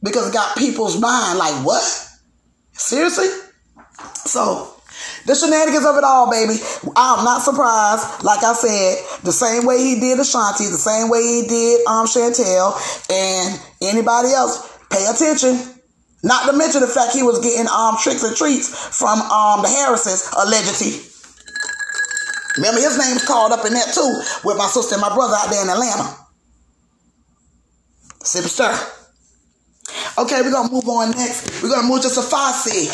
Because 0.02 0.30
it 0.30 0.34
got 0.34 0.58
people's 0.58 1.00
mind 1.00 1.38
like, 1.38 1.64
what? 1.64 1.84
Seriously? 2.72 3.28
So, 4.16 4.73
the 5.26 5.36
shenanigans 5.36 5.86
of 5.86 5.96
it 5.98 6.04
all, 6.04 6.30
baby. 6.30 6.60
I'm 6.96 7.24
not 7.24 7.42
surprised. 7.42 8.24
Like 8.24 8.44
I 8.44 8.54
said, 8.54 9.24
the 9.24 9.32
same 9.32 9.66
way 9.66 9.80
he 9.80 10.00
did 10.00 10.20
Ashanti, 10.20 10.66
the 10.68 10.78
same 10.78 11.10
way 11.10 11.22
he 11.22 11.48
did 11.48 11.86
um 11.88 12.06
Chantel, 12.06 12.76
and 13.10 13.60
anybody 13.82 14.30
else. 14.34 14.70
Pay 14.90 15.06
attention. 15.08 15.58
Not 16.24 16.46
to 16.50 16.58
mention 16.58 16.82
the 16.82 16.88
fact 16.88 17.14
he 17.14 17.24
was 17.24 17.40
getting 17.40 17.68
um 17.68 17.98
tricks 18.02 18.24
and 18.24 18.36
treats 18.36 18.70
from 18.70 19.20
um 19.22 19.62
the 19.62 19.70
Harrises 19.70 20.30
allegedly. 20.38 21.02
Remember 22.58 22.82
his 22.82 22.98
name's 23.00 23.26
called 23.26 23.52
up 23.52 23.66
in 23.66 23.74
that 23.74 23.94
too 23.94 24.22
with 24.48 24.58
my 24.58 24.68
sister 24.68 24.96
and 24.96 25.02
my 25.02 25.14
brother 25.14 25.36
out 25.36 25.50
there 25.50 25.64
in 25.64 25.70
Atlanta. 25.70 26.16
Sip 28.24 28.46
stir. 28.46 29.03
Okay, 30.18 30.42
we're 30.42 30.52
gonna 30.52 30.72
move 30.72 30.88
on 30.88 31.12
next. 31.12 31.64
We're 31.64 31.70
gonna 31.70 31.88
move 31.88 32.02
to 32.04 32.10
Safaree. 32.10 32.88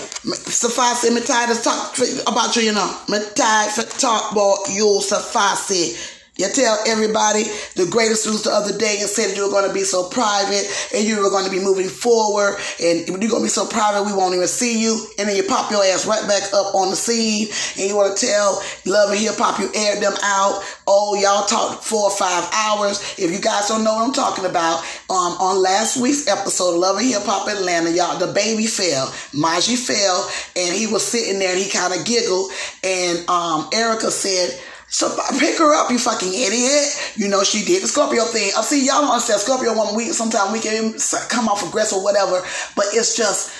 Safaree, 0.47 1.13
me 1.13 1.21
tired 1.21 1.51
of 1.51 1.61
talk 1.63 1.97
about 2.27 2.55
you, 2.55 2.63
you 2.63 2.71
know. 2.73 2.97
Me 3.09 3.19
tired 3.35 3.73
to 3.75 3.83
talk 3.83 4.31
about 4.31 4.69
you, 4.69 4.99
Safaree. 5.01 6.18
You 6.39 6.47
tell 6.47 6.79
everybody 6.87 7.43
the 7.75 7.85
greatest 7.91 8.25
news 8.25 8.43
the 8.43 8.51
other 8.51 8.71
day 8.77 8.99
and 9.01 9.09
said 9.09 9.35
you 9.35 9.43
were 9.43 9.51
going 9.51 9.67
to 9.67 9.73
be 9.73 9.83
so 9.83 10.07
private 10.07 10.63
and 10.95 11.03
you 11.03 11.21
were 11.21 11.29
going 11.29 11.43
to 11.43 11.51
be 11.51 11.59
moving 11.59 11.89
forward 11.89 12.55
and 12.81 13.05
you're 13.05 13.19
going 13.27 13.43
to 13.43 13.51
be 13.51 13.51
so 13.51 13.67
private 13.67 14.07
we 14.07 14.13
won't 14.13 14.33
even 14.33 14.47
see 14.47 14.81
you. 14.81 15.05
And 15.19 15.27
then 15.27 15.35
you 15.35 15.43
pop 15.43 15.69
your 15.69 15.83
ass 15.83 16.07
right 16.07 16.25
back 16.29 16.43
up 16.53 16.73
on 16.73 16.91
the 16.91 16.95
scene 16.95 17.49
and 17.75 17.89
you 17.89 17.97
want 17.97 18.15
to 18.15 18.25
tell 18.25 18.63
Love 18.85 19.11
and 19.11 19.19
Hip 19.19 19.35
Hop 19.35 19.59
you 19.59 19.67
aired 19.75 20.01
them 20.01 20.15
out. 20.23 20.63
Oh, 20.87 21.19
y'all 21.19 21.45
talked 21.45 21.83
four 21.83 22.03
or 22.03 22.15
five 22.15 22.47
hours. 22.55 23.03
If 23.19 23.31
you 23.31 23.39
guys 23.39 23.67
don't 23.67 23.83
know 23.83 23.95
what 23.95 24.07
I'm 24.07 24.13
talking 24.13 24.45
about, 24.45 24.79
um, 25.09 25.35
on 25.43 25.61
last 25.61 25.97
week's 25.97 26.25
episode 26.29 26.75
of 26.75 26.79
Love 26.79 26.99
and 26.99 27.05
Hip 27.05 27.23
Hop 27.23 27.49
Atlanta, 27.49 27.91
y'all, 27.91 28.17
the 28.17 28.31
baby 28.31 28.65
fell. 28.65 29.07
Maji 29.35 29.75
fell 29.75 30.23
and 30.55 30.73
he 30.73 30.87
was 30.87 31.03
sitting 31.03 31.37
there 31.37 31.51
and 31.51 31.59
he 31.59 31.69
kind 31.69 31.93
of 31.93 32.05
giggled 32.05 32.49
and 32.81 33.27
um, 33.29 33.67
Erica 33.73 34.09
said, 34.09 34.57
so 34.89 35.15
pick 35.39 35.57
her 35.59 35.73
up, 35.73 35.91
you 35.91 35.99
fucking 35.99 36.33
idiot. 36.33 37.13
You 37.15 37.27
know, 37.27 37.43
she 37.43 37.63
did 37.63 37.83
the 37.83 37.87
Scorpio 37.87 38.25
thing. 38.25 38.51
I 38.57 38.61
see 38.61 38.85
y'all 38.85 39.01
don't 39.01 39.11
understand 39.11 39.41
Scorpio 39.41 39.73
woman. 39.75 39.95
We 39.95 40.11
sometimes 40.11 40.51
we 40.51 40.59
can 40.59 40.93
come 41.29 41.47
off 41.47 41.67
aggressive 41.67 41.99
or 41.99 42.03
whatever, 42.03 42.41
but 42.75 42.85
it's 42.91 43.15
just 43.15 43.53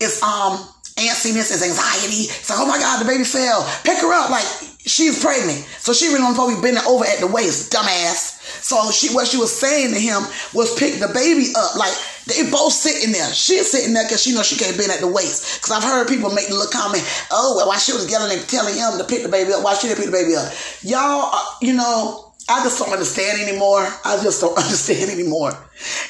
it's 0.00 0.22
um 0.22 0.58
antsiness, 0.96 1.50
it's 1.50 1.62
anxiety. 1.62 2.30
It's 2.30 2.48
like, 2.48 2.58
oh 2.60 2.66
my 2.66 2.78
God, 2.78 3.02
the 3.02 3.04
baby 3.04 3.24
fell. 3.24 3.68
Pick 3.84 3.98
her 3.98 4.12
up. 4.12 4.30
Like, 4.30 4.46
she's 4.78 5.22
pregnant. 5.22 5.58
So 5.78 5.92
she 5.92 6.08
really 6.08 6.22
on 6.22 6.34
probably 6.34 6.60
bending 6.60 6.84
over 6.86 7.04
at 7.04 7.18
the 7.20 7.26
waist, 7.26 7.72
dumbass. 7.72 8.40
So 8.62 8.90
she 8.90 9.12
what 9.14 9.26
she 9.26 9.36
was 9.36 9.52
saying 9.52 9.92
to 9.92 10.00
him 10.00 10.22
was 10.54 10.74
pick 10.78 11.00
the 11.00 11.08
baby 11.08 11.52
up. 11.56 11.76
Like 11.76 11.94
they 12.26 12.50
both 12.50 12.72
sitting 12.72 13.12
there. 13.12 13.32
She's 13.32 13.70
sitting 13.70 13.92
there 13.92 14.04
because 14.04 14.22
she 14.22 14.32
knows 14.32 14.46
she 14.46 14.56
can't 14.56 14.76
bend 14.76 14.90
at 14.90 15.00
the 15.00 15.08
waist. 15.08 15.60
Because 15.60 15.72
I've 15.72 15.84
heard 15.84 16.08
people 16.08 16.30
make 16.30 16.48
the 16.48 16.54
little 16.54 16.72
comment, 16.72 17.04
oh, 17.30 17.54
well, 17.56 17.68
why 17.68 17.78
she 17.78 17.92
was 17.92 18.10
yelling 18.10 18.32
and 18.36 18.48
telling 18.48 18.74
him 18.74 18.98
to 18.98 19.04
pick 19.04 19.22
the 19.22 19.28
baby 19.28 19.52
up, 19.52 19.62
why 19.62 19.74
she 19.74 19.88
didn't 19.88 19.98
pick 19.98 20.10
the 20.10 20.16
baby 20.16 20.36
up. 20.36 20.52
Y'all, 20.82 21.30
uh, 21.32 21.44
you 21.60 21.74
know, 21.74 22.32
I 22.48 22.62
just 22.62 22.78
don't 22.78 22.92
understand 22.92 23.40
anymore. 23.40 23.86
I 24.04 24.20
just 24.22 24.40
don't 24.40 24.56
understand 24.62 25.10
anymore. 25.10 25.52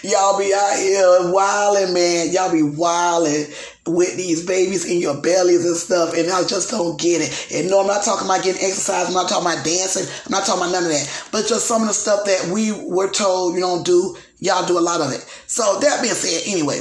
Y'all 0.03 0.38
be 0.38 0.53
out 0.55 0.77
here 0.77 1.33
wilding, 1.33 1.94
man. 1.94 2.31
Y'all 2.31 2.53
be 2.53 2.62
wilding 2.62 3.46
with 3.87 4.16
these 4.16 4.44
babies 4.44 4.85
in 4.85 4.98
your 4.98 5.20
bellies 5.20 5.64
and 5.64 5.77
stuff, 5.77 6.14
and 6.14 6.31
I 6.31 6.44
just 6.44 6.70
don't 6.70 6.98
get 6.98 7.22
it. 7.22 7.53
And 7.55 7.70
no, 7.70 7.81
I'm 7.81 7.87
not 7.87 8.05
talking 8.05 8.27
about 8.27 8.42
getting 8.42 8.62
exercise. 8.62 9.09
I'm 9.09 9.14
not 9.14 9.29
talking 9.29 9.46
about 9.46 9.64
dancing. 9.64 10.07
I'm 10.27 10.33
not 10.33 10.46
talking 10.46 10.62
about 10.62 10.72
none 10.72 10.85
of 10.85 10.90
that. 10.90 11.29
But 11.31 11.46
just 11.46 11.66
some 11.66 11.83
of 11.83 11.88
the 11.88 11.94
stuff 11.94 12.24
that 12.24 12.50
we 12.53 12.72
were 12.72 13.11
told 13.11 13.55
you 13.55 13.61
don't 13.61 13.85
do. 13.85 14.16
Y'all 14.40 14.66
do 14.66 14.79
a 14.79 14.81
lot 14.81 15.01
of 15.01 15.12
it. 15.12 15.20
So 15.47 15.79
that 15.81 16.03
being 16.03 16.14
said, 16.14 16.51
anyway, 16.51 16.81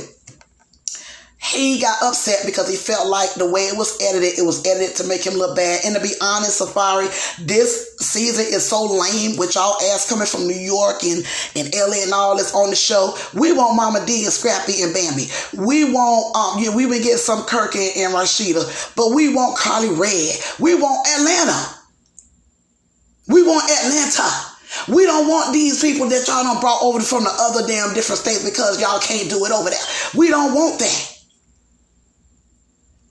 he 1.44 1.82
got 1.82 2.02
upset 2.02 2.46
because 2.46 2.70
he 2.70 2.78
felt 2.78 3.10
like 3.10 3.34
the 3.34 3.50
way 3.50 3.64
it 3.64 3.78
was 3.78 4.02
edited, 4.02 4.40
it 4.40 4.44
was 4.44 4.66
edited 4.66 4.96
to 4.96 5.08
make 5.08 5.26
him 5.26 5.34
look 5.34 5.58
bad. 5.58 5.82
And 5.86 5.94
to 5.94 6.02
be 6.02 6.14
honest, 6.22 6.62
Safaree, 6.62 7.12
this 7.46 7.98
season 8.00 8.46
is 8.48 8.66
so 8.66 8.86
lame 8.86 9.36
with 9.36 9.56
y'all 9.56 9.76
ass 9.92 10.08
coming 10.08 10.26
from 10.26 10.48
New 10.48 10.56
York 10.56 11.04
and, 11.04 11.22
and 11.58 11.68
LA 11.76 12.04
and 12.04 12.14
all 12.14 12.38
this 12.38 12.56
on 12.56 12.70
the 12.70 12.78
show. 12.78 13.14
We 13.34 13.52
want 13.52 13.76
Mama 13.76 14.06
D 14.06 14.24
and 14.24 14.32
Scrappy 14.32 14.82
and 14.84 14.94
Bambi. 14.94 15.28
We 15.60 15.92
want, 15.92 16.36
um, 16.36 16.64
yeah, 16.64 16.74
we 16.74 16.86
been 16.88 17.04
getting 17.04 17.18
some 17.18 17.44
Kirk 17.44 17.76
and, 17.76 17.92
and 17.98 18.14
Rasheeda, 18.14 18.96
but 18.96 19.14
we 19.14 19.36
want 19.36 19.58
Karlie 19.58 20.00
Redd. 20.00 20.40
We 20.62 20.76
want 20.76 21.06
Atlanta. 21.20 21.60
We 23.28 23.44
want 23.44 23.70
Atlanta. 23.70 24.53
We 24.88 25.06
don't 25.06 25.28
want 25.28 25.54
these 25.54 25.82
people 25.82 26.10
that 26.10 26.28
y'all 26.28 26.44
done 26.44 26.60
brought 26.60 26.82
over 26.82 27.00
from 27.02 27.24
the 27.24 27.34
other 27.40 27.66
damn 27.68 27.94
different 27.94 28.20
states 28.20 28.44
because 28.44 28.82
y'all 28.82 29.00
can't 29.00 29.30
do 29.30 29.46
it 29.46 29.52
over 29.52 29.70
there. 29.70 29.86
We 30.16 30.30
don't 30.30 30.54
want 30.54 30.80
that. 30.80 31.13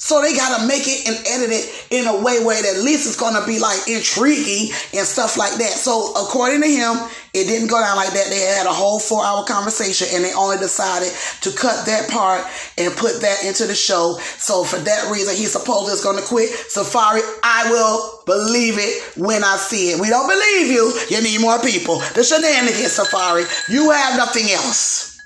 So 0.03 0.21
they 0.21 0.35
gotta 0.35 0.67
make 0.67 0.83
it 0.83 1.07
and 1.07 1.15
edit 1.31 1.55
it 1.55 1.87
in 1.95 2.09
a 2.09 2.17
way 2.21 2.43
where 2.43 2.59
at 2.59 2.83
least 2.83 3.07
it's 3.07 3.15
gonna 3.15 3.47
be 3.47 3.61
like 3.61 3.87
intriguing 3.87 4.75
and 4.93 5.07
stuff 5.07 5.39
like 5.39 5.55
that. 5.63 5.79
So 5.79 6.11
according 6.19 6.61
to 6.63 6.67
him, 6.67 6.99
it 7.33 7.47
didn't 7.47 7.69
go 7.69 7.79
down 7.79 7.95
like 7.95 8.11
that. 8.11 8.27
They 8.27 8.41
had 8.41 8.67
a 8.67 8.75
whole 8.75 8.99
four 8.99 9.25
hour 9.25 9.45
conversation 9.45 10.09
and 10.11 10.25
they 10.25 10.35
only 10.35 10.59
decided 10.59 11.15
to 11.43 11.53
cut 11.55 11.87
that 11.87 12.11
part 12.11 12.43
and 12.77 12.91
put 12.97 13.23
that 13.23 13.45
into 13.47 13.65
the 13.71 13.77
show. 13.77 14.19
So 14.43 14.65
for 14.65 14.79
that 14.83 15.09
reason, 15.09 15.37
he 15.37 15.47
supposedly 15.47 15.95
is 15.95 16.03
gonna 16.03 16.27
quit. 16.27 16.51
Safaree, 16.51 17.23
I 17.45 17.71
will 17.71 18.27
believe 18.27 18.83
it 18.83 19.17
when 19.17 19.45
I 19.45 19.55
see 19.55 19.95
it. 19.95 20.01
We 20.01 20.11
don't 20.11 20.27
believe 20.27 20.67
you. 20.67 20.99
You 21.15 21.23
need 21.23 21.41
more 21.41 21.61
people. 21.61 22.03
The 22.19 22.25
shenanigans, 22.27 22.99
Safaree. 22.99 23.47
You 23.71 23.93
have 23.93 24.17
nothing 24.17 24.51
else. 24.51 25.17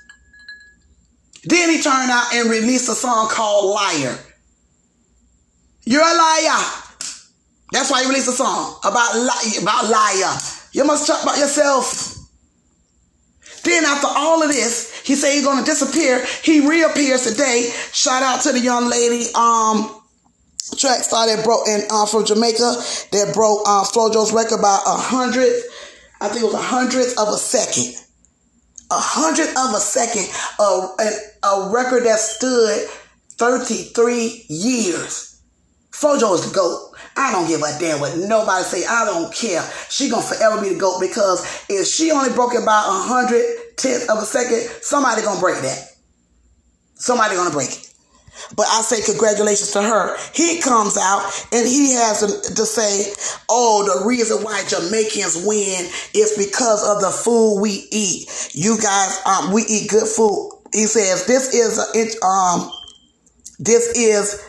Then 1.45 1.71
he 1.71 1.81
turned 1.81 2.11
out 2.11 2.31
and 2.35 2.47
released 2.47 2.89
a 2.89 2.93
song 2.93 3.27
called 3.29 3.73
Liar. 3.73 4.19
You're 5.87 6.01
a 6.01 6.17
liar. 6.17 6.65
That's 7.71 7.89
why 7.89 8.01
you 8.01 8.09
released 8.09 8.27
a 8.27 8.33
song 8.33 8.77
about 8.83 9.15
li- 9.15 9.57
about 9.61 9.89
liar. 9.89 10.37
You 10.73 10.83
must 10.83 11.07
talk 11.07 11.23
about 11.23 11.37
yourself. 11.37 12.13
Then 13.63 13.85
after 13.85 14.07
all 14.09 14.43
of 14.43 14.49
this, 14.49 14.99
he 15.05 15.15
said 15.15 15.31
he's 15.31 15.45
gonna 15.45 15.65
disappear. 15.65 16.25
He 16.43 16.67
reappears 16.67 17.23
today. 17.23 17.71
Shout 17.93 18.21
out 18.21 18.41
to 18.41 18.51
the 18.51 18.59
young 18.59 18.89
lady, 18.89 19.27
um, 19.33 20.01
track 20.77 21.05
star 21.05 21.25
that 21.27 21.45
broke 21.45 21.65
in 21.69 21.83
uh, 21.89 22.05
from 22.05 22.25
Jamaica 22.25 22.75
that 23.13 23.31
broke 23.33 23.61
uh, 23.65 23.85
Flojo's 23.85 24.33
record 24.33 24.61
by 24.61 24.81
a 24.85 24.97
hundred. 24.97 25.53
I 26.19 26.27
think 26.27 26.41
it 26.41 26.45
was 26.47 26.53
a 26.53 26.57
hundredth 26.57 27.17
of 27.17 27.29
a 27.29 27.37
second. 27.37 27.95
A 28.91 28.99
hundredth 28.99 29.55
of 29.57 29.73
a 29.73 29.79
second. 29.79 30.27
A, 30.59 30.63
a, 30.63 31.47
a 31.47 31.71
record 31.71 32.03
that 32.03 32.19
stood 32.19 32.89
33 33.37 34.47
years. 34.49 35.26
Flojo 35.99 36.35
is 36.35 36.47
the 36.47 36.53
GOAT. 36.53 36.93
I 37.15 37.31
don't 37.31 37.47
give 37.47 37.61
a 37.61 37.79
damn 37.79 37.99
what 37.99 38.15
nobody 38.17 38.63
say. 38.63 38.85
I 38.85 39.05
don't 39.05 39.33
care. 39.33 39.63
She 39.89 40.09
gonna 40.09 40.21
forever 40.21 40.61
be 40.61 40.69
the 40.73 40.79
GOAT 40.79 40.99
because 40.99 41.65
if 41.69 41.87
she 41.87 42.11
only 42.11 42.29
broke 42.29 42.53
it 42.53 42.63
by 42.63 42.77
a 42.77 43.01
hundred 43.01 43.43
tenth 43.77 44.07
of 44.07 44.19
a 44.19 44.25
second, 44.25 44.61
somebody 44.83 45.23
gonna 45.23 45.39
break 45.39 45.59
that. 45.63 45.95
Somebody 46.93 47.35
gonna 47.35 47.49
break 47.49 47.69
it. 47.69 47.93
But 48.55 48.67
I 48.69 48.81
say 48.81 49.01
congratulations 49.01 49.71
to 49.71 49.81
her. 49.81 50.15
He 50.33 50.61
comes 50.61 50.97
out 50.97 51.47
and 51.51 51.67
he 51.67 51.93
has 51.93 52.19
to, 52.19 52.53
to 52.53 52.65
say, 52.67 53.11
oh, 53.49 53.83
the 53.83 54.05
reason 54.05 54.43
why 54.43 54.63
Jamaicans 54.67 55.43
win 55.47 55.89
is 56.13 56.35
because 56.37 56.87
of 56.87 57.01
the 57.01 57.09
food 57.09 57.59
we 57.59 57.87
eat. 57.91 58.51
You 58.53 58.77
guys, 58.77 59.19
um, 59.25 59.51
we 59.51 59.63
eat 59.63 59.89
good 59.89 60.07
food. 60.07 60.51
He 60.71 60.85
says 60.85 61.25
this 61.25 61.55
is 61.55 61.79
a, 61.79 61.85
it, 61.95 62.21
um, 62.23 62.71
this 63.57 63.87
is 63.97 64.43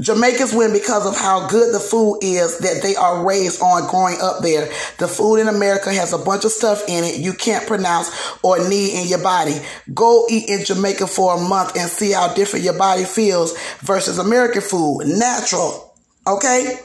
Jamaicans 0.00 0.52
win 0.52 0.72
because 0.72 1.06
of 1.06 1.16
how 1.16 1.46
good 1.46 1.72
the 1.72 1.78
food 1.78 2.18
is 2.20 2.58
that 2.58 2.82
they 2.82 2.96
are 2.96 3.24
raised 3.24 3.62
on 3.62 3.88
growing 3.88 4.16
up 4.20 4.42
there. 4.42 4.66
The 4.98 5.06
food 5.06 5.36
in 5.36 5.46
America 5.46 5.92
has 5.92 6.12
a 6.12 6.18
bunch 6.18 6.44
of 6.44 6.50
stuff 6.50 6.82
in 6.88 7.04
it 7.04 7.20
you 7.20 7.32
can't 7.32 7.66
pronounce 7.66 8.10
or 8.42 8.58
need 8.68 9.00
in 9.00 9.08
your 9.08 9.22
body. 9.22 9.54
Go 9.94 10.26
eat 10.28 10.48
in 10.48 10.64
Jamaica 10.64 11.06
for 11.06 11.36
a 11.36 11.40
month 11.40 11.76
and 11.76 11.88
see 11.88 12.10
how 12.10 12.34
different 12.34 12.64
your 12.64 12.76
body 12.76 13.04
feels 13.04 13.56
versus 13.80 14.18
American 14.18 14.62
food. 14.62 15.06
Natural. 15.06 15.94
Okay? 16.26 16.76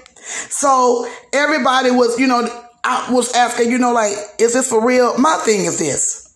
So 0.50 1.10
everybody 1.34 1.89
was, 1.89 2.19
you 2.19 2.28
know, 2.28 2.48
I 2.84 3.12
was 3.12 3.34
asking, 3.34 3.72
you 3.72 3.80
know, 3.80 3.91
like, 3.91 4.13
is 4.38 4.54
this 4.54 4.69
for 4.69 4.86
real? 4.86 5.17
My 5.17 5.36
thing 5.43 5.65
is 5.65 5.80
this. 5.80 6.36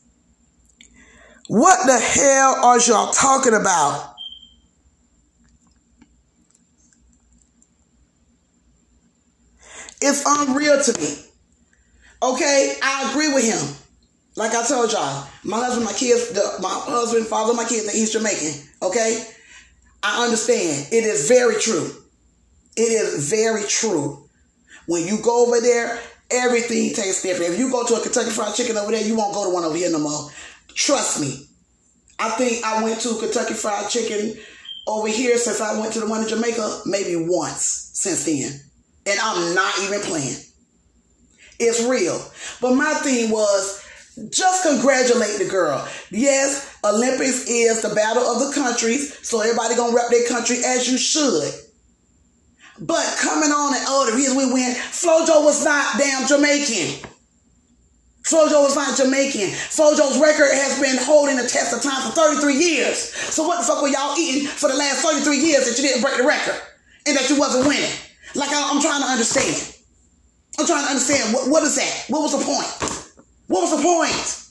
What 1.48 1.86
the 1.86 2.00
hell 2.00 2.66
are 2.66 2.80
y'all 2.80 3.12
talking 3.12 3.54
about? 3.54 4.13
It's 10.06 10.22
unreal 10.26 10.84
to 10.84 11.00
me. 11.00 11.16
Okay, 12.22 12.76
I 12.84 13.10
agree 13.10 13.34
with 13.34 13.46
him. 13.46 13.76
Like 14.36 14.54
I 14.54 14.68
told 14.68 14.92
y'all, 14.92 15.26
my 15.46 15.58
husband, 15.58 15.86
my 15.86 15.94
kids, 15.94 16.30
the, 16.32 16.42
my 16.62 16.68
husband, 16.70 17.28
father, 17.28 17.54
my 17.54 17.64
kids, 17.64 17.90
he's 17.90 18.12
Jamaican. 18.12 18.68
Okay, 18.82 19.26
I 20.04 20.26
understand. 20.26 20.88
It 20.92 21.06
is 21.06 21.30
very 21.30 21.56
true. 21.56 21.90
It 22.76 22.92
is 22.92 23.30
very 23.30 23.64
true. 23.64 24.28
When 24.88 25.08
you 25.08 25.22
go 25.22 25.48
over 25.48 25.62
there, 25.62 25.98
everything 26.30 26.94
tastes 26.94 27.24
different. 27.24 27.54
If 27.54 27.60
you 27.60 27.72
go 27.72 27.86
to 27.86 27.94
a 27.94 28.02
Kentucky 28.02 28.32
Fried 28.32 28.56
Chicken 28.56 28.76
over 28.76 28.92
there, 28.92 29.06
you 29.06 29.16
won't 29.16 29.34
go 29.34 29.46
to 29.46 29.54
one 29.54 29.64
over 29.64 29.78
here 29.78 29.90
no 29.90 30.00
more. 30.00 30.30
Trust 30.68 31.22
me. 31.22 31.48
I 32.20 32.32
think 32.32 32.66
I 32.66 32.84
went 32.84 33.00
to 33.02 33.20
Kentucky 33.20 33.54
Fried 33.54 33.90
Chicken 33.90 34.38
over 34.86 35.08
here 35.08 35.38
since 35.38 35.62
I 35.62 35.80
went 35.80 35.94
to 35.94 36.02
the 36.02 36.08
one 36.08 36.24
in 36.24 36.28
Jamaica 36.28 36.82
maybe 36.86 37.16
once 37.16 37.92
since 37.94 38.26
then. 38.26 38.60
And 39.06 39.20
I'm 39.20 39.54
not 39.54 39.78
even 39.80 40.02
playing. 40.02 40.38
It's 41.60 41.84
real. 41.84 42.24
But 42.62 42.76
my 42.76 42.94
thing 42.96 43.30
was 43.30 43.84
just 44.30 44.64
congratulate 44.64 45.40
the 45.40 45.46
girl. 45.50 45.88
Yes, 46.12 46.78
Olympics 46.84 47.50
is 47.50 47.82
the 47.82 47.94
battle 47.96 48.24
of 48.24 48.40
the 48.40 48.54
countries, 48.54 49.18
so 49.28 49.42
everybody 49.42 49.76
gonna 49.76 49.96
rep 49.96 50.10
their 50.10 50.28
country 50.28 50.58
as 50.64 50.92
you 50.92 50.98
should. 50.98 51.52
But 52.80 53.18
coming 53.22 53.52
on 53.52 53.76
and 53.76 53.84
oh, 53.88 54.10
the 54.10 54.16
reason 54.16 54.38
we 54.38 54.52
win, 54.52 54.74
Flojo 54.74 55.44
was 55.44 55.64
not 55.64 55.98
damn 55.98 56.28
Jamaican. 56.28 57.10
Flojo 58.24 58.64
was 58.64 58.76
not 58.76 58.98
Jamaican. 58.98 59.50
Flojo's 59.50 60.20
record 60.20 60.50
has 60.52 60.80
been 60.80 60.98
holding 60.98 61.36
the 61.36 61.48
test 61.48 61.74
of 61.76 61.82
time 61.82 62.10
for 62.10 62.16
33 62.16 62.56
years. 62.56 62.98
So 63.14 63.46
what 63.46 63.60
the 63.60 63.66
fuck 63.66 63.82
were 63.82 63.90
y'all 63.90 64.18
eating 64.18 64.48
for 64.48 64.70
the 64.70 64.76
last 64.76 65.04
33 65.04 65.38
years 65.38 65.66
that 65.68 65.78
you 65.78 65.88
didn't 65.88 66.02
break 66.02 66.18
the 66.18 66.24
record 66.24 66.56
and 67.06 67.18
that 67.18 67.30
you 67.30 67.38
wasn't 67.38 67.68
winning? 67.68 67.92
Like 68.36 68.50
I, 68.50 68.72
am 68.72 68.82
trying 68.82 69.02
to 69.02 69.08
understand. 69.08 69.78
I'm 70.60 70.66
trying 70.66 70.84
to 70.84 70.90
understand 70.90 71.34
what, 71.34 71.50
what 71.50 71.64
is 71.64 71.76
that? 71.76 72.06
What 72.10 72.22
was 72.22 72.38
the 72.38 72.46
point? 72.46 73.14
What 73.48 73.62
was 73.62 73.76
the 73.76 73.84
point? 73.84 74.44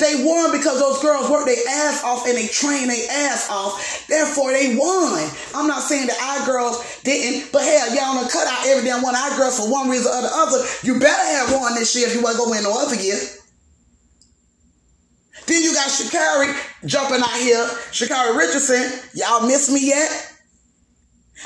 They 0.00 0.24
won 0.24 0.50
because 0.50 0.80
those 0.80 0.98
girls 1.02 1.28
worked 1.28 1.46
their 1.46 1.60
ass 1.68 2.02
off 2.02 2.26
and 2.26 2.36
they 2.36 2.46
trained 2.46 2.90
their 2.90 3.10
ass 3.28 3.50
off. 3.50 4.06
Therefore, 4.08 4.50
they 4.50 4.74
won. 4.74 5.28
I'm 5.54 5.68
not 5.68 5.82
saying 5.82 6.06
that 6.06 6.16
our 6.16 6.46
girls 6.46 6.80
didn't, 7.04 7.52
but 7.52 7.62
hell, 7.62 7.94
y'all 7.94 8.14
done 8.14 8.30
cut 8.30 8.48
out 8.48 8.66
every 8.66 8.88
damn 8.88 9.02
one 9.02 9.14
of 9.14 9.20
our 9.20 9.36
girls 9.36 9.60
for 9.60 9.70
one 9.70 9.90
reason 9.90 10.10
or 10.10 10.22
the 10.22 10.30
other. 10.32 10.64
You 10.82 10.98
better 10.98 11.26
have 11.36 11.52
won 11.52 11.74
this 11.74 11.94
year 11.94 12.08
if 12.08 12.14
you 12.14 12.22
want 12.22 12.36
to 12.36 12.42
go 12.42 12.50
win 12.50 12.62
no 12.62 12.80
other 12.80 12.96
year. 12.96 13.18
Then 15.46 15.62
you 15.62 15.74
got 15.74 15.88
Shakari 15.88 16.56
jumping 16.86 17.20
out 17.20 17.36
here. 17.36 17.66
Shakari 17.92 18.36
Richardson, 18.38 19.10
y'all 19.14 19.46
miss 19.46 19.70
me 19.70 19.86
yet? 19.88 20.29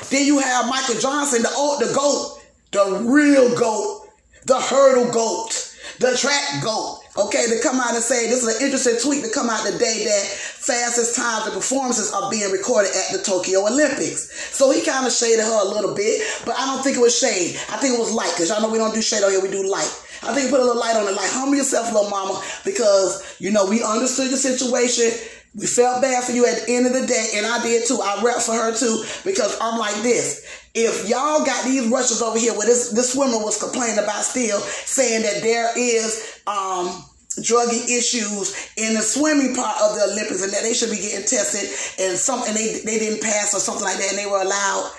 Then 0.09 0.25
you 0.25 0.39
have 0.39 0.67
Michael 0.67 0.99
Johnson, 0.99 1.41
the 1.41 1.51
old, 1.55 1.81
the 1.81 1.93
goat, 1.93 2.41
the 2.71 3.03
real 3.05 3.57
goat, 3.57 4.09
the 4.45 4.59
hurdle 4.59 5.11
goat, 5.11 5.75
the 5.99 6.15
track 6.17 6.63
goat, 6.63 6.99
Okay, 7.17 7.47
to 7.47 7.61
come 7.63 7.79
out 7.79 7.95
and 7.95 8.03
say 8.03 8.27
this 8.27 8.43
is 8.43 8.57
an 8.57 8.61
interesting 8.61 8.99
tweet 8.99 9.23
to 9.23 9.31
come 9.31 9.49
out 9.49 9.63
the 9.63 9.71
day 9.79 10.03
that 10.03 10.23
fastest 10.27 11.15
times 11.15 11.45
and 11.45 11.53
performances 11.53 12.11
are 12.11 12.29
being 12.29 12.51
recorded 12.51 12.91
at 12.91 13.15
the 13.15 13.23
Tokyo 13.23 13.65
Olympics. 13.65 14.27
So 14.51 14.69
he 14.71 14.83
kind 14.83 15.07
of 15.07 15.13
shaded 15.13 15.39
her 15.39 15.61
a 15.63 15.69
little 15.69 15.95
bit, 15.95 16.21
but 16.45 16.59
I 16.59 16.65
don't 16.65 16.83
think 16.83 16.97
it 16.97 16.99
was 16.99 17.17
shade. 17.17 17.55
I 17.71 17.77
think 17.77 17.95
it 17.95 17.99
was 17.99 18.11
light 18.11 18.33
because 18.35 18.49
y'all 18.49 18.59
know 18.59 18.67
we 18.67 18.77
don't 18.77 18.93
do 18.93 19.01
shade 19.01 19.23
on 19.23 19.31
here, 19.31 19.39
we 19.39 19.47
do 19.47 19.63
light. 19.63 19.87
I 20.23 20.35
think 20.35 20.49
put 20.49 20.59
a 20.59 20.63
little 20.65 20.79
light 20.79 20.97
on 20.97 21.07
it, 21.07 21.15
like 21.15 21.31
humble 21.31 21.55
yourself, 21.55 21.87
little 21.93 22.09
mama, 22.09 22.43
because 22.65 23.23
you 23.39 23.51
know 23.51 23.65
we 23.65 23.81
understood 23.81 24.31
the 24.31 24.37
situation. 24.37 25.15
We 25.55 25.67
felt 25.67 26.01
bad 26.01 26.23
for 26.25 26.33
you 26.33 26.45
at 26.45 26.65
the 26.65 26.73
end 26.73 26.85
of 26.85 26.93
the 26.93 27.07
day, 27.07 27.31
and 27.35 27.45
I 27.45 27.63
did 27.63 27.87
too. 27.87 27.99
I 28.03 28.21
rep 28.21 28.37
for 28.37 28.53
her 28.53 28.75
too 28.75 29.03
because 29.23 29.57
I'm 29.61 29.79
like 29.79 29.95
this. 30.03 30.45
If 30.73 31.07
y'all 31.07 31.45
got 31.45 31.63
these 31.63 31.87
Russians 31.87 32.21
over 32.21 32.37
here 32.37 32.53
where 32.53 32.67
this, 32.67 32.89
this 32.91 33.15
woman 33.15 33.41
was 33.41 33.57
complaining 33.57 33.97
about 33.97 34.25
still 34.25 34.59
saying 34.59 35.21
that 35.23 35.41
there 35.41 35.71
is 35.77 36.41
um 36.45 37.05
druggy 37.39 37.83
issues 37.89 38.69
in 38.77 38.93
the 38.93 39.01
swimming 39.01 39.55
part 39.55 39.81
of 39.81 39.95
the 39.95 40.03
Olympics 40.11 40.43
and 40.43 40.51
that 40.53 40.63
they 40.63 40.73
should 40.73 40.89
be 40.89 40.97
getting 40.97 41.25
tested 41.25 41.69
and 42.05 42.17
some 42.17 42.43
and 42.43 42.55
they 42.55 42.79
they 42.85 42.99
didn't 42.99 43.21
pass 43.21 43.53
or 43.53 43.59
something 43.59 43.83
like 43.83 43.97
that 43.97 44.09
and 44.09 44.17
they 44.17 44.25
were 44.25 44.41
allowed, 44.41 44.91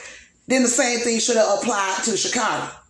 then 0.46 0.62
the 0.62 0.68
same 0.68 1.00
thing 1.00 1.18
should 1.18 1.36
have 1.36 1.58
applied 1.58 1.98
to 2.04 2.12
Sha'Carri. 2.12 2.85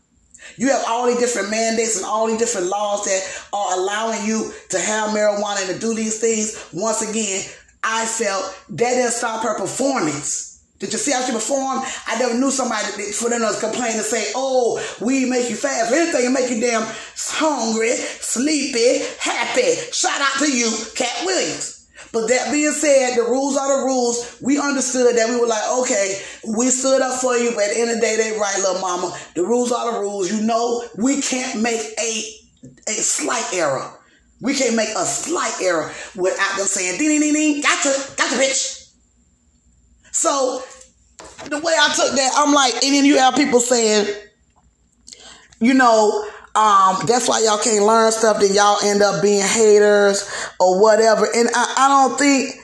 You 0.56 0.68
have 0.68 0.84
all 0.88 1.06
these 1.06 1.18
different 1.18 1.50
mandates 1.50 1.96
and 1.96 2.06
all 2.06 2.26
these 2.26 2.38
different 2.38 2.68
laws 2.68 3.04
that 3.04 3.48
are 3.52 3.78
allowing 3.78 4.26
you 4.26 4.52
to 4.70 4.78
have 4.78 5.10
marijuana 5.10 5.68
and 5.68 5.74
to 5.74 5.80
do 5.80 5.94
these 5.94 6.20
things. 6.20 6.68
Once 6.72 7.02
again, 7.02 7.44
I 7.82 8.06
felt 8.06 8.58
that 8.70 8.94
didn't 8.94 9.12
stop 9.12 9.42
her 9.42 9.58
performance. 9.58 10.46
Did 10.78 10.92
you 10.92 10.98
see 10.98 11.12
how 11.12 11.24
she 11.24 11.32
performed? 11.32 11.86
I 12.06 12.18
never 12.18 12.34
knew 12.34 12.50
somebody 12.50 12.86
for 13.12 13.30
them 13.30 13.40
to 13.40 13.60
complain 13.60 13.92
and 13.92 14.04
say, 14.04 14.30
oh, 14.34 14.82
we 15.00 15.24
make 15.24 15.48
you 15.48 15.56
fast. 15.56 15.90
Anything 15.90 16.24
to 16.24 16.30
make 16.30 16.50
you 16.50 16.60
damn 16.60 16.86
hungry, 17.16 17.92
sleepy, 17.92 19.04
happy. 19.18 19.74
Shout 19.92 20.20
out 20.20 20.38
to 20.38 20.52
you, 20.52 20.70
Katt 20.94 21.24
Williams. 21.24 21.75
But 22.16 22.28
that 22.28 22.50
being 22.50 22.72
said, 22.72 23.14
the 23.14 23.24
rules 23.24 23.58
are 23.58 23.78
the 23.78 23.84
rules. 23.84 24.38
We 24.40 24.58
understood 24.58 25.14
that 25.14 25.28
we 25.28 25.38
were 25.38 25.46
like, 25.46 25.68
okay, 25.80 26.18
we 26.48 26.70
stood 26.70 27.02
up 27.02 27.20
for 27.20 27.36
you, 27.36 27.50
but 27.50 27.64
at 27.64 27.74
the 27.74 27.80
end 27.82 27.90
of 27.90 27.96
the 27.96 28.00
day, 28.00 28.16
they 28.16 28.38
right, 28.38 28.56
little 28.56 28.80
mama. 28.80 29.14
The 29.34 29.42
rules 29.42 29.70
are 29.70 29.92
the 29.92 30.00
rules. 30.00 30.32
You 30.32 30.40
know, 30.46 30.82
we 30.96 31.20
can't 31.20 31.60
make 31.60 31.82
a 32.00 32.40
a 32.88 32.92
slight 32.92 33.44
error. 33.52 34.00
We 34.40 34.54
can't 34.54 34.74
make 34.74 34.88
a 34.96 35.04
slight 35.04 35.60
error 35.60 35.92
without 36.14 36.56
them 36.56 36.66
saying, 36.66 36.96
ding, 36.96 37.08
ding, 37.08 37.20
ding, 37.20 37.34
ding, 37.34 37.60
gotcha, 37.60 37.92
gotcha, 38.16 38.36
bitch. 38.36 38.90
So 40.10 40.62
the 41.50 41.58
way 41.58 41.74
I 41.78 41.92
took 41.94 42.16
that, 42.16 42.32
I'm 42.34 42.54
like, 42.54 42.82
and 42.82 42.94
then 42.94 43.04
you 43.04 43.18
have 43.18 43.36
people 43.36 43.60
saying, 43.60 44.06
you 45.60 45.74
know, 45.74 46.26
um, 46.56 47.04
that's 47.06 47.28
why 47.28 47.42
y'all 47.44 47.58
can't 47.58 47.84
learn 47.84 48.10
stuff, 48.12 48.40
then 48.40 48.54
y'all 48.54 48.78
end 48.82 49.02
up 49.02 49.22
being 49.22 49.42
haters 49.42 50.28
or 50.58 50.80
whatever. 50.80 51.26
And 51.26 51.50
I, 51.54 51.74
I 51.76 51.88
don't 51.88 52.18
think 52.18 52.54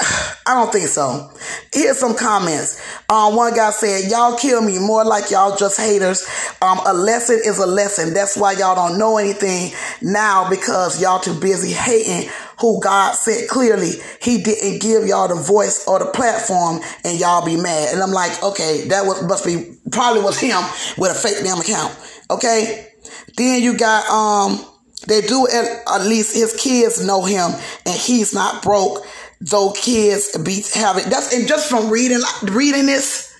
I 0.46 0.54
don't 0.54 0.72
think 0.72 0.88
so. 0.88 1.30
Here's 1.72 1.98
some 1.98 2.16
comments. 2.16 2.80
Um, 3.08 3.36
one 3.36 3.54
guy 3.54 3.70
said, 3.70 4.10
Y'all 4.10 4.36
kill 4.36 4.60
me 4.60 4.78
more 4.78 5.04
like 5.04 5.30
y'all 5.30 5.56
just 5.56 5.78
haters. 5.78 6.26
Um, 6.60 6.80
a 6.84 6.92
lesson 6.92 7.40
is 7.44 7.58
a 7.58 7.66
lesson. 7.66 8.12
That's 8.12 8.36
why 8.36 8.52
y'all 8.52 8.74
don't 8.74 8.98
know 8.98 9.18
anything 9.18 9.72
now 10.02 10.50
because 10.50 11.00
y'all 11.00 11.20
too 11.20 11.38
busy 11.38 11.72
hating 11.72 12.28
who 12.60 12.80
God 12.80 13.14
said 13.14 13.48
clearly 13.48 13.92
he 14.20 14.42
didn't 14.42 14.80
give 14.80 15.06
y'all 15.06 15.28
the 15.28 15.34
voice 15.34 15.86
or 15.86 15.98
the 15.98 16.06
platform 16.06 16.80
and 17.04 17.18
y'all 17.18 17.44
be 17.44 17.56
mad. 17.56 17.92
And 17.92 18.02
I'm 18.02 18.12
like, 18.12 18.42
okay, 18.42 18.88
that 18.88 19.06
was 19.06 19.22
must 19.22 19.44
be 19.44 19.76
probably 19.90 20.22
was 20.22 20.38
him 20.38 20.60
with 20.98 21.10
a 21.10 21.14
fake 21.14 21.44
damn 21.44 21.60
account. 21.60 21.96
Okay. 22.30 22.92
Then 23.36 23.62
you 23.62 23.76
got 23.76 24.08
um 24.08 24.64
they 25.06 25.20
do 25.20 25.46
at, 25.46 25.82
at 25.86 26.06
least 26.06 26.34
his 26.34 26.54
kids 26.54 27.04
know 27.04 27.24
him 27.24 27.50
and 27.86 28.00
he's 28.00 28.34
not 28.34 28.62
broke. 28.62 29.06
Though 29.40 29.72
kids 29.72 30.38
be 30.38 30.62
having 30.74 31.10
that's 31.10 31.34
and 31.34 31.46
just 31.46 31.68
from 31.68 31.90
reading 31.90 32.20
reading 32.44 32.86
this, 32.86 33.34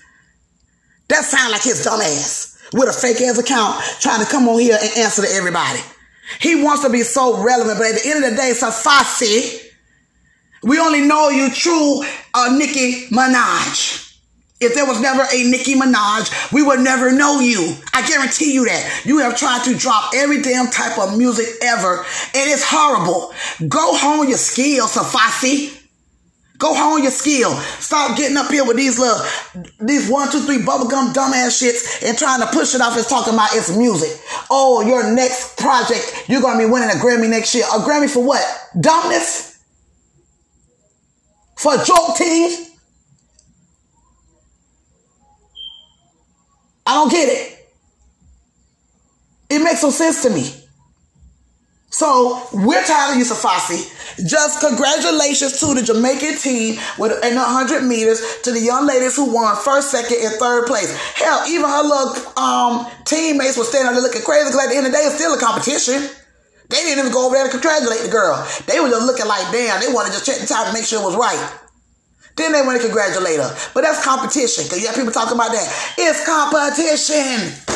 that 1.07 1.23
sound 1.23 1.51
like 1.51 1.63
his 1.63 1.83
dumb 1.83 2.01
ass 2.01 2.55
with 2.73 2.89
a 2.89 2.93
fake 2.93 3.21
ass 3.21 3.39
account 3.39 3.81
trying 4.01 4.23
to 4.23 4.29
come 4.29 4.47
on 4.47 4.59
here 4.59 4.77
and 4.79 4.97
answer 4.99 5.23
to 5.23 5.29
everybody. 5.29 5.79
He 6.39 6.63
wants 6.63 6.83
to 6.83 6.89
be 6.89 7.01
so 7.01 7.43
relevant, 7.43 7.77
but 7.77 7.87
at 7.87 8.01
the 8.01 8.09
end 8.09 8.23
of 8.23 8.31
the 8.31 8.35
day, 8.35 8.51
Safaree, 8.51 9.61
we 10.63 10.79
only 10.79 11.01
know 11.01 11.29
you 11.29 11.49
true 11.49 12.03
uh, 12.33 12.55
Nicki 12.57 13.07
Minaj. 13.07 14.04
If 14.61 14.73
there 14.73 14.85
was 14.85 15.01
never 15.01 15.21
a 15.21 15.43
Nicki 15.43 15.75
Minaj, 15.75 16.53
we 16.53 16.63
would 16.63 16.79
never 16.79 17.11
know 17.11 17.41
you. 17.41 17.75
I 17.93 18.07
guarantee 18.07 18.53
you 18.53 18.65
that. 18.65 19.01
You 19.05 19.19
have 19.19 19.37
tried 19.37 19.65
to 19.65 19.75
drop 19.75 20.13
every 20.15 20.41
damn 20.41 20.67
type 20.67 20.97
of 20.97 21.17
music 21.17 21.47
ever, 21.61 21.97
and 21.97 22.49
it's 22.49 22.63
horrible. 22.65 23.33
Go 23.67 23.97
hone 23.97 24.29
your 24.29 24.37
skill, 24.37 24.87
Safaree. 24.87 25.81
Go 26.57 26.73
hone 26.73 27.03
your 27.03 27.11
skill. 27.11 27.51
Stop 27.79 28.17
getting 28.17 28.37
up 28.37 28.49
here 28.49 28.65
with 28.65 28.77
these 28.77 28.97
little, 28.97 29.19
these 29.81 30.09
one, 30.09 30.31
two, 30.31 30.39
three 30.39 30.59
bubblegum 30.59 31.13
dumbass 31.13 31.61
shits 31.61 32.01
and 32.07 32.17
trying 32.17 32.39
to 32.39 32.47
push 32.47 32.73
it 32.73 32.79
off 32.79 32.95
as 32.95 33.07
talking 33.07 33.33
about 33.33 33.49
it's 33.53 33.75
music. 33.75 34.17
Oh, 34.49 34.81
your 34.87 35.11
next 35.13 35.57
project, 35.57 36.29
you're 36.29 36.41
going 36.41 36.57
to 36.57 36.65
be 36.65 36.71
winning 36.71 36.89
a 36.89 36.93
Grammy 36.93 37.29
next 37.29 37.53
year. 37.55 37.65
A 37.65 37.79
Grammy 37.79 38.09
for 38.09 38.23
what? 38.23 38.41
Dumbness? 38.79 39.59
For 41.57 41.75
joke 41.83 42.17
I 46.85 46.93
don't 46.93 47.11
get 47.11 47.29
it. 47.29 47.51
It 49.49 49.59
makes 49.59 49.83
no 49.83 49.89
sense 49.89 50.23
to 50.23 50.29
me. 50.29 50.49
So 51.89 52.43
we're 52.51 52.83
tired 52.83 53.13
of 53.13 53.17
you, 53.17 53.23
Safaree. 53.23 54.27
Just 54.27 54.59
congratulations 54.59 55.59
to 55.61 55.73
the 55.73 55.81
Jamaican 55.81 56.37
team 56.37 56.75
with 56.99 57.23
in 57.23 57.35
100 57.35 57.83
meters 57.83 58.19
to 58.43 58.51
the 58.51 58.59
young 58.59 58.85
ladies 58.85 59.15
who 59.15 59.33
won 59.33 59.55
first, 59.55 59.91
second, 59.91 60.17
and 60.19 60.35
third 60.35 60.67
place. 60.67 60.91
Hell, 61.15 61.47
even 61.47 61.69
her 61.69 61.83
little 61.83 62.11
um, 62.37 62.85
teammates 63.05 63.57
were 63.57 63.63
standing 63.63 63.93
there 63.93 64.01
looking 64.01 64.23
crazy 64.23 64.49
because 64.49 64.59
at 64.59 64.69
the 64.69 64.75
end 64.75 64.87
of 64.87 64.91
the 64.91 64.97
day, 64.97 65.05
it's 65.05 65.15
still 65.15 65.33
a 65.33 65.39
competition. 65.39 66.03
They 66.67 66.83
didn't 66.83 66.99
even 66.99 67.11
go 67.13 67.27
over 67.27 67.35
there 67.35 67.45
to 67.45 67.51
congratulate 67.51 68.01
the 68.01 68.11
girl. 68.11 68.43
They 68.67 68.79
were 68.81 68.89
just 68.89 69.05
looking 69.05 69.27
like, 69.27 69.47
damn, 69.51 69.79
they 69.79 69.87
wanted 69.87 70.11
to 70.11 70.19
just 70.19 70.25
check 70.25 70.39
the 70.41 70.47
time 70.47 70.67
to 70.67 70.73
make 70.73 70.83
sure 70.83 70.99
it 71.01 71.05
was 71.05 71.15
right. 71.15 71.39
Then 72.35 72.51
they 72.51 72.61
want 72.61 72.79
to 72.79 72.83
congratulate 72.83 73.39
her. 73.39 73.55
But 73.73 73.81
that's 73.81 74.03
competition 74.03 74.65
because 74.65 74.81
you 74.81 74.87
have 74.87 74.95
people 74.95 75.11
talking 75.11 75.35
about 75.35 75.51
that. 75.51 75.95
It's 75.97 76.25
competition. 76.25 77.75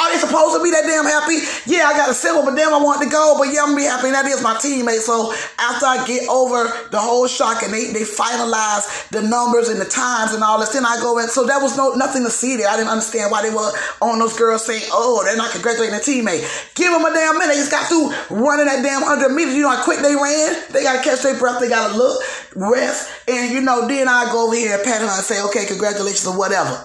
Are 0.00 0.08
they 0.08 0.16
supposed 0.16 0.56
to 0.56 0.64
be 0.64 0.70
that 0.72 0.88
damn 0.88 1.04
happy? 1.04 1.44
Yeah, 1.68 1.84
I 1.84 1.92
got 1.92 2.08
a 2.08 2.14
silver, 2.14 2.40
but 2.40 2.56
damn, 2.56 2.72
I 2.72 2.80
want 2.80 3.04
to 3.04 3.10
go. 3.12 3.36
But 3.36 3.52
yeah, 3.52 3.60
I'm 3.60 3.76
gonna 3.76 3.84
be 3.84 3.84
happy. 3.84 4.08
And 4.08 4.16
that 4.16 4.24
is 4.24 4.40
my 4.40 4.56
teammate. 4.56 5.04
So 5.04 5.28
after 5.60 5.84
I 5.84 6.08
get 6.08 6.24
over 6.24 6.72
the 6.88 6.96
whole 6.96 7.28
shock 7.28 7.62
and 7.62 7.68
they, 7.68 7.92
they 7.92 8.08
finalize 8.08 8.88
the 9.12 9.20
numbers 9.20 9.68
and 9.68 9.76
the 9.76 9.84
times 9.84 10.32
and 10.32 10.42
all 10.42 10.58
this, 10.58 10.72
then 10.72 10.86
I 10.86 10.96
go 11.04 11.18
in. 11.18 11.28
So 11.28 11.44
that 11.44 11.60
was 11.60 11.76
no 11.76 11.92
nothing 12.00 12.24
to 12.24 12.30
see 12.30 12.56
there. 12.56 12.68
I 12.68 12.80
didn't 12.80 12.88
understand 12.88 13.30
why 13.30 13.42
they 13.44 13.52
were 13.52 13.68
on 14.00 14.18
those 14.18 14.32
girls 14.38 14.64
saying, 14.64 14.88
oh, 14.88 15.20
they're 15.22 15.36
not 15.36 15.52
congratulating 15.52 15.94
a 15.94 16.00
teammate. 16.00 16.48
Give 16.74 16.88
them 16.88 17.04
a 17.04 17.12
damn 17.12 17.36
minute. 17.36 17.52
They 17.52 17.60
just 17.60 17.70
got 17.70 17.84
through 17.84 18.08
running 18.32 18.72
that 18.72 18.80
damn 18.80 19.04
100 19.04 19.28
meters. 19.36 19.52
You 19.52 19.68
know 19.68 19.76
how 19.76 19.84
quick 19.84 20.00
they 20.00 20.16
ran? 20.16 20.56
They 20.72 20.80
got 20.82 20.96
to 20.96 21.04
catch 21.04 21.20
their 21.20 21.36
breath. 21.36 21.60
They 21.60 21.68
got 21.68 21.92
to 21.92 21.98
look, 21.98 22.24
rest. 22.54 23.10
And, 23.28 23.52
you 23.52 23.60
know, 23.60 23.86
then 23.86 24.08
I 24.08 24.26
go 24.32 24.46
over 24.46 24.56
here 24.56 24.76
and 24.76 24.84
pat 24.84 25.00
her 25.00 25.06
and 25.06 25.24
say, 25.24 25.42
okay, 25.44 25.66
congratulations 25.66 26.26
or 26.26 26.36
whatever. 26.36 26.84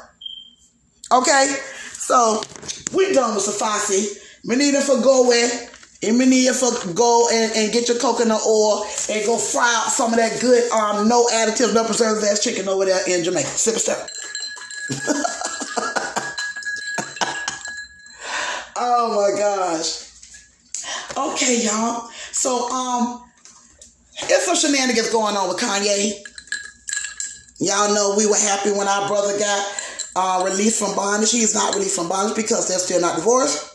Okay? 1.11 1.55
So 1.93 2.41
we 2.93 3.13
done 3.13 3.35
with 3.35 3.45
Safaree. 3.45 4.17
We 4.47 4.55
need 4.55 4.75
for 4.83 5.01
go 5.01 5.31
in. 5.31 5.49
And 6.03 6.19
we 6.19 6.25
need 6.27 6.53
for 6.53 6.71
go 6.93 7.27
and, 7.31 7.51
and 7.55 7.73
get 7.73 7.87
your 7.87 7.97
coconut 7.97 8.41
oil 8.45 8.85
and 9.09 9.25
go 9.25 9.37
fry 9.37 9.73
out 9.75 9.91
some 9.91 10.11
of 10.13 10.19
that 10.19 10.39
good 10.39 10.69
um 10.71 11.07
no 11.07 11.25
additives, 11.27 11.73
no 11.73 11.83
preservatives 11.83 12.31
ass 12.31 12.43
chicken 12.43 12.67
over 12.67 12.85
there 12.85 12.99
in 13.07 13.23
Jamaica. 13.23 13.47
Sip 13.47 13.75
a 13.75 13.79
step. 13.79 14.07
oh 18.75 19.15
my 19.15 19.31
gosh. 19.39 20.11
Okay, 21.17 21.63
y'all. 21.65 22.09
So 22.31 22.69
um 22.69 23.24
there's 24.27 24.43
some 24.43 24.55
shenanigans 24.55 25.09
going 25.09 25.35
on 25.35 25.49
with 25.49 25.57
Kanye. 25.57 26.21
Y'all 27.59 27.93
know 27.93 28.15
we 28.17 28.25
were 28.25 28.35
happy 28.35 28.71
when 28.71 28.87
our 28.87 29.07
brother 29.07 29.37
got 29.37 29.67
uh, 30.15 30.43
released 30.45 30.79
from 30.79 30.95
bondage. 30.95 31.29
She 31.29 31.39
is 31.39 31.53
not 31.53 31.73
released 31.73 31.95
from 31.95 32.09
bondage 32.09 32.35
because 32.35 32.67
they're 32.67 32.79
still 32.79 33.01
not 33.01 33.15
divorced. 33.17 33.71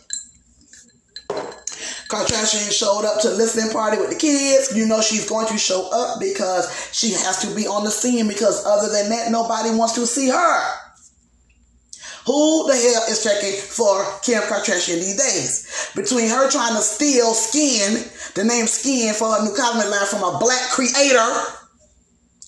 Kardashian 2.11 2.73
showed 2.73 3.05
up 3.05 3.21
to 3.23 3.31
listening 3.31 3.71
party 3.73 3.97
with 3.97 4.11
the 4.11 4.17
kids. 4.17 4.77
You 4.77 4.87
know 4.87 5.01
she's 5.01 5.29
going 5.29 5.47
to 5.47 5.57
show 5.57 5.89
up 5.93 6.19
because 6.19 6.91
she 6.93 7.11
has 7.13 7.39
to 7.43 7.55
be 7.55 7.69
on 7.69 7.85
the 7.85 7.91
scene 7.91 8.27
because 8.27 8.67
other 8.67 8.93
than 8.93 9.11
that, 9.11 9.31
nobody 9.31 9.71
wants 9.71 9.95
to 9.95 10.07
see 10.07 10.29
her. 10.29 10.90
Who 12.27 12.67
the 12.67 12.77
hell 12.77 13.05
is 13.09 13.25
checking 13.25 13.59
for 13.59 14.05
Kim 14.23 14.43
Kardashian 14.43 15.01
these 15.01 15.17
days? 15.17 15.91
Between 15.95 16.29
her 16.29 16.51
trying 16.51 16.77
to 16.77 16.83
steal 16.83 17.33
skin, 17.35 18.05
the 18.35 18.45
name 18.45 18.67
skin 18.67 19.15
for 19.15 19.33
her 19.33 19.45
new 19.45 19.55
cosmetic 19.55 19.91
line 19.91 20.07
from 20.07 20.23
a 20.23 20.39
black 20.39 20.71
creator, 20.71 21.57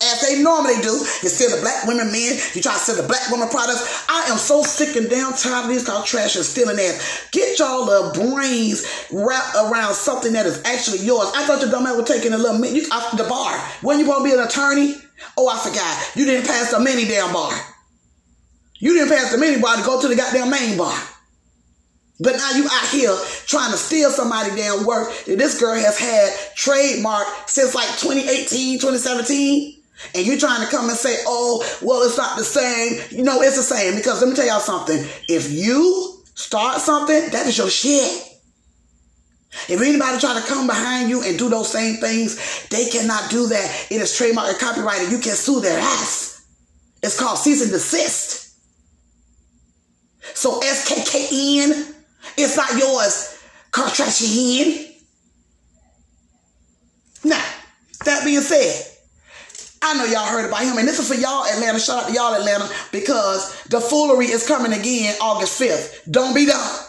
as 0.02 0.20
they 0.20 0.42
normally 0.42 0.76
do, 0.82 0.92
and 0.92 1.30
steal 1.30 1.54
the 1.54 1.62
black 1.62 1.86
women 1.86 2.10
men. 2.10 2.36
You 2.54 2.60
try 2.60 2.74
to 2.74 2.78
sell 2.78 2.96
the 2.96 3.06
black 3.06 3.30
woman 3.30 3.48
products. 3.48 4.04
I 4.08 4.26
am 4.28 4.36
so 4.36 4.62
sick 4.62 4.96
and 4.96 5.08
down 5.08 5.32
tired 5.32 5.64
of 5.64 5.70
these 5.70 5.86
called 5.86 6.06
trash 6.06 6.36
and 6.36 6.44
stealing 6.44 6.78
ass. 6.78 7.28
Get 7.30 7.58
y'all 7.58 7.86
the 7.86 8.18
brains 8.18 8.84
wrapped 9.12 9.54
around 9.56 9.94
something 9.94 10.32
that 10.32 10.46
is 10.46 10.60
actually 10.64 10.98
yours. 10.98 11.30
I 11.34 11.46
thought 11.46 11.60
your 11.62 11.70
dumb 11.70 11.86
ass 11.86 11.96
was 11.96 12.08
taking 12.08 12.32
a 12.32 12.38
little 12.38 12.58
minute 12.58 12.82
you, 12.82 12.88
off 12.92 13.16
the 13.16 13.24
bar. 13.24 13.58
When 13.82 13.98
you 13.98 14.04
supposed 14.04 14.24
to 14.26 14.30
be 14.30 14.38
an 14.38 14.46
attorney? 14.46 14.96
Oh, 15.38 15.48
I 15.48 15.58
forgot. 15.58 16.16
You 16.16 16.26
didn't 16.26 16.46
pass 16.46 16.72
the 16.72 16.80
mini 16.80 17.04
damn 17.04 17.32
bar. 17.32 17.52
You 18.82 18.94
didn't 18.94 19.10
pass 19.10 19.30
the 19.30 19.38
mini 19.38 19.62
bar 19.62 19.76
to 19.76 19.82
go 19.84 20.00
to 20.00 20.08
the 20.08 20.16
goddamn 20.16 20.50
main 20.50 20.76
bar. 20.76 20.92
But 22.18 22.34
now 22.34 22.50
you 22.50 22.64
out 22.64 22.88
here 22.88 23.16
trying 23.46 23.70
to 23.70 23.76
steal 23.76 24.10
somebody 24.10 24.56
damn 24.56 24.84
work 24.84 25.14
that 25.26 25.38
this 25.38 25.60
girl 25.60 25.76
has 25.76 25.96
had 25.96 26.34
trademark 26.56 27.24
since 27.46 27.76
like 27.76 27.86
2018, 28.00 28.80
2017 28.80 29.80
and 30.16 30.26
you're 30.26 30.36
trying 30.36 30.64
to 30.64 30.70
come 30.70 30.88
and 30.88 30.98
say, 30.98 31.16
oh, 31.28 31.64
well, 31.80 32.02
it's 32.02 32.18
not 32.18 32.36
the 32.36 32.42
same. 32.42 33.00
You 33.16 33.22
know, 33.22 33.40
it's 33.40 33.56
the 33.56 33.62
same 33.62 33.94
because 33.94 34.20
let 34.20 34.28
me 34.28 34.34
tell 34.34 34.46
y'all 34.46 34.58
something. 34.58 34.98
If 35.28 35.52
you 35.52 36.24
start 36.34 36.80
something, 36.80 37.30
that 37.30 37.46
is 37.46 37.56
your 37.56 37.70
shit. 37.70 38.30
If 39.68 39.80
anybody 39.80 40.18
try 40.18 40.40
to 40.40 40.46
come 40.48 40.66
behind 40.66 41.08
you 41.08 41.22
and 41.22 41.38
do 41.38 41.48
those 41.48 41.70
same 41.70 41.98
things, 41.98 42.66
they 42.66 42.88
cannot 42.88 43.30
do 43.30 43.46
that. 43.46 43.86
It 43.90 44.00
is 44.00 44.16
trademark 44.16 44.48
and 44.48 44.58
copyrighted. 44.58 45.12
You 45.12 45.18
can 45.18 45.36
sue 45.36 45.60
their 45.60 45.78
ass. 45.78 46.44
It's 47.00 47.18
called 47.18 47.38
cease 47.38 47.62
and 47.62 47.70
desist. 47.70 48.41
So 50.42 50.58
SKKN, 50.58 51.94
it's 52.36 52.56
not 52.56 52.76
yours. 52.76 53.40
Kardashian. 53.70 54.92
Now, 57.22 57.44
that 58.04 58.24
being 58.24 58.40
said, 58.40 58.84
I 59.82 59.94
know 59.94 60.04
y'all 60.04 60.26
heard 60.26 60.46
about 60.46 60.64
him, 60.64 60.78
and 60.78 60.88
this 60.88 60.98
is 60.98 61.06
for 61.06 61.14
y'all, 61.14 61.44
Atlanta. 61.44 61.78
Shout 61.78 62.02
out 62.02 62.08
to 62.08 62.12
y'all, 62.12 62.34
Atlanta, 62.34 62.68
because 62.90 63.62
the 63.66 63.80
foolery 63.80 64.26
is 64.26 64.44
coming 64.44 64.72
again 64.72 65.14
August 65.20 65.60
5th. 65.60 66.10
Don't 66.10 66.34
be 66.34 66.46
dumb. 66.46 66.86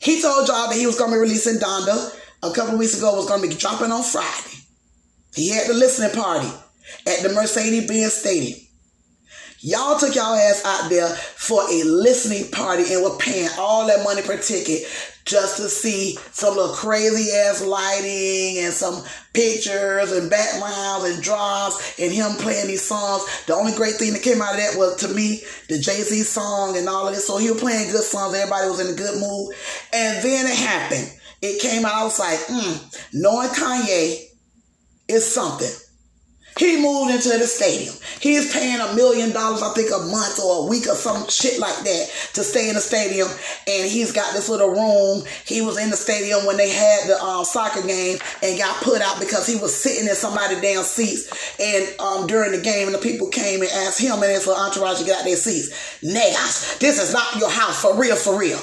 He 0.00 0.20
told 0.20 0.46
y'all 0.48 0.68
that 0.68 0.76
he 0.76 0.86
was 0.86 0.98
going 0.98 1.12
to 1.12 1.16
be 1.16 1.20
releasing 1.20 1.56
Donda 1.56 2.14
a 2.42 2.52
couple 2.52 2.76
weeks 2.76 2.98
ago, 2.98 3.16
was 3.16 3.26
going 3.26 3.40
to 3.40 3.48
be 3.48 3.54
dropping 3.54 3.90
on 3.90 4.02
Friday. 4.02 4.58
He 5.34 5.48
had 5.48 5.66
the 5.66 5.72
listening 5.72 6.10
party 6.10 6.50
at 7.06 7.22
the 7.22 7.30
Mercedes 7.30 7.88
Benz 7.88 8.12
Stadium. 8.12 8.58
Y'all 9.66 9.98
took 9.98 10.14
y'all 10.14 10.34
ass 10.34 10.62
out 10.66 10.90
there 10.90 11.08
for 11.08 11.62
a 11.62 11.84
listening 11.84 12.50
party 12.50 12.84
and 12.92 13.02
were 13.02 13.16
paying 13.16 13.48
all 13.58 13.86
that 13.86 14.04
money 14.04 14.20
per 14.20 14.36
ticket 14.36 14.82
just 15.24 15.56
to 15.56 15.70
see 15.70 16.18
some 16.32 16.54
little 16.54 16.74
crazy 16.74 17.32
ass 17.34 17.64
lighting 17.64 18.62
and 18.62 18.74
some 18.74 19.02
pictures 19.32 20.12
and 20.12 20.28
backgrounds 20.28 21.06
and 21.06 21.22
drops 21.22 21.98
and 21.98 22.12
him 22.12 22.32
playing 22.32 22.66
these 22.66 22.82
songs. 22.82 23.24
The 23.46 23.54
only 23.54 23.72
great 23.72 23.94
thing 23.94 24.12
that 24.12 24.20
came 24.22 24.42
out 24.42 24.52
of 24.52 24.60
that 24.60 24.76
was 24.76 24.96
to 24.96 25.08
me 25.08 25.40
the 25.70 25.78
Jay 25.78 26.02
Z 26.02 26.14
song 26.24 26.76
and 26.76 26.86
all 26.86 27.08
of 27.08 27.14
this. 27.14 27.26
So 27.26 27.38
he 27.38 27.50
was 27.50 27.58
playing 27.58 27.90
good 27.90 28.04
songs. 28.04 28.34
Everybody 28.34 28.68
was 28.68 28.80
in 28.80 28.92
a 28.92 28.96
good 28.98 29.18
mood. 29.18 29.54
And 29.94 30.22
then 30.22 30.44
it 30.44 30.58
happened. 30.58 31.10
It 31.40 31.62
came 31.62 31.86
out. 31.86 31.94
I 31.94 32.04
was 32.04 32.18
like, 32.18 32.40
hmm, 32.48 32.86
knowing 33.14 33.48
Kanye 33.48 34.26
is 35.08 35.24
something. 35.24 35.72
He 36.56 36.80
moved 36.80 37.10
into 37.10 37.30
the 37.30 37.46
stadium. 37.46 37.94
He's 38.20 38.52
paying 38.52 38.78
a 38.78 38.94
million 38.94 39.32
dollars, 39.32 39.60
I 39.60 39.74
think, 39.74 39.90
a 39.90 39.98
month 39.98 40.38
or 40.38 40.64
a 40.64 40.68
week 40.68 40.86
or 40.86 40.94
some 40.94 41.28
shit 41.28 41.58
like 41.58 41.76
that 41.82 42.30
to 42.34 42.44
stay 42.44 42.68
in 42.68 42.76
the 42.76 42.80
stadium. 42.80 43.26
And 43.66 43.90
he's 43.90 44.12
got 44.12 44.32
this 44.34 44.48
little 44.48 44.70
room. 44.70 45.24
He 45.44 45.62
was 45.62 45.78
in 45.78 45.90
the 45.90 45.96
stadium 45.96 46.46
when 46.46 46.56
they 46.56 46.70
had 46.70 47.08
the 47.08 47.20
um, 47.20 47.44
soccer 47.44 47.84
game 47.84 48.18
and 48.40 48.56
got 48.56 48.80
put 48.82 49.02
out 49.02 49.18
because 49.18 49.48
he 49.48 49.56
was 49.56 49.74
sitting 49.74 50.08
in 50.08 50.14
somebody's 50.14 50.60
damn 50.60 50.84
seats. 50.84 51.58
And 51.58 52.00
um, 52.00 52.26
during 52.28 52.52
the 52.52 52.60
game, 52.62 52.86
and 52.86 52.94
the 52.94 53.00
people 53.00 53.28
came 53.28 53.60
and 53.60 53.70
asked 53.70 54.00
him 54.00 54.22
and 54.22 54.30
his 54.30 54.46
entourage 54.46 55.00
to 55.00 55.04
get 55.04 55.18
out 55.18 55.24
their 55.24 55.36
seats. 55.36 55.98
Niggas, 56.04 56.78
this 56.78 57.02
is 57.02 57.12
not 57.12 57.34
your 57.36 57.50
house 57.50 57.82
for 57.82 57.98
real, 57.98 58.14
for 58.14 58.38
real. 58.38 58.60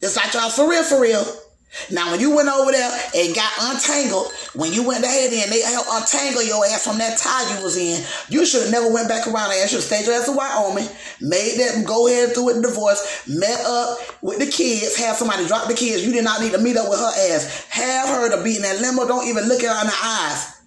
It's 0.00 0.16
not 0.16 0.32
your 0.32 0.42
house 0.42 0.56
for 0.56 0.68
real, 0.68 0.82
for 0.82 1.00
real. 1.00 1.41
Now, 1.90 2.10
when 2.10 2.20
you 2.20 2.34
went 2.34 2.48
over 2.48 2.70
there 2.70 2.90
and 3.14 3.34
got 3.34 3.52
untangled, 3.60 4.32
when 4.54 4.72
you 4.72 4.86
went 4.86 5.04
ahead 5.04 5.32
and 5.32 5.50
they 5.50 5.62
helped 5.62 5.88
untangle 5.90 6.42
your 6.42 6.64
ass 6.66 6.84
from 6.84 6.98
that 6.98 7.18
tie 7.18 7.56
you 7.56 7.64
was 7.64 7.76
in, 7.76 8.04
you 8.28 8.44
should 8.44 8.62
have 8.62 8.70
never 8.70 8.92
went 8.92 9.08
back 9.08 9.26
around 9.26 9.50
there. 9.50 9.62
You 9.62 9.68
should 9.68 9.80
have 9.80 9.84
stayed 9.84 10.04
your 10.04 10.14
ass 10.14 10.28
in 10.28 10.36
Wyoming, 10.36 10.88
made 11.20 11.58
that 11.58 11.84
go 11.86 12.08
ahead 12.08 12.34
through 12.34 12.44
with 12.46 12.56
the 12.56 12.68
divorce, 12.68 13.24
met 13.26 13.60
up 13.64 13.98
with 14.22 14.38
the 14.38 14.46
kids, 14.46 14.96
have 14.96 15.16
somebody 15.16 15.46
drop 15.46 15.66
the 15.66 15.74
kids. 15.74 16.04
You 16.04 16.12
did 16.12 16.24
not 16.24 16.42
need 16.42 16.52
to 16.52 16.58
meet 16.58 16.76
up 16.76 16.90
with 16.90 16.98
her 16.98 17.34
ass. 17.34 17.66
Have 17.70 18.08
her 18.08 18.36
to 18.36 18.44
be 18.44 18.56
in 18.56 18.62
that 18.62 18.80
limo. 18.80 19.06
Don't 19.06 19.26
even 19.26 19.48
look 19.48 19.64
at 19.64 19.74
her 19.74 19.80
in 19.80 19.86
the 19.86 19.98
eyes. 20.02 20.60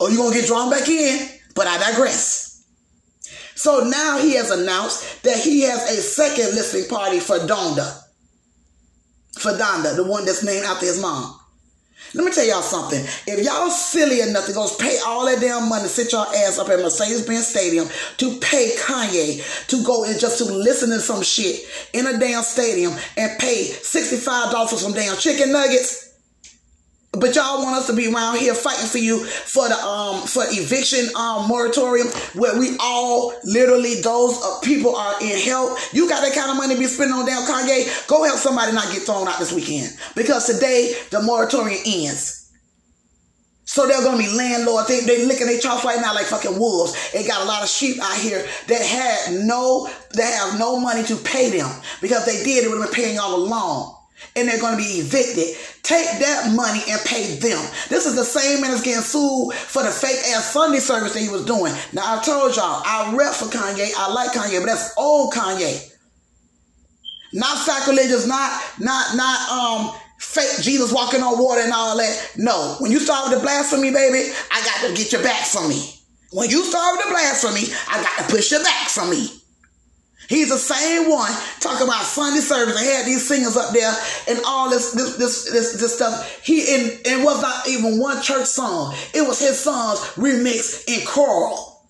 Or 0.00 0.10
you 0.10 0.16
going 0.16 0.32
to 0.32 0.38
get 0.40 0.46
drawn 0.46 0.70
back 0.70 0.88
in. 0.88 1.28
But 1.54 1.66
I 1.66 1.78
digress. 1.78 2.64
So 3.54 3.84
now 3.84 4.18
he 4.18 4.34
has 4.34 4.50
announced 4.50 5.22
that 5.22 5.38
he 5.38 5.62
has 5.62 5.82
a 5.90 6.02
second 6.02 6.54
listening 6.54 6.88
party 6.88 7.20
for 7.20 7.38
Donda 7.38 8.03
for 9.44 9.52
Donda, 9.52 9.94
the 9.94 10.04
one 10.04 10.24
that's 10.24 10.42
named 10.42 10.64
after 10.64 10.86
his 10.86 11.00
mom. 11.00 11.38
Let 12.14 12.24
me 12.24 12.32
tell 12.32 12.46
y'all 12.46 12.62
something. 12.62 13.00
If 13.26 13.44
y'all 13.44 13.70
silly 13.70 14.20
enough 14.20 14.46
to 14.46 14.52
go 14.52 14.68
pay 14.78 14.98
all 15.04 15.26
that 15.26 15.40
damn 15.40 15.68
money, 15.68 15.88
sit 15.88 16.12
your 16.12 16.26
ass 16.26 16.58
up 16.58 16.68
at 16.68 16.78
Mercedes-Benz 16.78 17.48
Stadium 17.48 17.88
to 18.18 18.38
pay 18.38 18.72
Kanye 18.78 19.66
to 19.68 19.84
go 19.84 20.04
and 20.04 20.18
just 20.18 20.38
to 20.38 20.44
listen 20.44 20.90
to 20.90 21.00
some 21.00 21.22
shit 21.22 21.60
in 21.92 22.06
a 22.06 22.18
damn 22.18 22.42
stadium 22.42 22.94
and 23.16 23.38
pay 23.38 23.66
$65 23.66 24.68
for 24.68 24.76
some 24.76 24.92
damn 24.92 25.16
chicken 25.16 25.52
nuggets, 25.52 26.03
but 27.18 27.34
y'all 27.34 27.62
want 27.62 27.76
us 27.76 27.86
to 27.86 27.92
be 27.92 28.12
around 28.12 28.38
here 28.38 28.54
fighting 28.54 28.86
for 28.86 28.98
you 28.98 29.24
for 29.24 29.68
the 29.68 29.74
um 29.74 30.26
for 30.26 30.42
eviction 30.48 31.06
um 31.16 31.48
moratorium 31.48 32.08
where 32.34 32.58
we 32.58 32.76
all 32.80 33.32
literally 33.44 34.00
those 34.00 34.40
uh, 34.42 34.58
people 34.62 34.96
are 34.96 35.14
in 35.22 35.38
help. 35.40 35.78
You 35.92 36.08
got 36.08 36.22
that 36.22 36.34
kind 36.34 36.50
of 36.50 36.56
money 36.56 36.74
to 36.74 36.80
be 36.80 36.86
spending 36.86 37.16
on 37.16 37.26
damn 37.26 37.42
Kanye. 37.42 38.08
Go 38.08 38.24
help 38.24 38.38
somebody 38.38 38.72
not 38.72 38.92
get 38.92 39.02
thrown 39.02 39.28
out 39.28 39.38
this 39.38 39.52
weekend 39.52 39.96
because 40.14 40.46
today 40.46 40.94
the 41.10 41.22
moratorium 41.22 41.80
ends. 41.86 42.40
So 43.66 43.86
they're 43.86 44.02
gonna 44.02 44.18
be 44.18 44.28
landlords. 44.28 44.88
They 44.88 45.00
they 45.00 45.24
licking 45.24 45.46
their 45.46 45.58
chops 45.58 45.84
right 45.84 46.00
now 46.00 46.14
like 46.14 46.26
fucking 46.26 46.58
wolves. 46.58 47.12
They 47.12 47.26
got 47.26 47.42
a 47.42 47.44
lot 47.44 47.62
of 47.62 47.68
sheep 47.68 47.96
out 48.02 48.18
here 48.18 48.46
that 48.68 48.82
had 48.82 49.46
no 49.46 49.88
that 50.12 50.50
have 50.50 50.58
no 50.58 50.78
money 50.78 51.02
to 51.04 51.16
pay 51.16 51.50
them 51.50 51.70
because 52.00 52.26
they 52.26 52.42
did 52.44 52.64
it 52.64 52.70
would 52.70 52.80
have 52.80 52.92
been 52.92 53.04
paying 53.04 53.18
all 53.18 53.36
along 53.36 54.03
and 54.36 54.48
they're 54.48 54.60
going 54.60 54.76
to 54.76 54.82
be 54.82 55.00
evicted. 55.00 55.56
Take 55.82 56.06
that 56.20 56.52
money 56.54 56.80
and 56.88 57.00
pay 57.04 57.36
them. 57.36 57.60
This 57.88 58.06
is 58.06 58.16
the 58.16 58.24
same 58.24 58.60
man 58.60 58.70
that's 58.70 58.82
getting 58.82 59.02
sued 59.02 59.54
for 59.54 59.82
the 59.82 59.90
fake 59.90 60.20
ass 60.34 60.52
Sunday 60.52 60.78
service 60.78 61.14
that 61.14 61.20
he 61.20 61.28
was 61.28 61.44
doing. 61.44 61.72
Now 61.92 62.18
I 62.18 62.22
told 62.22 62.56
y'all 62.56 62.82
I 62.84 63.14
rep 63.16 63.34
for 63.34 63.46
Kanye. 63.46 63.90
I 63.96 64.12
like 64.12 64.32
Kanye, 64.32 64.60
but 64.60 64.66
that's 64.66 64.94
old 64.96 65.32
Kanye. 65.32 65.90
Not 67.32 67.58
sacrilegious, 67.58 68.26
not 68.26 68.62
not 68.78 69.16
not 69.16 69.50
um 69.50 70.00
fake 70.18 70.62
Jesus 70.62 70.92
walking 70.92 71.22
on 71.22 71.42
water 71.42 71.60
and 71.62 71.72
all 71.72 71.96
that. 71.96 72.32
No, 72.36 72.76
when 72.78 72.92
you 72.92 73.00
start 73.00 73.28
with 73.28 73.38
the 73.38 73.42
blasphemy, 73.42 73.90
baby, 73.90 74.32
I 74.52 74.64
got 74.64 74.88
to 74.88 74.94
get 74.94 75.12
your 75.12 75.22
back 75.22 75.44
from 75.44 75.68
me. 75.68 75.94
When 76.32 76.50
you 76.50 76.64
start 76.64 76.96
with 76.96 77.06
the 77.06 77.10
blasphemy, 77.12 77.74
I 77.88 78.02
got 78.02 78.26
to 78.26 78.34
push 78.34 78.50
your 78.50 78.62
back 78.62 78.88
from 78.88 79.10
me. 79.10 79.28
He's 80.28 80.48
the 80.48 80.58
same 80.58 81.10
one 81.10 81.30
talking 81.60 81.86
about 81.86 82.04
Sunday 82.04 82.40
service 82.40 82.76
and 82.76 82.86
had 82.86 83.06
these 83.06 83.26
singers 83.26 83.56
up 83.56 83.72
there 83.72 83.92
and 84.28 84.40
all 84.46 84.70
this 84.70 84.92
this 84.92 85.16
this 85.16 85.50
this, 85.50 85.80
this 85.80 85.94
stuff. 85.94 86.40
He 86.42 86.74
and 86.74 87.00
it 87.04 87.24
was 87.24 87.42
not 87.42 87.68
even 87.68 87.98
one 87.98 88.22
church 88.22 88.46
song. 88.46 88.94
It 89.12 89.26
was 89.26 89.38
his 89.40 89.58
songs 89.58 89.98
remixed 90.16 90.88
in 90.88 91.06
choral. 91.06 91.82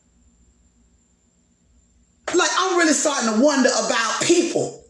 Like 2.34 2.50
I'm 2.58 2.78
really 2.78 2.92
starting 2.92 3.34
to 3.34 3.40
wonder 3.40 3.70
about 3.70 4.22
people. 4.22 4.84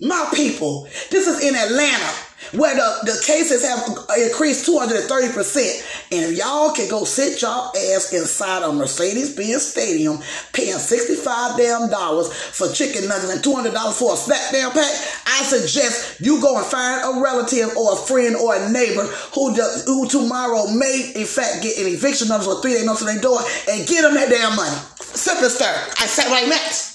My 0.00 0.28
people. 0.34 0.84
This 1.10 1.26
is 1.26 1.42
in 1.42 1.54
Atlanta 1.54 2.25
where 2.52 2.74
the, 2.74 3.12
the 3.12 3.22
cases 3.24 3.64
have 3.64 3.80
increased 4.18 4.68
230%. 4.68 6.12
And 6.12 6.36
y'all 6.36 6.72
can 6.72 6.88
go 6.88 7.04
sit 7.04 7.42
y'all 7.42 7.70
ass 7.76 8.12
inside 8.12 8.62
a 8.62 8.72
Mercedes-Benz 8.72 9.66
stadium 9.66 10.18
paying 10.52 10.78
65 10.78 11.56
damn 11.56 11.90
dollars 11.90 12.32
for 12.32 12.68
chicken 12.68 13.08
nuggets 13.08 13.32
and 13.32 13.42
$200 13.42 13.92
for 13.98 14.14
a 14.14 14.16
snack 14.16 14.52
damn 14.52 14.70
pack, 14.70 14.92
I 15.26 15.42
suggest 15.42 16.20
you 16.20 16.40
go 16.40 16.56
and 16.58 16.66
find 16.66 17.02
a 17.04 17.20
relative 17.20 17.76
or 17.76 17.94
a 17.94 17.96
friend 17.96 18.36
or 18.36 18.54
a 18.54 18.70
neighbor 18.70 19.04
who 19.34 19.54
does, 19.56 19.84
who 19.84 20.08
tomorrow 20.08 20.66
may 20.70 21.12
in 21.14 21.26
fact 21.26 21.62
get 21.62 21.78
an 21.78 21.86
eviction 21.86 22.28
notice 22.28 22.46
or 22.46 22.60
three 22.62 22.74
day 22.74 22.84
notice 22.84 23.02
on 23.02 23.12
their 23.12 23.22
door 23.22 23.40
and 23.70 23.86
get 23.86 24.02
them 24.02 24.14
that 24.14 24.28
damn 24.28 24.56
money. 24.56 24.76
Simple, 25.00 25.48
sir. 25.48 25.72
I 25.98 26.06
said 26.06 26.28
what 26.28 26.44
I 26.44 26.48
meant. 26.48 26.92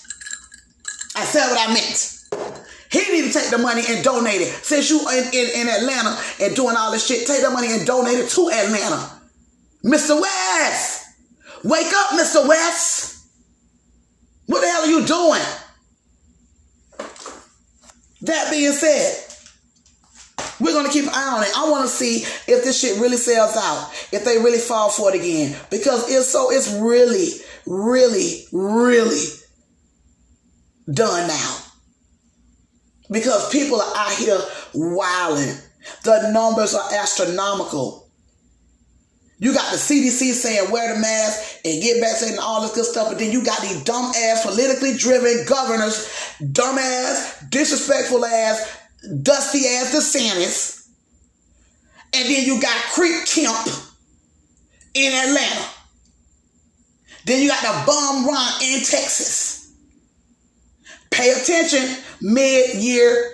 I 1.16 1.26
said 1.26 1.50
what 1.50 1.70
I 1.70 1.74
meant. 1.74 2.21
Take 3.32 3.50
the 3.50 3.58
money 3.58 3.84
and 3.88 4.04
donate 4.04 4.42
it. 4.42 4.50
Since 4.64 4.90
you 4.90 5.00
in, 5.10 5.24
in, 5.34 5.62
in 5.62 5.68
Atlanta 5.70 6.18
and 6.42 6.56
doing 6.56 6.76
all 6.78 6.92
this 6.92 7.06
shit, 7.06 7.26
take 7.26 7.42
the 7.42 7.50
money 7.50 7.72
and 7.72 7.86
donate 7.86 8.20
it 8.20 8.30
to 8.30 8.50
Atlanta. 8.50 9.22
Mr. 9.84 10.20
West! 10.20 11.06
Wake 11.64 11.88
up, 11.88 12.20
Mr. 12.20 12.48
West! 12.48 13.28
What 14.48 14.62
the 14.62 14.68
hell 14.68 14.84
are 14.84 14.88
you 14.88 15.06
doing? 15.06 15.42
That 18.24 18.52
being 18.52 18.72
said, 18.74 19.18
We're 20.60 20.74
gonna 20.74 20.90
keep 20.90 21.06
an 21.06 21.12
eye 21.14 21.38
on 21.38 21.44
it. 21.44 21.50
I 21.58 21.70
want 21.70 21.84
to 21.84 21.90
see 21.90 22.18
if 22.52 22.64
this 22.64 22.80
shit 22.80 23.00
really 23.00 23.18
sells 23.18 23.56
out, 23.56 23.92
if 24.12 24.26
they 24.26 24.38
really 24.38 24.60
fall 24.60 24.90
for 24.90 25.14
it 25.14 25.20
again, 25.20 25.56
because 25.70 26.12
if 26.12 26.24
so, 26.26 26.52
it's 26.52 26.72
really, 26.72 27.30
really, 27.66 28.46
really 28.52 29.26
done 30.92 31.28
now. 31.28 31.61
Because 33.12 33.50
people 33.52 33.82
are 33.82 33.94
out 33.96 34.14
here 34.14 34.40
wilding. 34.74 35.56
The 36.04 36.32
numbers 36.32 36.74
are 36.74 36.94
astronomical. 36.94 38.10
You 39.38 39.54
got 39.54 39.72
the 39.72 39.78
CDC 39.78 40.34
saying 40.34 40.72
wear 40.72 40.94
the 40.94 41.00
mask 41.00 41.62
and 41.66 41.82
get 41.82 42.00
vaccinated 42.00 42.38
and 42.38 42.46
all 42.46 42.62
this 42.62 42.76
good 42.76 42.86
stuff, 42.86 43.10
but 43.10 43.18
then 43.18 43.32
you 43.32 43.44
got 43.44 43.60
these 43.62 43.84
dumb 43.84 44.12
ass, 44.16 44.46
politically 44.46 44.96
driven 44.96 45.46
governors, 45.48 46.08
dumb 46.52 46.78
ass, 46.78 47.44
disrespectful 47.50 48.24
ass, 48.24 48.78
dusty 49.24 49.68
ass 49.68 49.96
DeSantis, 49.96 50.88
and 52.14 52.30
then 52.30 52.46
you 52.46 52.62
got 52.62 52.76
Creep 52.94 53.26
Kemp 53.26 53.68
in 54.94 55.12
Atlanta. 55.12 55.66
Then 57.26 57.42
you 57.42 57.50
got 57.50 57.62
the 57.62 57.86
bum 57.88 58.28
Ron 58.28 58.62
in 58.62 58.80
Texas. 58.84 59.51
Pay 61.12 61.32
attention, 61.32 61.98
mid-year, 62.22 63.32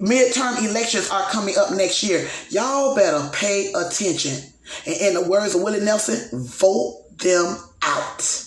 midterm 0.00 0.64
elections 0.64 1.10
are 1.10 1.28
coming 1.30 1.56
up 1.58 1.72
next 1.72 2.02
year. 2.02 2.26
Y'all 2.48 2.94
better 2.94 3.28
pay 3.32 3.72
attention. 3.72 4.38
And 4.86 4.96
in 5.00 5.14
the 5.14 5.28
words 5.28 5.54
of 5.54 5.62
Willie 5.62 5.80
Nelson, 5.80 6.44
vote 6.46 7.18
them 7.18 7.56
out. 7.82 8.46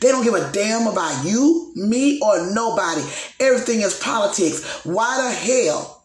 They 0.00 0.08
don't 0.08 0.24
give 0.24 0.34
a 0.34 0.52
damn 0.52 0.86
about 0.86 1.24
you, 1.24 1.72
me, 1.74 2.20
or 2.20 2.52
nobody. 2.52 3.02
Everything 3.40 3.80
is 3.80 3.98
politics. 3.98 4.84
Why 4.84 5.16
the 5.16 5.30
hell? 5.30 6.04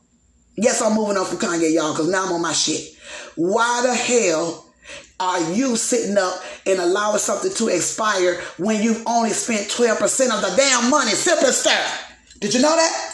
Yes, 0.56 0.82
I'm 0.82 0.96
moving 0.96 1.18
on 1.18 1.26
from 1.26 1.38
Kanye, 1.38 1.74
y'all, 1.74 1.94
because 1.94 2.10
now 2.10 2.26
I'm 2.26 2.34
on 2.34 2.42
my 2.42 2.54
shit. 2.54 2.96
Why 3.36 3.82
the 3.86 3.94
hell 3.94 4.65
are 5.20 5.54
you 5.54 5.76
sitting 5.78 6.18
up 6.18 6.42
and 6.66 6.80
allowing 6.80 7.20
something 7.20 7.54
to 7.54 7.68
expire 7.70 8.42
when 8.58 8.82
you've 8.82 9.04
only 9.08 9.30
spent 9.30 9.68
12% 9.70 10.02
of 10.32 10.42
the 10.42 10.54
damn 10.58 10.90
money? 10.90 11.12
Simple 11.12 11.52
stir. 11.52 11.86
Did 12.40 12.54
you 12.54 12.62
know 12.62 12.76
that? 12.76 13.12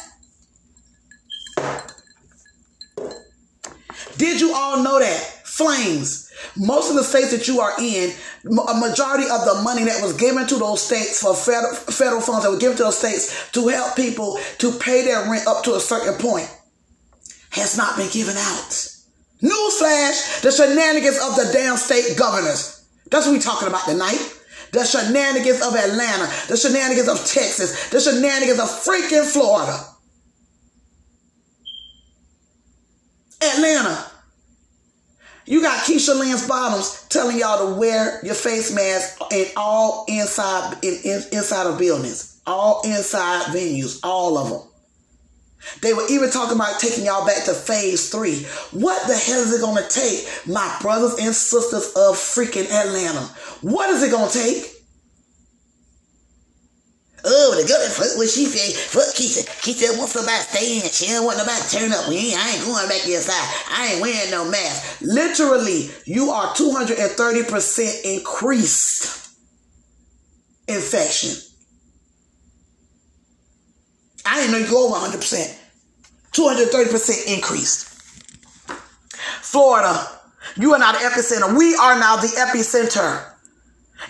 Did 4.17 4.41
you 4.41 4.53
all 4.53 4.83
know 4.83 4.99
that? 4.99 5.19
Flames. 5.45 6.31
Most 6.57 6.89
of 6.89 6.95
the 6.95 7.03
states 7.03 7.31
that 7.31 7.47
you 7.47 7.59
are 7.59 7.73
in, 7.79 8.11
a 8.45 8.79
majority 8.79 9.25
of 9.25 9.45
the 9.45 9.61
money 9.63 9.83
that 9.83 10.01
was 10.01 10.13
given 10.13 10.47
to 10.47 10.55
those 10.55 10.81
states 10.81 11.21
for 11.21 11.35
federal, 11.35 11.73
federal 11.73 12.21
funds 12.21 12.43
that 12.43 12.51
were 12.51 12.57
given 12.57 12.77
to 12.77 12.83
those 12.83 12.97
states 12.97 13.51
to 13.51 13.67
help 13.67 13.95
people 13.95 14.39
to 14.57 14.71
pay 14.79 15.03
their 15.05 15.29
rent 15.29 15.47
up 15.47 15.63
to 15.63 15.75
a 15.75 15.79
certain 15.79 16.15
point 16.15 16.49
has 17.51 17.77
not 17.77 17.97
been 17.97 18.09
given 18.09 18.35
out. 18.37 18.90
Newsflash, 19.41 20.41
the 20.41 20.51
shenanigans 20.51 21.17
of 21.17 21.35
the 21.35 21.49
damn 21.51 21.77
state 21.77 22.17
governors. 22.17 22.85
That's 23.09 23.25
what 23.25 23.33
we're 23.33 23.41
talking 23.41 23.67
about 23.67 23.85
tonight. 23.85 24.37
The 24.71 24.85
shenanigans 24.85 25.61
of 25.61 25.75
Atlanta, 25.75 26.31
the 26.47 26.55
shenanigans 26.55 27.09
of 27.09 27.17
Texas, 27.25 27.89
the 27.89 27.99
shenanigans 27.99 28.59
of 28.59 28.69
freaking 28.69 29.25
Florida. 29.25 29.77
Atlanta. 33.41 34.05
You 35.45 35.61
got 35.61 35.83
Keisha 35.85 36.17
Lance 36.17 36.47
Bottoms 36.47 37.05
telling 37.09 37.37
y'all 37.37 37.73
to 37.73 37.79
wear 37.79 38.19
your 38.23 38.35
face 38.35 38.73
mask 38.73 39.19
in 39.31 39.47
all 39.57 40.05
inside 40.07 40.77
in, 40.83 40.99
in, 41.03 41.23
inside 41.31 41.65
of 41.65 41.79
buildings, 41.79 42.39
all 42.45 42.81
inside 42.85 43.45
venues, 43.47 43.99
all 44.03 44.37
of 44.37 44.49
them. 44.49 44.70
They 45.81 45.93
were 45.93 46.05
even 46.09 46.29
talking 46.29 46.55
about 46.55 46.79
taking 46.79 47.05
y'all 47.05 47.25
back 47.25 47.45
to 47.45 47.53
phase 47.53 48.09
three. 48.09 48.43
What 48.71 49.07
the 49.07 49.15
hell 49.15 49.41
is 49.41 49.53
it 49.53 49.61
going 49.61 49.81
to 49.81 49.89
take, 49.89 50.27
my 50.47 50.75
brothers 50.81 51.19
and 51.19 51.33
sisters 51.35 51.93
of 51.95 52.15
freaking 52.15 52.69
Atlanta? 52.71 53.21
What 53.61 53.89
is 53.89 54.03
it 54.03 54.11
going 54.11 54.29
to 54.29 54.37
take? 54.37 54.81
Oh, 57.23 57.55
the 57.55 57.67
government, 57.67 57.93
fuck 57.93 58.17
what 58.17 58.29
she 58.29 58.45
say. 58.45 58.73
Fuck 58.73 59.13
Keisha. 59.13 59.45
Keisha 59.61 59.95
wants 59.97 60.13
somebody 60.13 60.37
to 60.37 60.43
stay 60.43 60.77
in. 60.77 60.89
She 60.89 61.05
don't 61.07 61.25
want 61.25 61.37
nobody 61.37 61.61
turn 61.69 61.93
up. 61.93 62.09
We 62.09 62.17
ain't, 62.17 62.37
I 62.37 62.55
ain't 62.55 62.65
going 62.65 62.87
back 62.89 63.07
inside. 63.07 63.47
I 63.69 63.93
ain't 63.93 64.01
wearing 64.01 64.31
no 64.31 64.49
mask. 64.49 65.01
Literally, 65.01 65.91
you 66.05 66.31
are 66.31 66.53
230% 66.55 68.05
increased 68.05 69.35
infection. 70.67 71.50
I 74.25 74.39
didn't 74.39 74.51
know 74.51 74.57
you 74.59 74.69
go 74.69 74.87
over 74.87 74.95
100%. 74.95 75.57
230% 76.33 77.35
increased. 77.35 77.87
Florida, 79.41 80.07
you 80.55 80.73
are 80.73 80.79
now 80.79 80.91
the 80.91 80.99
epicenter. 80.99 81.57
We 81.57 81.75
are 81.75 81.99
now 81.99 82.15
the 82.17 82.27
epicenter. 82.27 83.31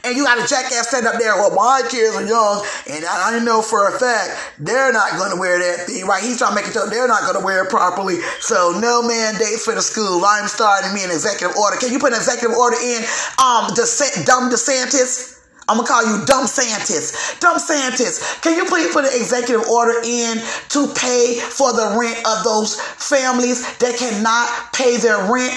And 0.04 0.16
you 0.16 0.24
got 0.24 0.40
a 0.40 0.48
jackass 0.48 0.88
stand 0.88 1.06
up 1.06 1.20
there, 1.20 1.36
well, 1.36 1.54
my 1.54 1.82
kids 1.90 2.16
are 2.16 2.26
young, 2.26 2.64
and 2.90 3.04
I, 3.06 3.40
know 3.44 3.62
for 3.62 3.94
a 3.94 4.00
fact 4.00 4.32
they're 4.60 4.94
not 4.94 5.18
going 5.18 5.32
to 5.32 5.40
wear 5.40 5.60
that 5.60 5.86
thing, 5.86 6.06
right? 6.06 6.24
He's 6.24 6.38
trying 6.38 6.52
to 6.52 6.56
make 6.56 6.66
it 6.66 6.74
so 6.74 6.88
they're 6.88 7.08
not 7.08 7.24
going 7.24 7.36
to 7.36 7.44
wear 7.44 7.66
it 7.66 7.70
properly. 7.70 8.22
So 8.40 8.78
no 8.80 9.02
mandates 9.02 9.66
for 9.66 9.76
the 9.76 9.82
school. 9.82 10.24
I'm 10.24 10.48
starting 10.48 10.94
me 10.94 11.04
an 11.04 11.12
executive 11.12 11.58
order. 11.58 11.76
Can 11.78 11.92
you 11.92 12.00
put 12.00 12.14
an 12.14 12.20
executive 12.20 12.56
order 12.56 12.78
in, 12.78 13.04
um, 13.44 13.74
DeSant- 13.76 14.26
dumb 14.26 14.50
DeSantis? 14.50 15.41
I'm 15.68 15.78
gonna 15.78 15.88
call 15.88 16.04
you 16.06 16.26
dumb 16.26 16.48
scientist. 16.48 17.40
Dumb 17.40 17.60
scientist. 17.60 18.42
Can 18.42 18.58
you 18.58 18.66
please 18.66 18.92
put 18.92 19.06
an 19.06 19.12
executive 19.14 19.68
order 19.68 20.02
in 20.04 20.42
to 20.70 20.88
pay 20.94 21.40
for 21.40 21.72
the 21.72 21.96
rent 22.00 22.18
of 22.26 22.44
those 22.44 22.80
families 22.80 23.62
that 23.78 23.96
cannot 23.98 24.74
pay 24.74 24.98
their 24.98 25.32
rent? 25.32 25.54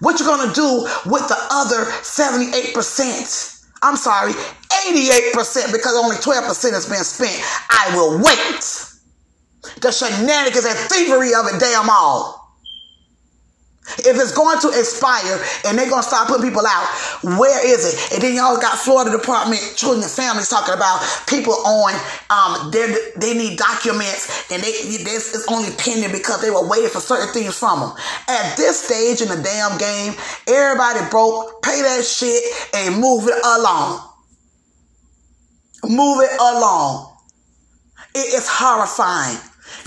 What 0.00 0.18
you 0.18 0.26
gonna 0.26 0.52
do 0.54 0.88
with 1.06 1.28
the 1.28 1.36
other 1.50 1.84
78%? 2.02 3.58
I'm 3.82 3.96
sorry, 3.96 4.32
88% 4.32 5.72
because 5.72 5.94
only 5.96 6.16
12% 6.16 6.72
has 6.72 6.86
been 6.88 7.04
spent. 7.04 7.42
I 7.70 7.92
will 7.94 8.18
wait. 8.18 8.86
The 9.80 9.92
shenanigans 9.92 10.64
and 10.64 10.78
thievery 10.90 11.34
of 11.34 11.46
it, 11.46 11.60
damn 11.60 11.90
all. 11.90 12.39
If 13.98 14.16
it's 14.16 14.32
going 14.32 14.58
to 14.60 14.68
expire 14.68 15.40
and 15.66 15.78
they're 15.78 15.90
going 15.90 16.02
to 16.02 16.08
start 16.08 16.28
putting 16.28 16.48
people 16.48 16.66
out, 16.66 16.86
where 17.38 17.58
is 17.66 17.84
it? 17.84 18.14
And 18.14 18.22
then 18.22 18.34
y'all 18.36 18.60
got 18.60 18.78
Florida 18.78 19.10
Department 19.10 19.60
Children 19.76 20.02
and 20.02 20.10
Families 20.10 20.48
talking 20.48 20.74
about 20.74 21.02
people 21.26 21.54
on, 21.66 21.94
um, 22.30 22.70
they 22.70 23.34
need 23.34 23.58
documents 23.58 24.50
and 24.50 24.62
they, 24.62 24.72
this 25.02 25.34
is 25.34 25.46
only 25.48 25.70
pending 25.76 26.12
because 26.12 26.40
they 26.40 26.50
were 26.50 26.66
waiting 26.66 26.90
for 26.90 27.00
certain 27.00 27.32
things 27.32 27.56
from 27.56 27.80
them. 27.80 27.92
At 28.28 28.56
this 28.56 28.84
stage 28.84 29.20
in 29.20 29.28
the 29.28 29.42
damn 29.42 29.78
game, 29.78 30.14
everybody 30.46 31.00
broke, 31.10 31.62
pay 31.62 31.82
that 31.82 32.04
shit 32.04 32.42
and 32.74 33.00
move 33.00 33.28
it 33.28 33.38
along. 33.44 34.06
Move 35.84 36.22
it 36.22 36.32
along. 36.38 37.16
It 38.14 38.34
is 38.34 38.46
horrifying. 38.48 39.38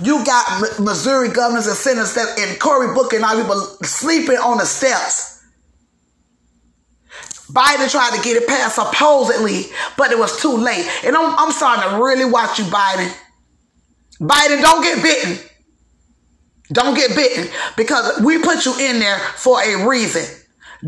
You 0.02 0.24
got 0.26 0.80
Missouri 0.80 1.30
governors 1.30 1.68
and 1.68 1.76
senators 1.76 2.14
that 2.16 2.38
in 2.40 2.58
Cory 2.60 2.94
Booker 2.94 3.18
and 3.18 3.26
all 3.26 3.40
people 3.40 3.62
sleeping 3.84 4.38
on 4.38 4.58
the 4.58 4.66
steps. 4.66 5.34
Biden 7.52 7.92
tried 7.92 8.16
to 8.16 8.22
get 8.24 8.42
it 8.42 8.48
passed 8.48 8.76
supposedly, 8.76 9.66
but 9.98 10.12
it 10.12 10.18
was 10.18 10.42
too 10.42 10.58
late. 10.58 10.88
And 11.06 11.16
I'm, 11.16 11.38
I'm 11.38 11.52
starting 11.52 11.90
to 11.90 12.04
really 12.04 12.26
watch 12.26 12.58
you, 12.58 12.66
Biden. 12.66 13.14
Biden, 14.20 14.62
don't 14.62 14.82
get 14.82 15.04
bitten. 15.04 15.38
Don't 16.72 16.96
get 16.96 17.16
bitten 17.16 17.52
because 17.78 18.22
we 18.22 18.40
put 18.40 18.66
you 18.66 18.74
in 18.80 19.00
there 19.00 19.20
for 19.20 19.62
a 19.62 19.88
reason. 19.88 20.24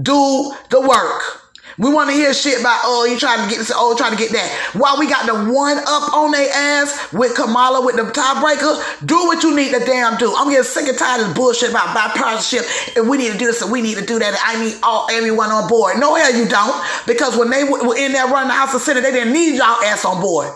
Do 0.01 0.53
the 0.71 0.81
work. 0.81 1.44
We 1.77 1.91
want 1.91 2.09
to 2.09 2.15
hear 2.15 2.33
shit 2.33 2.59
about, 2.59 2.81
oh, 2.83 3.05
you 3.05 3.19
trying 3.19 3.43
to 3.43 3.49
get 3.49 3.59
this, 3.59 3.71
oh, 3.75 3.95
trying 3.97 4.11
to 4.11 4.17
get 4.17 4.31
that. 4.31 4.71
While 4.73 4.97
we 4.97 5.07
got 5.07 5.25
the 5.25 5.51
one 5.51 5.77
up 5.77 6.13
on 6.13 6.31
their 6.31 6.49
ass 6.53 7.11
with 7.11 7.35
Kamala 7.35 7.85
with 7.85 7.97
the 7.97 8.03
tiebreaker, 8.03 9.05
do 9.05 9.15
what 9.25 9.43
you 9.43 9.55
need 9.55 9.73
to 9.73 9.79
damn 9.79 10.17
do. 10.17 10.33
I'm 10.35 10.49
getting 10.49 10.63
sick 10.63 10.87
and 10.87 10.97
tired 10.97 11.21
of 11.21 11.27
this 11.27 11.35
bullshit 11.35 11.71
about 11.71 11.95
bipartisanship 11.95 12.95
and 12.95 13.09
we 13.09 13.17
need 13.17 13.33
to 13.33 13.37
do 13.37 13.45
this 13.45 13.61
and 13.61 13.71
we 13.71 13.81
need 13.81 13.97
to 13.97 14.05
do 14.05 14.19
that. 14.19 14.39
I 14.43 14.63
need 14.63 14.75
all 14.83 15.07
everyone 15.11 15.49
on 15.49 15.67
board. 15.67 15.99
No, 15.99 16.15
hell 16.15 16.33
you 16.33 16.47
don't. 16.47 16.75
Because 17.05 17.35
when 17.35 17.49
they 17.49 17.65
were 17.65 17.97
in 17.97 18.13
there 18.13 18.27
running 18.27 18.49
the 18.49 18.53
House 18.53 18.73
of 18.73 18.81
Senate, 18.81 19.01
they 19.01 19.11
didn't 19.11 19.33
need 19.33 19.57
y'all 19.57 19.83
ass 19.83 20.05
on 20.05 20.21
board. 20.21 20.49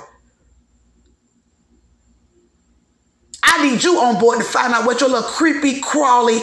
I 3.44 3.68
need 3.70 3.84
you 3.84 4.00
on 4.00 4.20
board 4.20 4.38
to 4.40 4.46
find 4.46 4.74
out 4.74 4.86
what 4.86 5.02
your 5.02 5.10
little 5.10 5.28
creepy, 5.28 5.82
crawly, 5.82 6.40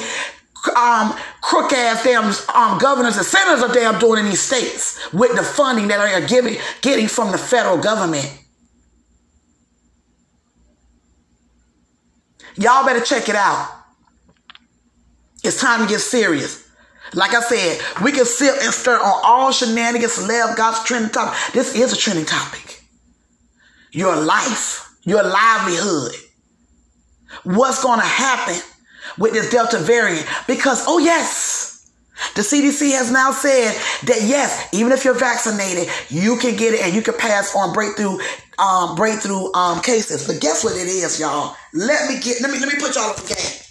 um, 0.69 1.15
crook 1.43 1.73
ass 1.73 2.03
damn 2.05 2.25
um, 2.55 2.79
governors 2.79 3.17
and 3.17 3.27
senators 3.27 3.63
are 3.63 3.73
damn 3.73 3.99
doing 3.99 4.21
in 4.21 4.27
these 4.27 4.41
states 4.41 5.13
with 5.13 5.37
the 5.37 5.43
funding 5.43 5.89
that 5.89 5.99
they 5.99 6.15
are 6.15 6.27
giving, 6.27 6.57
getting 6.81 7.09
from 7.09 7.33
the 7.33 7.39
federal 7.39 7.79
government. 7.79 8.43
Y'all 12.57 12.87
better 12.87 13.01
check 13.01 13.29
it 13.29 13.37
out. 13.37 13.71
It's 15.45 15.61
time 15.61 15.83
to 15.83 15.89
get 15.89 16.01
serious. 16.01 16.67
Like 17.15 17.35
I 17.35 17.41
said, 17.41 17.81
we 18.03 18.13
can 18.13 18.25
sit 18.25 18.63
and 18.63 18.73
stir 18.73 18.97
on 18.97 19.21
all 19.23 19.53
shenanigans, 19.53 20.27
left, 20.27 20.57
God's 20.57 20.83
trending 20.85 21.13
topic. 21.13 21.39
This 21.53 21.75
is 21.75 21.93
a 21.93 21.97
trending 21.97 22.25
topic. 22.25 22.83
Your 23.93 24.17
life, 24.17 24.91
your 25.03 25.23
livelihood. 25.23 26.13
What's 27.45 27.83
going 27.83 28.01
to 28.01 28.07
happen 28.07 28.61
with 29.19 29.33
this 29.33 29.51
Delta 29.51 29.79
variant 29.79 30.27
because, 30.47 30.85
oh, 30.87 30.99
yes, 30.99 31.77
the 32.35 32.43
CDC 32.43 32.93
has 32.93 33.11
now 33.13 33.31
said 33.31 33.75
that 34.07 34.23
yes, 34.23 34.69
even 34.73 34.93
if 34.93 35.05
you're 35.05 35.15
vaccinated, 35.15 35.89
you 36.09 36.37
can 36.39 36.57
get 36.57 36.75
it 36.75 36.81
and 36.81 36.95
you 36.95 37.03
can 37.03 37.15
pass 37.15 37.55
on 37.55 37.73
breakthrough 37.75 38.19
um, 38.59 38.95
breakthrough 38.95 39.53
um, 39.53 39.83
cases. 39.83 40.27
But 40.27 40.41
guess 40.41 40.65
what 40.65 40.77
it 40.77 40.89
is, 40.89 41.21
y'all? 41.21 41.55
Let 41.75 42.09
me 42.09 42.21
get 42.21 42.41
let 42.41 42.51
me 42.51 42.59
let 42.59 42.73
me 42.73 42.81
put 42.81 42.95
y'all 42.95 43.11
up 43.11 43.19
again. 43.19 43.63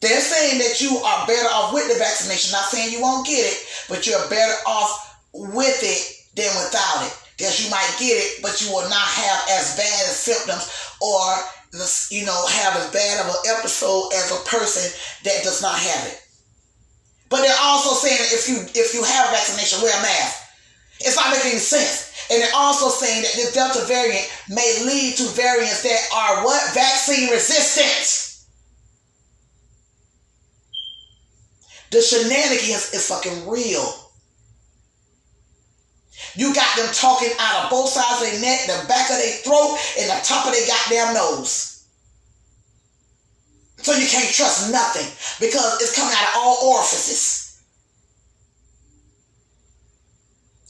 They're 0.00 0.20
saying 0.20 0.58
that 0.58 0.80
you 0.80 0.96
are 0.98 1.26
better 1.26 1.48
off 1.48 1.74
with 1.74 1.88
the 1.88 1.98
vaccination. 1.98 2.52
Not 2.52 2.70
saying 2.70 2.92
you 2.92 3.02
won't 3.02 3.26
get 3.26 3.42
it, 3.42 3.58
but 3.88 4.06
you're 4.06 4.22
better 4.30 4.54
off 4.66 5.18
with 5.32 5.82
it 5.82 6.36
than 6.36 6.54
without 6.62 7.02
it. 7.02 7.14
Yes, 7.40 7.62
you 7.64 7.70
might 7.70 7.90
get 7.98 8.14
it, 8.14 8.42
but 8.42 8.62
you 8.62 8.70
will 8.70 8.88
not 8.88 9.06
have 9.06 9.40
as 9.50 9.76
bad 9.76 10.06
as 10.06 10.14
symptoms 10.14 10.70
or 11.00 11.34
you 12.10 12.24
know 12.24 12.46
have 12.46 12.76
as 12.76 12.90
bad 12.92 13.20
of 13.20 13.34
an 13.34 13.58
episode 13.58 14.10
as 14.14 14.32
a 14.32 14.48
person 14.48 14.84
that 15.24 15.44
does 15.44 15.62
not 15.62 15.78
have 15.78 16.06
it. 16.08 16.20
But 17.28 17.42
they're 17.42 17.62
also 17.62 17.94
saying 17.94 18.18
if 18.32 18.48
you 18.48 18.64
if 18.74 18.94
you 18.94 19.02
have 19.02 19.30
vaccination, 19.30 19.82
wear 19.82 19.96
a 19.96 20.02
mask. 20.02 20.44
It's 21.00 21.16
not 21.16 21.30
making 21.30 21.52
any 21.52 21.60
sense. 21.60 22.08
And 22.30 22.42
they're 22.42 22.56
also 22.56 22.88
saying 22.88 23.22
that 23.22 23.32
this 23.34 23.54
Delta 23.54 23.84
variant 23.86 24.28
may 24.48 24.84
lead 24.84 25.16
to 25.16 25.24
variants 25.28 25.82
that 25.82 26.00
are 26.14 26.44
what? 26.44 26.74
Vaccine 26.74 27.30
resistant. 27.30 28.28
The 31.90 32.02
shenanigans 32.02 32.92
is 32.92 33.08
fucking 33.08 33.48
real. 33.48 34.07
You 36.34 36.54
got 36.54 36.76
them 36.76 36.88
talking 36.92 37.30
out 37.38 37.64
of 37.64 37.70
both 37.70 37.88
sides 37.88 38.22
of 38.22 38.30
their 38.30 38.40
neck, 38.40 38.66
the 38.66 38.86
back 38.88 39.10
of 39.10 39.16
their 39.16 39.36
throat, 39.44 39.78
and 39.98 40.10
the 40.10 40.20
top 40.24 40.46
of 40.46 40.52
their 40.52 40.66
goddamn 40.66 41.14
nose. 41.14 41.84
So 43.78 43.92
you 43.94 44.06
can't 44.06 44.32
trust 44.34 44.72
nothing 44.72 45.06
because 45.40 45.80
it's 45.80 45.94
coming 45.94 46.14
out 46.14 46.28
of 46.28 46.42
all 46.42 46.74
orifices. 46.74 47.47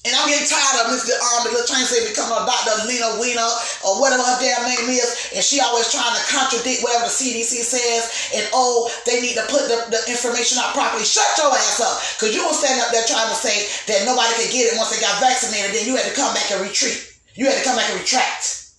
And 0.06 0.14
I'm 0.14 0.30
getting 0.30 0.46
tired 0.46 0.86
of 0.86 0.94
Mr. 0.94 1.10
Um, 1.10 1.42
the 1.42 1.58
little 1.58 1.66
train 1.66 1.82
say 1.82 1.98
a 2.06 2.14
Dr. 2.14 2.86
Lena 2.86 3.18
Weiner 3.18 3.50
or 3.82 3.98
whatever 3.98 4.22
her 4.22 4.38
damn 4.38 4.62
name 4.62 4.86
is, 4.94 5.34
and 5.34 5.42
she 5.42 5.58
always 5.58 5.90
trying 5.90 6.14
to 6.14 6.22
contradict 6.30 6.86
whatever 6.86 7.10
the 7.10 7.14
CDC 7.14 7.66
says, 7.66 8.30
and 8.30 8.46
oh, 8.54 8.86
they 9.10 9.18
need 9.18 9.34
to 9.34 9.42
put 9.50 9.66
the, 9.66 9.90
the 9.90 9.98
information 10.06 10.62
out 10.62 10.70
properly. 10.70 11.02
Shut 11.02 11.26
your 11.34 11.50
ass 11.50 11.82
up, 11.82 11.98
because 12.14 12.30
you 12.30 12.38
don't 12.46 12.54
stand 12.54 12.78
up 12.78 12.94
there 12.94 13.02
trying 13.10 13.26
to 13.26 13.34
say 13.34 13.66
that 13.90 14.06
nobody 14.06 14.30
could 14.38 14.54
get 14.54 14.70
it 14.70 14.78
once 14.78 14.94
they 14.94 15.02
got 15.02 15.18
vaccinated, 15.18 15.74
then 15.74 15.82
you 15.82 15.98
had 15.98 16.06
to 16.06 16.14
come 16.14 16.30
back 16.30 16.46
and 16.54 16.62
retreat. 16.62 17.02
You 17.34 17.50
had 17.50 17.58
to 17.58 17.66
come 17.66 17.74
back 17.74 17.90
and 17.90 17.98
retract. 17.98 18.70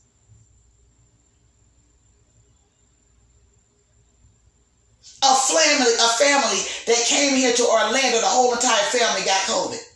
A 5.20 5.36
family, 5.36 5.94
a 6.00 6.10
family 6.16 6.64
that 6.88 7.04
came 7.04 7.36
here 7.36 7.52
to 7.52 7.64
Orlando, 7.68 8.24
the 8.24 8.32
whole 8.32 8.56
entire 8.56 8.88
family 8.88 9.28
got 9.28 9.44
COVID. 9.52 9.89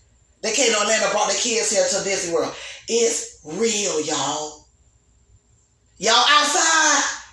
They 0.43 0.51
came 0.51 0.71
to 0.71 0.77
Orlando, 0.77 1.09
brought 1.11 1.31
their 1.31 1.39
kids 1.39 1.71
here 1.71 1.87
to 1.87 2.03
Disney 2.03 2.35
World. 2.35 2.53
It's 2.89 3.39
real, 3.45 4.03
y'all. 4.03 4.67
Y'all 5.97 6.27
outside? 6.27 7.23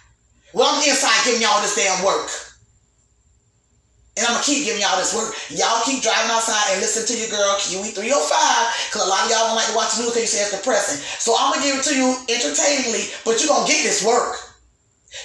Well, 0.54 0.70
I'm 0.70 0.88
inside 0.88 1.26
giving 1.26 1.42
y'all 1.42 1.61
this 1.61 1.74
damn 1.74 2.04
work. 2.06 2.30
And 4.16 4.26
I'm 4.26 4.34
gonna 4.34 4.46
keep 4.46 4.64
giving 4.64 4.82
y'all 4.82 4.98
this 4.98 5.14
work. 5.14 5.34
Y'all 5.50 5.82
keep 5.82 6.02
driving 6.02 6.30
outside 6.30 6.70
and 6.70 6.80
listen 6.80 7.02
to 7.02 7.14
your 7.18 7.30
girl 7.30 7.58
Kiwi 7.58 7.90
305 7.90 8.14
because 8.86 9.02
a 9.02 9.11
lot 9.11 9.26
of 9.26 9.30
y'all 9.30 9.50
don't 9.50 9.58
like 9.58 9.70
to 9.70 9.74
watch 9.74 9.96
the 9.98 10.02
news 10.06 10.14
because 10.14 10.30
you 10.30 10.30
say 10.30 10.42
it's 10.46 10.54
depressing. 10.54 11.02
So 11.18 11.34
I'm 11.34 11.50
gonna 11.50 11.66
give 11.66 11.82
it 11.82 11.86
to 11.90 11.94
you 11.98 12.14
entertainingly, 12.30 13.11
but 13.26 13.42
you're 13.42 13.50
gonna 13.50 13.66
get 13.66 13.82
this 13.82 14.06
work. 14.06 14.38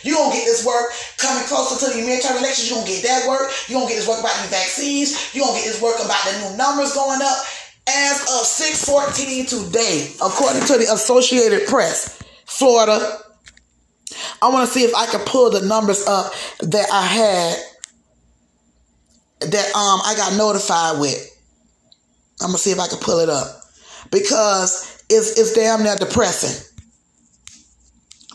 You're 0.01 0.17
gonna 0.17 0.33
get 0.33 0.45
this 0.45 0.65
work 0.65 0.89
coming 1.17 1.45
closer 1.45 1.77
to 1.85 1.93
the 1.93 2.01
midterm 2.01 2.37
elections. 2.41 2.69
You're 2.69 2.81
gonna 2.81 2.89
get 2.89 3.03
that 3.05 3.27
work. 3.29 3.53
You're 3.67 3.81
gonna 3.81 3.89
get 3.89 4.01
this 4.01 4.09
work 4.09 4.19
about 4.19 4.33
these 4.41 4.49
vaccines. 4.49 5.33
You're 5.33 5.45
gonna 5.45 5.61
get 5.61 5.69
this 5.69 5.81
work 5.81 6.01
about 6.01 6.21
the 6.25 6.33
new 6.41 6.57
numbers 6.57 6.93
going 6.93 7.21
up. 7.21 7.45
As 7.87 8.21
of 8.21 8.45
614 8.45 9.45
today, 9.45 10.11
according 10.21 10.61
to 10.63 10.77
the 10.77 10.91
Associated 10.91 11.67
Press, 11.67 12.19
Florida, 12.45 13.19
I 14.41 14.49
want 14.49 14.67
to 14.67 14.73
see 14.73 14.83
if 14.83 14.95
I 14.95 15.05
can 15.07 15.21
pull 15.21 15.51
the 15.51 15.61
numbers 15.61 16.05
up 16.07 16.33
that 16.61 16.87
I 16.91 17.05
had 17.05 17.57
that 19.41 19.65
um 19.75 20.01
I 20.03 20.15
got 20.15 20.35
notified 20.37 20.99
with. 20.99 21.31
I'm 22.41 22.47
gonna 22.47 22.57
see 22.57 22.71
if 22.71 22.79
I 22.79 22.87
can 22.87 22.99
pull 22.99 23.19
it 23.19 23.29
up. 23.29 23.61
Because 24.11 25.03
it's 25.09 25.37
it's 25.39 25.53
damn 25.53 25.83
near 25.83 25.95
depressing 25.95 26.74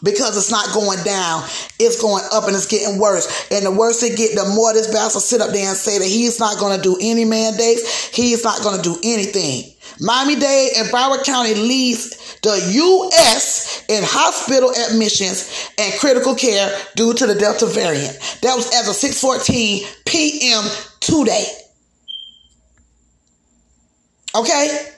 because 0.03 0.37
it's 0.37 0.51
not 0.51 0.73
going 0.73 1.03
down. 1.05 1.45
It's 1.79 2.01
going 2.01 2.25
up 2.33 2.47
and 2.47 2.57
it's 2.57 2.67
getting 2.67 2.99
worse. 2.99 3.49
And 3.51 3.67
the 3.67 3.71
worse 3.71 4.03
it 4.03 4.17
get, 4.17 4.35
the 4.35 4.49
more 4.55 4.73
this 4.73 4.87
bastard 4.87 5.23
sit 5.23 5.41
up 5.41 5.51
there 5.51 5.69
and 5.69 5.77
say 5.77 5.99
that 5.99 6.07
he's 6.07 6.39
not 6.41 6.59
going 6.59 6.77
to 6.77 6.83
do 6.83 6.97
any 7.01 7.25
mandates. 7.25 8.09
He's 8.15 8.45
not 8.45 8.63
going 8.63 8.77
to 8.77 8.83
do 8.83 8.99
anything. 9.03 9.73
Miami-Dade 10.01 10.73
and 10.79 10.89
Broward 10.89 11.25
County 11.25 11.55
leads 11.55 12.39
the 12.43 12.71
U.S. 12.73 13.85
in 13.89 14.03
hospital 14.03 14.71
admissions 14.71 15.71
and 15.79 15.93
critical 16.01 16.35
care 16.35 16.75
due 16.97 17.13
to 17.13 17.27
the 17.27 17.35
Delta 17.35 17.67
variant. 17.67 18.19
That 18.43 18.55
was 18.57 18.73
as 18.75 18.89
of 18.89 18.95
6:14 18.95 20.05
p.m. 20.07 20.65
today. 21.01 21.45
Okay? 24.35 24.93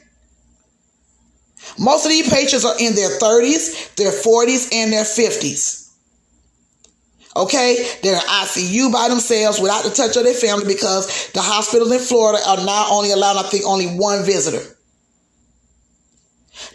Most 1.79 2.05
of 2.05 2.11
these 2.11 2.29
patients 2.29 2.65
are 2.65 2.75
in 2.79 2.95
their 2.95 3.19
30s, 3.19 3.95
their 3.97 4.13
40s, 4.13 4.73
and 4.73 4.93
their 4.93 5.05
50s. 5.05 5.83
Okay, 7.35 7.89
they're 8.03 8.15
in 8.15 8.21
ICU 8.21 8.93
by 8.93 9.09
themselves 9.09 9.59
without 9.59 9.85
the 9.85 9.91
touch 9.91 10.17
of 10.17 10.25
their 10.25 10.35
family 10.35 10.67
because 10.67 11.31
the 11.33 11.41
hospitals 11.41 11.91
in 11.91 11.99
Florida 11.99 12.39
are 12.47 12.59
now 12.59 12.89
only 12.91 13.11
allowing, 13.11 13.39
I 13.39 13.49
think, 13.49 13.65
only 13.65 13.87
one 13.87 14.25
visitor. 14.25 14.63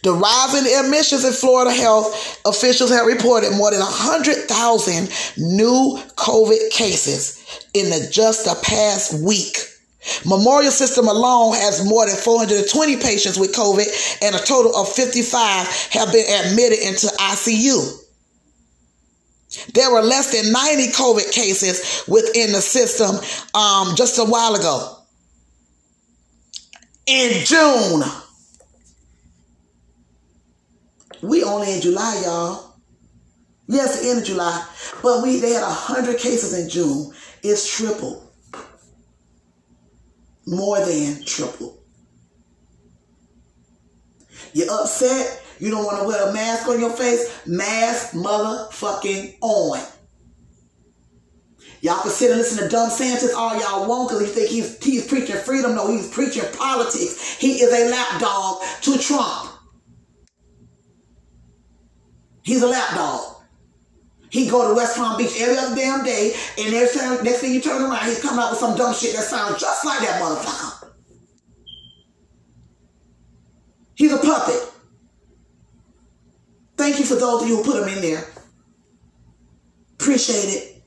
The 0.04 0.14
rise 0.14 0.56
in 0.56 0.86
admissions 0.86 1.26
in 1.26 1.34
Florida 1.34 1.72
health 1.72 2.42
officials 2.46 2.90
have 2.90 3.06
reported 3.06 3.56
more 3.56 3.70
than 3.72 3.80
100,000 3.80 5.10
new 5.38 6.00
COVID 6.16 6.72
cases 6.72 7.62
in 7.74 7.90
the, 7.90 8.10
just 8.12 8.46
the 8.46 8.60
past 8.64 9.22
week. 9.24 9.58
Memorial 10.26 10.72
System 10.72 11.08
alone 11.08 11.56
has 11.56 11.86
more 11.86 12.06
than 12.06 12.16
420 12.16 12.98
patients 12.98 13.38
with 13.38 13.54
COVID, 13.54 14.22
and 14.22 14.36
a 14.36 14.40
total 14.40 14.76
of 14.76 14.90
55 14.90 15.68
have 15.92 16.12
been 16.12 16.46
admitted 16.46 16.80
into 16.80 17.08
ICU. 17.08 18.04
There 19.74 19.92
were 19.92 20.02
less 20.02 20.32
than 20.32 20.52
90 20.52 20.88
COVID 20.90 21.32
cases 21.32 22.04
within 22.08 22.52
the 22.52 22.62
system 22.62 23.16
um, 23.54 23.96
just 23.96 24.20
a 24.20 24.26
while 24.26 24.56
ago. 24.56 24.94
In 27.08 27.46
June, 27.46 28.04
we 31.22 31.44
only 31.44 31.74
in 31.74 31.82
July, 31.82 32.22
y'all. 32.26 32.76
Yes, 33.68 34.06
end 34.06 34.20
of 34.20 34.26
July, 34.26 34.66
but 35.02 35.24
we 35.24 35.40
they 35.40 35.52
had 35.52 35.64
100 35.64 36.20
cases 36.20 36.54
in 36.54 36.70
June. 36.70 37.12
It's 37.44 37.78
triple 37.78 38.27
more 40.48 40.80
than 40.80 41.24
triple. 41.26 41.78
You're 44.54 44.72
upset. 44.72 45.44
You 45.60 45.70
don't 45.72 45.84
want 45.84 46.00
to 46.00 46.08
wear 46.08 46.30
a 46.30 46.34
mask 46.34 46.68
on 46.68 46.80
your 46.80 46.92
face. 46.92 47.46
Mask 47.46 48.14
motherfucking 48.14 49.38
on. 49.42 49.80
Y'all 51.82 52.02
can 52.02 52.10
sit 52.10 52.32
and 52.32 52.40
listen 52.40 52.64
to 52.64 52.70
dumb 52.70 52.90
Santis 52.90 53.36
all 53.36 53.60
y'all 53.60 53.88
want 53.88 54.10
because 54.10 54.28
you 54.28 54.34
think 54.34 54.50
he's, 54.50 54.84
he's 54.84 55.08
preaching 55.08 55.36
freedom. 55.36 55.76
No, 55.76 55.92
he's 55.92 56.08
preaching 56.10 56.44
politics. 56.58 57.38
He 57.38 57.62
is 57.62 57.72
a 57.72 57.90
lapdog 57.92 58.62
to 58.82 58.98
Trump. 58.98 59.52
He's 62.42 62.64
a 62.64 62.68
lapdog. 62.68 63.37
He 64.30 64.50
go 64.50 64.68
to 64.68 64.76
West 64.76 64.98
Palm 64.98 65.18
Beach 65.18 65.40
every 65.40 65.58
other 65.58 65.76
damn 65.76 66.04
day, 66.04 66.36
and 66.58 66.72
next, 66.72 66.96
next 67.24 67.40
thing 67.40 67.54
you 67.54 67.62
turn 67.62 67.82
around, 67.82 68.06
he's 68.06 68.22
coming 68.22 68.40
out 68.40 68.52
with 68.52 68.60
some 68.60 68.76
dumb 68.76 68.94
shit 68.94 69.16
that 69.16 69.24
sounds 69.24 69.60
just 69.60 69.86
like 69.86 70.00
that 70.00 70.22
motherfucker. 70.22 70.92
He's 73.96 74.12
a 74.14 74.18
puppet. 74.18 74.74
Thank 76.78 77.00
you 77.00 77.06
for 77.06 77.16
those 77.16 77.42
of 77.42 77.48
you 77.48 77.58
who 77.58 77.64
put 77.64 77.82
him 77.82 77.90
in 77.90 78.02
there. 78.02 78.24
Appreciate 79.94 80.54
it. 80.54 80.84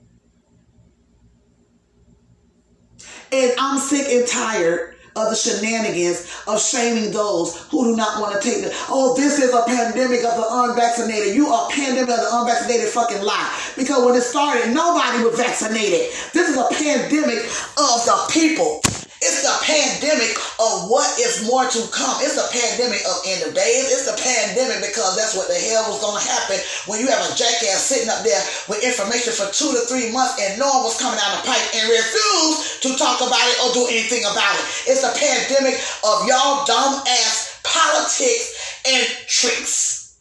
And 3.33 3.53
I'm 3.59 3.79
sick 3.79 4.07
and 4.09 4.27
tired 4.27 4.97
of 5.17 5.31
the 5.31 5.37
shenanigans 5.37 6.31
of 6.47 6.61
shaming 6.61 7.13
those 7.13 7.57
who 7.71 7.85
do 7.85 7.97
not 7.97 8.21
want 8.21 8.35
to 8.35 8.41
take 8.41 8.63
the, 8.63 8.73
oh, 8.89 9.15
this 9.17 9.39
is 9.39 9.53
a 9.53 9.63
pandemic 9.67 10.25
of 10.25 10.37
the 10.37 10.47
unvaccinated. 10.49 11.35
You 11.35 11.49
are 11.49 11.69
a 11.69 11.73
pandemic 11.73 12.11
of 12.11 12.21
the 12.21 12.29
unvaccinated 12.33 12.89
fucking 12.89 13.23
lie. 13.23 13.51
Because 13.77 14.05
when 14.05 14.15
it 14.15 14.23
started, 14.23 14.73
nobody 14.73 15.25
was 15.25 15.37
vaccinated. 15.37 16.13
This 16.33 16.49
is 16.49 16.57
a 16.57 16.69
pandemic 16.71 17.45
of 17.77 17.99
the 18.07 18.29
people. 18.31 18.81
It's 19.21 19.45
the 19.45 19.53
pandemic 19.69 20.33
of 20.57 20.89
what 20.89 21.05
is 21.21 21.45
more 21.45 21.69
to 21.69 21.81
come. 21.93 22.25
It's 22.25 22.41
the 22.41 22.49
pandemic 22.49 23.05
of 23.05 23.21
end 23.29 23.45
of 23.45 23.53
days. 23.53 23.93
It's 23.93 24.09
the 24.09 24.17
pandemic 24.17 24.81
because 24.81 25.13
that's 25.13 25.37
what 25.37 25.45
the 25.45 25.61
hell 25.61 25.93
was 25.93 26.01
going 26.01 26.17
to 26.17 26.25
happen 26.25 26.57
when 26.89 27.05
you 27.05 27.09
have 27.13 27.21
a 27.21 27.37
jackass 27.37 27.85
sitting 27.85 28.09
up 28.09 28.25
there 28.25 28.41
with 28.73 28.81
information 28.81 29.37
for 29.37 29.45
two 29.53 29.69
to 29.77 29.85
three 29.93 30.09
months 30.09 30.41
and 30.41 30.57
no 30.57 30.65
one 30.73 30.89
was 30.89 30.97
coming 30.97 31.21
down 31.21 31.37
the 31.37 31.45
pipe 31.45 31.67
and 31.77 31.85
refused 31.93 32.81
to 32.81 32.97
talk 32.97 33.21
about 33.21 33.45
it 33.45 33.57
or 33.61 33.77
do 33.77 33.85
anything 33.93 34.25
about 34.25 34.57
it. 34.57 34.65
It's 34.89 35.05
a 35.05 35.13
pandemic 35.13 35.77
of 36.01 36.25
y'all 36.25 36.65
dumb 36.65 37.05
ass 37.05 37.61
politics 37.61 38.57
and 38.89 39.05
tricks 39.29 40.17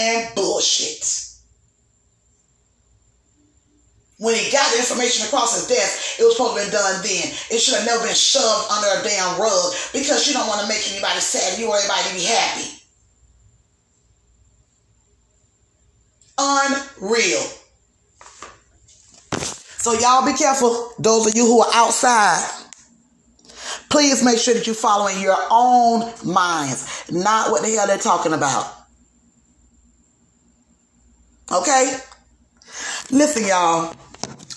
and 0.00 0.32
bullshit 0.34 1.19
when 4.20 4.34
he 4.34 4.52
got 4.52 4.70
the 4.72 4.78
information 4.78 5.26
across 5.26 5.56
his 5.56 5.66
desk, 5.66 6.20
it 6.20 6.24
was 6.24 6.36
supposed 6.36 6.60
to 6.60 6.66
be 6.66 6.70
done 6.70 7.00
then. 7.02 7.32
It 7.50 7.58
should 7.58 7.74
have 7.74 7.86
never 7.86 8.04
been 8.04 8.14
shoved 8.14 8.70
under 8.70 9.00
a 9.00 9.02
damn 9.02 9.40
rug 9.40 9.72
because 9.94 10.28
you 10.28 10.34
don't 10.34 10.46
want 10.46 10.60
to 10.60 10.68
make 10.68 10.84
anybody 10.92 11.20
sad. 11.20 11.58
You 11.58 11.68
want 11.68 11.82
everybody 11.82 12.08
to 12.10 12.14
be 12.14 12.24
happy. 12.28 12.68
Unreal. 16.36 17.40
So 19.80 19.94
y'all 19.94 20.26
be 20.26 20.36
careful. 20.36 20.92
Those 20.98 21.26
of 21.26 21.34
you 21.34 21.46
who 21.46 21.62
are 21.62 21.70
outside, 21.72 22.46
please 23.88 24.22
make 24.22 24.36
sure 24.38 24.52
that 24.52 24.66
you're 24.66 24.76
following 24.76 25.18
your 25.22 25.38
own 25.50 26.12
minds, 26.26 27.06
not 27.10 27.50
what 27.50 27.62
the 27.62 27.70
hell 27.70 27.86
they're 27.86 27.96
talking 27.96 28.34
about. 28.34 28.70
Okay? 31.50 31.96
Listen, 33.10 33.46
y'all. 33.46 33.96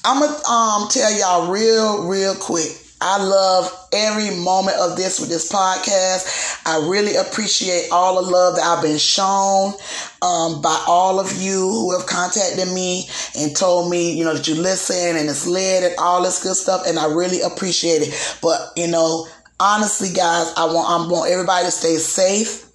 I'm 0.05 0.19
gonna 0.19 0.33
um, 0.49 0.89
tell 0.89 1.17
y'all 1.17 1.51
real, 1.51 2.07
real 2.07 2.35
quick. 2.35 2.83
I 2.99 3.21
love 3.21 3.87
every 3.91 4.35
moment 4.37 4.77
of 4.77 4.95
this 4.95 5.19
with 5.19 5.29
this 5.29 5.51
podcast. 5.51 6.61
I 6.65 6.87
really 6.89 7.15
appreciate 7.15 7.89
all 7.91 8.21
the 8.23 8.29
love 8.29 8.55
that 8.55 8.63
I've 8.63 8.83
been 8.83 8.97
shown 8.97 9.73
um, 10.21 10.61
by 10.61 10.83
all 10.87 11.19
of 11.19 11.33
you 11.41 11.59
who 11.59 11.97
have 11.97 12.07
contacted 12.07 12.65
me 12.73 13.09
and 13.37 13.55
told 13.55 13.91
me, 13.91 14.17
you 14.17 14.23
know, 14.23 14.33
that 14.33 14.47
you 14.47 14.55
listen 14.55 15.17
and 15.17 15.29
it's 15.29 15.45
lit 15.45 15.83
and 15.83 15.95
all 15.99 16.23
this 16.23 16.41
good 16.41 16.55
stuff. 16.55 16.83
And 16.87 16.97
I 16.97 17.07
really 17.13 17.41
appreciate 17.41 18.01
it. 18.03 18.37
But, 18.41 18.71
you 18.77 18.87
know, 18.87 19.27
honestly, 19.59 20.09
guys, 20.13 20.53
I 20.55 20.65
want, 20.65 20.89
I 20.89 21.11
want 21.11 21.29
everybody 21.29 21.65
to 21.65 21.71
stay 21.71 21.97
safe. 21.97 22.69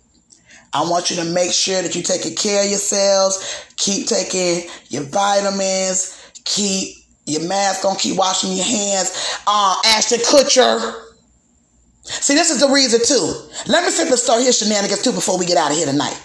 I 0.74 0.82
want 0.82 1.08
you 1.08 1.16
to 1.16 1.24
make 1.24 1.52
sure 1.52 1.80
that 1.80 1.94
you're 1.94 2.04
taking 2.04 2.36
care 2.36 2.64
of 2.64 2.68
yourselves. 2.68 3.64
Keep 3.76 4.08
taking 4.08 4.68
your 4.90 5.04
vitamins. 5.04 6.14
Keep 6.44 6.97
your 7.28 7.46
mask 7.48 7.84
on, 7.84 7.96
keep 7.96 8.16
washing 8.16 8.52
your 8.52 8.64
hands. 8.64 9.40
Uh, 9.46 9.76
Ashton 9.86 10.20
Kutcher. 10.20 11.04
See, 12.02 12.34
this 12.34 12.50
is 12.50 12.60
the 12.60 12.68
reason 12.68 13.00
too. 13.04 13.34
Let 13.70 13.84
me 13.84 13.90
simply 13.90 14.16
start 14.16 14.42
his 14.42 14.58
shenanigans 14.58 15.02
too 15.02 15.12
before 15.12 15.38
we 15.38 15.44
get 15.44 15.58
out 15.58 15.70
of 15.70 15.76
here 15.76 15.86
tonight. 15.86 16.18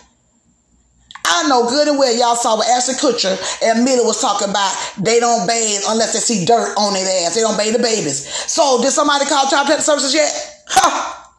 I 1.25 1.47
know 1.47 1.67
good 1.67 1.87
and 1.87 1.97
well 1.97 2.15
y'all 2.15 2.35
saw 2.35 2.57
what 2.57 2.67
Ashton 2.67 2.95
Kutcher 2.95 3.35
and 3.63 3.83
Mila 3.83 4.05
was 4.05 4.21
talking 4.21 4.49
about. 4.49 4.75
They 4.97 5.19
don't 5.19 5.47
bathe 5.47 5.81
unless 5.87 6.13
they 6.13 6.19
see 6.19 6.45
dirt 6.45 6.75
on 6.77 6.93
their 6.93 7.25
ass. 7.25 7.35
They 7.35 7.41
don't 7.41 7.57
bathe 7.57 7.73
the 7.73 7.81
babies. 7.81 8.27
So 8.27 8.81
did 8.81 8.91
somebody 8.91 9.25
call 9.25 9.49
Child 9.49 9.65
Protective 9.67 9.85
Services 9.85 10.13
yet? 10.13 10.63
Ha! 10.67 11.31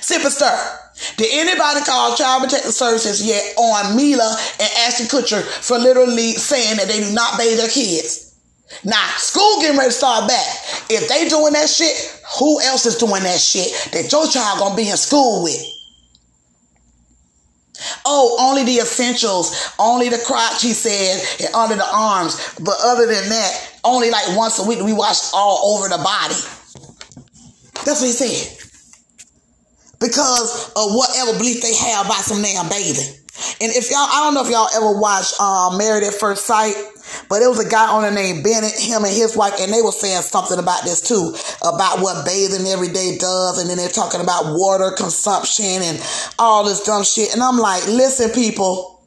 Simple 0.00 0.30
stir. 0.30 0.85
Did 1.16 1.28
anybody 1.30 1.84
call 1.84 2.16
Child 2.16 2.44
Protective 2.44 2.72
Services 2.72 3.24
yet 3.24 3.54
on 3.56 3.96
Mila 3.96 4.36
and 4.60 4.70
Ashton 4.86 5.06
Kutcher 5.06 5.42
for 5.42 5.78
literally 5.78 6.32
saying 6.32 6.78
that 6.78 6.88
they 6.88 7.00
do 7.00 7.12
not 7.12 7.38
bathe 7.38 7.58
their 7.58 7.68
kids? 7.68 8.34
Now, 8.82 9.06
school 9.16 9.60
getting 9.60 9.78
ready 9.78 9.90
to 9.90 9.96
start 9.96 10.28
back. 10.28 10.46
If 10.90 11.08
they 11.08 11.28
doing 11.28 11.52
that 11.52 11.68
shit, 11.68 11.94
who 12.38 12.60
else 12.62 12.86
is 12.86 12.96
doing 12.96 13.22
that 13.22 13.38
shit 13.38 13.92
that 13.92 14.10
your 14.10 14.26
child 14.26 14.58
gonna 14.58 14.74
be 14.74 14.88
in 14.88 14.96
school 14.96 15.42
with? 15.42 15.62
Oh, 18.06 18.36
only 18.40 18.64
the 18.64 18.80
essentials, 18.80 19.72
only 19.78 20.08
the 20.08 20.18
crotch, 20.18 20.62
he 20.62 20.72
said, 20.72 21.22
and 21.44 21.54
under 21.54 21.76
the 21.76 21.86
arms. 21.92 22.54
But 22.58 22.74
other 22.82 23.06
than 23.06 23.28
that, 23.28 23.80
only 23.84 24.10
like 24.10 24.36
once 24.36 24.58
a 24.58 24.66
week 24.66 24.80
we 24.82 24.94
wash 24.94 25.30
all 25.34 25.76
over 25.76 25.88
the 25.88 25.98
body. 25.98 26.34
That's 27.84 28.00
what 28.00 28.06
he 28.06 28.12
said 28.12 28.65
because 30.00 30.72
of 30.76 30.94
whatever 30.94 31.38
belief 31.38 31.62
they 31.62 31.74
have 31.74 32.06
about 32.06 32.22
some 32.22 32.42
damn 32.42 32.68
bathing. 32.68 33.26
And 33.60 33.72
if 33.72 33.90
y'all, 33.90 34.08
I 34.08 34.24
don't 34.24 34.34
know 34.34 34.44
if 34.44 34.50
y'all 34.50 34.68
ever 34.74 34.98
watched 34.98 35.38
um, 35.40 35.76
Married 35.76 36.04
at 36.04 36.14
First 36.14 36.46
Sight, 36.46 36.74
but 37.28 37.42
it 37.42 37.48
was 37.48 37.64
a 37.64 37.68
guy 37.68 37.86
on 37.86 38.02
the 38.02 38.10
name 38.10 38.42
Bennett, 38.42 38.72
him 38.72 39.04
and 39.04 39.12
his 39.12 39.36
wife, 39.36 39.54
and 39.60 39.72
they 39.72 39.82
were 39.82 39.92
saying 39.92 40.22
something 40.22 40.58
about 40.58 40.84
this 40.84 41.02
too, 41.02 41.34
about 41.62 42.00
what 42.00 42.24
bathing 42.24 42.66
every 42.66 42.88
day 42.88 43.18
does, 43.18 43.58
and 43.58 43.68
then 43.68 43.76
they're 43.76 43.88
talking 43.88 44.20
about 44.20 44.56
water 44.56 44.90
consumption 44.90 45.82
and 45.82 46.02
all 46.38 46.64
this 46.64 46.84
dumb 46.84 47.04
shit. 47.04 47.32
And 47.34 47.42
I'm 47.42 47.58
like, 47.58 47.86
listen, 47.86 48.30
people, 48.30 49.06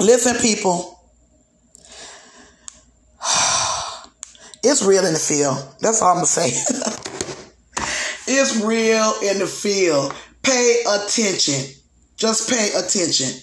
listen, 0.00 0.36
people. 0.36 0.92
It's 4.68 4.82
real 4.82 5.06
in 5.06 5.12
the 5.12 5.18
field. 5.20 5.58
That's 5.80 6.02
all 6.02 6.08
I'm 6.08 6.16
gonna 6.16 6.26
say. 6.26 6.50
It's 8.26 8.62
real 8.62 9.14
in 9.22 9.38
the 9.38 9.46
field. 9.46 10.14
Pay 10.42 10.82
attention. 10.88 11.74
Just 12.16 12.50
pay 12.50 12.70
attention. 12.76 13.40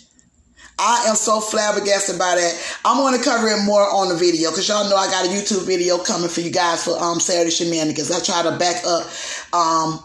I 0.79 1.05
am 1.07 1.15
so 1.15 1.39
flabbergasted 1.39 2.17
by 2.17 2.35
that. 2.35 2.77
I'm 2.83 2.97
going 2.97 3.17
to 3.17 3.23
cover 3.23 3.47
it 3.47 3.63
more 3.63 3.81
on 3.81 4.09
the 4.09 4.15
video 4.15 4.49
because 4.49 4.67
y'all 4.67 4.89
know 4.89 4.95
I 4.95 5.07
got 5.07 5.25
a 5.25 5.29
YouTube 5.29 5.65
video 5.65 5.97
coming 5.99 6.29
for 6.29 6.41
you 6.41 6.49
guys 6.51 6.83
for 6.83 7.01
um 7.01 7.19
Saturday 7.19 7.51
shenanigans. 7.51 8.11
I 8.11 8.19
try 8.19 8.43
to 8.43 8.57
back 8.57 8.83
up 8.85 9.03
um 9.53 10.03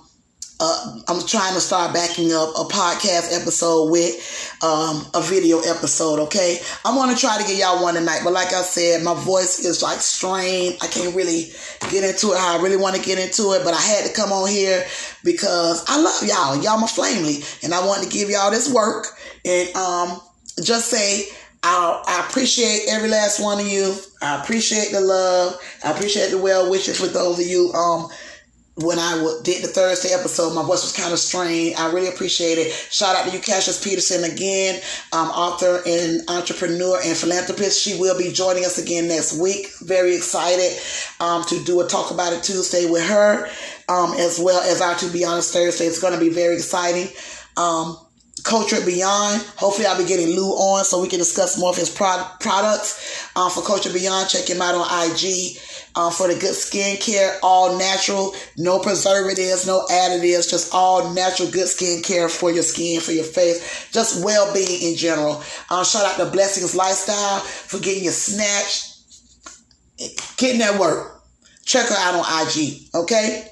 uh, 0.60 1.00
I'm 1.06 1.24
trying 1.24 1.54
to 1.54 1.60
start 1.60 1.94
backing 1.94 2.32
up 2.32 2.50
a 2.50 2.64
podcast 2.64 3.32
episode 3.38 3.90
with 3.90 4.58
um, 4.62 5.06
a 5.14 5.22
video 5.22 5.60
episode, 5.60 6.18
okay? 6.20 6.58
I'm 6.84 6.96
to 7.14 7.20
try 7.20 7.40
to 7.40 7.46
get 7.46 7.58
y'all 7.58 7.80
one 7.82 7.94
tonight, 7.94 8.22
but 8.24 8.32
like 8.32 8.48
I 8.52 8.62
said, 8.62 9.04
my 9.04 9.14
voice 9.14 9.60
is 9.60 9.82
like 9.82 10.00
strained. 10.00 10.76
I 10.82 10.88
can't 10.88 11.14
really 11.14 11.52
get 11.90 12.02
into 12.02 12.32
it 12.32 12.38
how 12.38 12.58
I 12.58 12.62
really 12.62 12.76
want 12.76 12.96
to 12.96 13.02
get 13.02 13.18
into 13.18 13.52
it, 13.52 13.62
but 13.62 13.72
I 13.72 13.80
had 13.80 14.06
to 14.06 14.12
come 14.12 14.32
on 14.32 14.48
here 14.48 14.84
because 15.22 15.84
I 15.86 16.00
love 16.00 16.22
y'all. 16.24 16.60
Y'all 16.62 16.80
my 16.80 16.88
family, 16.88 17.38
and 17.62 17.72
I 17.72 17.86
want 17.86 18.02
to 18.02 18.08
give 18.08 18.28
y'all 18.28 18.50
this 18.50 18.72
work 18.72 19.06
and 19.44 19.74
um, 19.76 20.20
just 20.62 20.90
say 20.90 21.28
I, 21.62 22.02
I 22.06 22.28
appreciate 22.28 22.82
every 22.88 23.08
last 23.08 23.40
one 23.40 23.60
of 23.60 23.66
you. 23.66 23.94
I 24.22 24.40
appreciate 24.40 24.90
the 24.90 25.00
love. 25.00 25.60
I 25.84 25.92
appreciate 25.92 26.30
the 26.30 26.38
well 26.38 26.70
wishes 26.70 26.98
for 26.98 27.06
those 27.06 27.38
of 27.38 27.46
you 27.46 27.72
um 27.72 28.08
when 28.80 28.98
I 28.98 29.40
did 29.42 29.62
the 29.64 29.68
Thursday 29.68 30.10
episode, 30.10 30.54
my 30.54 30.62
voice 30.62 30.82
was 30.82 30.96
kind 30.96 31.12
of 31.12 31.18
strained. 31.18 31.76
I 31.76 31.92
really 31.92 32.08
appreciate 32.08 32.58
it. 32.58 32.72
Shout 32.72 33.16
out 33.16 33.26
to 33.26 33.32
you, 33.32 33.40
Cassius 33.40 33.82
Peterson, 33.82 34.24
again, 34.24 34.80
um, 35.12 35.28
author 35.28 35.82
and 35.86 36.22
entrepreneur 36.28 37.00
and 37.04 37.16
philanthropist. 37.16 37.82
She 37.82 37.98
will 37.98 38.16
be 38.16 38.32
joining 38.32 38.64
us 38.64 38.78
again 38.78 39.08
next 39.08 39.38
week. 39.38 39.68
Very 39.80 40.14
excited 40.14 40.78
um, 41.20 41.44
to 41.44 41.62
do 41.64 41.80
a 41.80 41.88
Talk 41.88 42.10
About 42.10 42.32
It 42.32 42.42
Tuesday 42.44 42.88
with 42.88 43.04
her, 43.06 43.48
um, 43.88 44.14
as 44.14 44.38
well 44.38 44.62
as 44.62 44.80
our 44.80 44.94
To 44.96 45.08
Be 45.12 45.24
Honest 45.24 45.52
Thursday. 45.52 45.86
It's 45.86 46.00
going 46.00 46.14
to 46.14 46.20
be 46.20 46.30
very 46.30 46.54
exciting. 46.54 47.08
Um, 47.56 47.98
Culture 48.44 48.84
Beyond. 48.84 49.42
Hopefully, 49.56 49.86
I'll 49.86 49.98
be 49.98 50.06
getting 50.06 50.34
Lou 50.36 50.50
on 50.52 50.84
so 50.84 51.00
we 51.00 51.08
can 51.08 51.18
discuss 51.18 51.58
more 51.58 51.70
of 51.70 51.76
his 51.76 51.90
pro- 51.90 52.26
products. 52.40 53.30
Um, 53.36 53.50
for 53.50 53.62
Culture 53.62 53.92
Beyond, 53.92 54.28
check 54.28 54.48
him 54.48 54.62
out 54.62 54.74
on 54.74 55.10
IG 55.10 55.58
uh, 55.94 56.10
for 56.10 56.28
the 56.28 56.34
good 56.38 56.54
skincare, 56.54 57.38
all 57.42 57.76
natural, 57.76 58.34
no 58.56 58.78
preservatives, 58.78 59.66
no 59.66 59.84
additives, 59.90 60.48
just 60.48 60.72
all 60.72 61.12
natural 61.12 61.50
good 61.50 61.66
skincare 61.66 62.30
for 62.30 62.50
your 62.52 62.62
skin, 62.62 63.00
for 63.00 63.12
your 63.12 63.24
face, 63.24 63.90
just 63.90 64.24
well 64.24 64.52
being 64.54 64.92
in 64.92 64.96
general. 64.96 65.42
Um, 65.70 65.84
shout 65.84 66.04
out 66.04 66.16
to 66.18 66.30
Blessings 66.30 66.74
Lifestyle 66.74 67.40
for 67.40 67.80
getting 67.80 68.04
your 68.04 68.12
snatch, 68.12 68.92
getting 70.36 70.60
that 70.60 70.78
work. 70.78 71.22
Check 71.64 71.86
her 71.86 71.96
out 71.98 72.14
on 72.14 72.46
IG, 72.46 72.88
okay? 72.94 73.48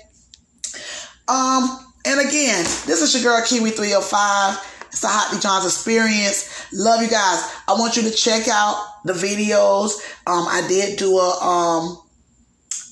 Um, 1.29 1.85
and 2.07 2.21
again, 2.21 2.65
this 2.87 3.03
is 3.03 3.13
your 3.13 3.25
girl 3.25 3.45
Kiwi 3.45 3.71
305. 3.71 4.76
A 5.05 5.09
Hot 5.09 5.41
Johns 5.41 5.65
experience. 5.65 6.67
Love 6.73 7.03
you 7.03 7.09
guys. 7.09 7.51
I 7.69 7.73
want 7.73 7.97
you 7.97 8.03
to 8.03 8.11
check 8.11 8.49
out 8.49 8.77
the 9.05 9.13
videos. 9.13 9.93
Um, 10.27 10.47
I 10.49 10.65
did 10.69 10.99
do 10.99 11.19
a 11.19 11.31
um 11.41 12.03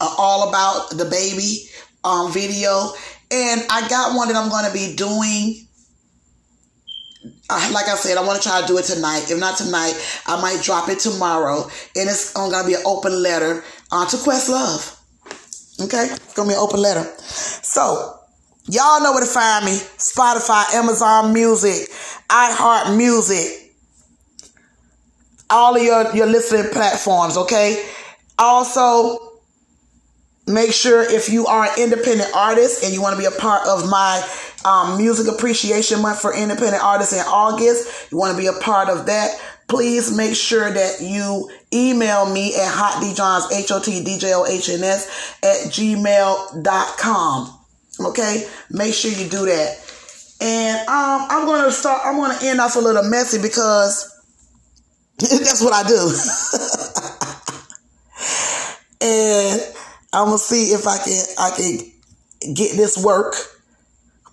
uh, 0.01 0.15
all 0.19 0.49
about 0.49 0.91
the 0.91 1.05
baby 1.05 1.69
um, 2.05 2.33
video. 2.33 2.93
And 3.31 3.63
I 3.71 3.89
got 3.89 4.15
one 4.15 4.29
that 4.29 4.37
I'm 4.37 4.51
going 4.51 4.67
to 4.67 4.73
be 4.73 4.95
doing. 4.95 5.67
Uh, 7.49 7.71
like 7.73 7.87
I 7.89 7.95
said, 7.95 8.19
I 8.19 8.25
want 8.25 8.41
to 8.41 8.49
try 8.49 8.61
to 8.61 8.67
do 8.67 8.79
it 8.79 8.85
tonight. 8.85 9.31
If 9.31 9.39
not 9.39 9.57
tonight, 9.57 9.95
I 10.27 10.41
might 10.41 10.63
drop 10.63 10.89
it 10.89 10.99
tomorrow. 10.99 11.63
And 11.97 12.09
it's 12.09 12.33
going 12.33 12.53
to 12.53 12.67
be 12.67 12.75
an 12.75 12.83
open 12.85 13.23
letter 13.23 13.65
uh, 13.91 14.07
to 14.07 14.17
Questlove. 14.17 15.01
Okay? 15.81 16.05
It's 16.11 16.35
going 16.35 16.49
to 16.49 16.55
be 16.55 16.57
an 16.57 16.61
open 16.61 16.81
letter. 16.81 17.05
So, 17.19 18.21
y'all 18.69 19.03
know 19.03 19.13
where 19.13 19.25
to 19.25 19.31
find 19.31 19.65
me. 19.65 19.73
Spotify, 19.73 20.75
Amazon 20.75 21.33
Music, 21.33 21.89
iHeart 22.29 22.97
Music. 22.97 23.73
All 25.51 25.77
of 25.77 25.83
your, 25.83 26.15
your 26.17 26.27
listening 26.27 26.71
platforms, 26.73 27.37
okay? 27.37 27.87
Also, 28.39 29.19
make 30.47 30.73
sure 30.73 31.03
if 31.03 31.29
you 31.29 31.47
are 31.47 31.65
an 31.65 31.73
independent 31.79 32.35
artist 32.35 32.83
and 32.83 32.93
you 32.93 33.01
want 33.01 33.15
to 33.15 33.21
be 33.21 33.27
a 33.27 33.39
part 33.39 33.67
of 33.69 33.89
my 33.89 34.27
um, 34.65 34.97
music 34.99 35.33
appreciation 35.33 36.01
month 36.01 36.21
for 36.21 36.35
independent 36.35 36.83
artists 36.83 37.13
in 37.13 37.21
August, 37.21 38.11
you 38.11 38.19
want 38.19 38.35
to 38.35 38.39
be 38.41 38.47
a 38.47 38.53
part 38.53 38.89
of 38.89 39.07
that, 39.07 39.39
please 39.69 40.17
make 40.17 40.35
sure 40.35 40.71
that 40.71 41.01
you 41.01 41.51
email 41.73 42.33
me 42.33 42.55
at 42.55 42.73
hotdjohns, 42.73 43.53
H-O-T-D-J-O-H-N-S 43.53 45.39
at 45.43 45.71
gmail.com. 45.71 47.61
Okay? 48.01 48.49
Make 48.71 48.95
sure 48.95 49.11
you 49.11 49.29
do 49.29 49.47
that. 49.47 49.85
And 50.41 50.89
um, 50.89 51.27
I'm 51.31 51.47
to 51.65 51.73
start, 51.73 52.03
I'm 52.05 52.17
to 52.39 52.47
end 52.47 52.61
off 52.61 52.77
a 52.77 52.81
little 52.81 53.05
messy 53.05 53.41
because 53.41 54.11
that's 55.19 55.63
what 55.63 55.73
I 55.73 55.87
do. 55.87 56.13
and 59.01 59.61
I'm 60.13 60.27
gonna 60.27 60.39
see 60.39 60.73
if 60.73 60.87
I 60.87 60.99
can 60.99 61.25
I 61.39 61.51
can 61.57 62.55
get 62.55 62.77
this 62.77 63.03
work 63.03 63.35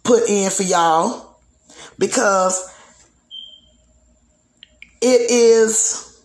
put 0.04 0.30
in 0.30 0.50
for 0.50 0.64
y'all 0.64 1.40
because 1.98 2.70
it 5.02 5.32
is 5.32 6.22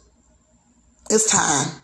it's 1.11 1.31
time. 1.31 1.83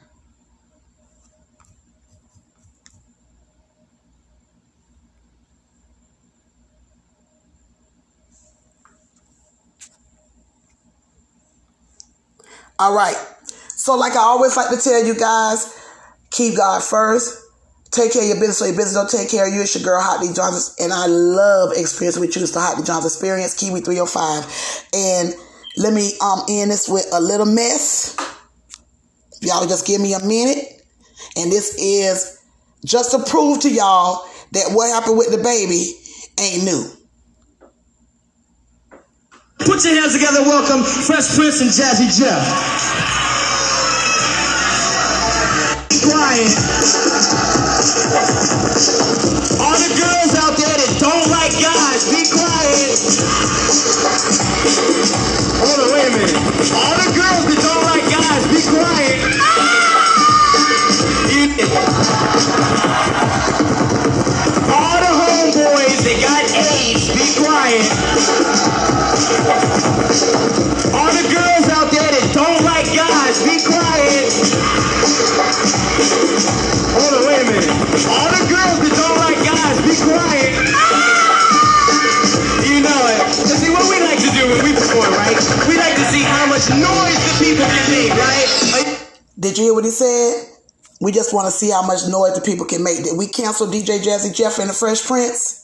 All 12.83 12.97
right. 12.97 13.14
So, 13.68 13.95
like 13.97 14.16
I 14.16 14.22
always 14.22 14.57
like 14.57 14.70
to 14.70 14.76
tell 14.76 15.05
you 15.05 15.14
guys, 15.14 15.72
keep 16.33 16.57
God 16.57 16.83
first. 16.83 17.39
Take 17.93 18.12
care 18.12 18.22
of 18.22 18.28
your 18.28 18.39
business 18.39 18.59
so 18.59 18.64
your 18.64 18.74
business 18.74 18.95
don't 18.95 19.09
take 19.09 19.30
care 19.30 19.47
of 19.47 19.55
you. 19.55 19.61
It's 19.61 19.76
your 19.76 19.85
girl, 19.85 20.01
Hot 20.03 20.20
D 20.20 20.33
Johnson. 20.35 20.74
And 20.83 20.93
I 20.93 21.07
love 21.07 21.70
experience 21.76 22.18
with 22.18 22.35
you. 22.35 22.43
It's 22.43 22.51
the 22.51 22.59
Hot 22.59 22.76
D 22.76 22.83
Johnson 22.83 23.07
experience, 23.07 23.55
Kiwi 23.55 23.83
305. 23.83 24.89
And 24.95 25.35
let 25.76 25.95
me 25.95 26.11
um 26.20 26.41
end 26.49 26.72
this 26.72 26.89
with 26.89 27.07
a 27.12 27.20
little 27.20 27.47
mess. 27.47 28.16
Y'all 29.43 29.68
just 29.68 29.87
give 29.87 30.01
me 30.01 30.14
a 30.14 30.24
minute. 30.24 30.83
And 31.37 31.53
this 31.53 31.76
is 31.78 32.43
just 32.85 33.12
to 33.12 33.22
prove 33.30 33.61
to 33.61 33.70
y'all 33.70 34.26
that 34.51 34.72
what 34.72 34.91
happened 34.91 35.18
with 35.18 35.30
the 35.30 35.39
baby 35.39 35.95
ain't 36.41 36.64
new. 36.64 37.01
Put 39.64 39.84
your 39.84 39.94
hands 39.94 40.12
together. 40.12 40.42
Welcome 40.42 40.82
Fresh 40.82 41.36
Prince 41.36 41.60
and 41.60 41.70
Jazzy 41.70 42.10
Jeff. 42.10 42.42
Quiet. 46.02 46.50
All 49.62 49.78
the 49.78 49.92
girls 49.94 50.34
out 50.34 50.58
there 50.58 50.74
that 50.74 50.92
don't 50.98 51.30
like 51.30 51.54
guys, 51.62 52.02
be 52.10 52.26
quiet. 52.34 52.98
Hold 55.62 55.78
on, 55.78 55.88
wait 55.94 56.06
a 56.06 56.10
minute. 56.10 56.34
All 56.74 56.96
the 56.98 57.10
girls 57.14 57.46
that 57.46 57.61
Did 89.43 89.59
you 89.59 89.64
hear 89.64 89.74
what 89.74 89.84
he 89.84 89.90
said? 89.90 90.47
We 91.01 91.11
just 91.11 91.34
want 91.34 91.47
to 91.47 91.51
see 91.51 91.68
how 91.68 91.82
much 91.82 92.07
noise 92.09 92.36
the 92.36 92.40
people 92.40 92.64
can 92.64 92.84
make. 92.84 93.03
Did 93.03 93.18
we 93.18 93.26
cancel 93.26 93.66
DJ 93.66 93.99
Jazzy 93.99 94.32
Jeff 94.32 94.61
and 94.61 94.70
the 94.70 94.72
Fresh 94.72 95.05
Prince? 95.05 95.59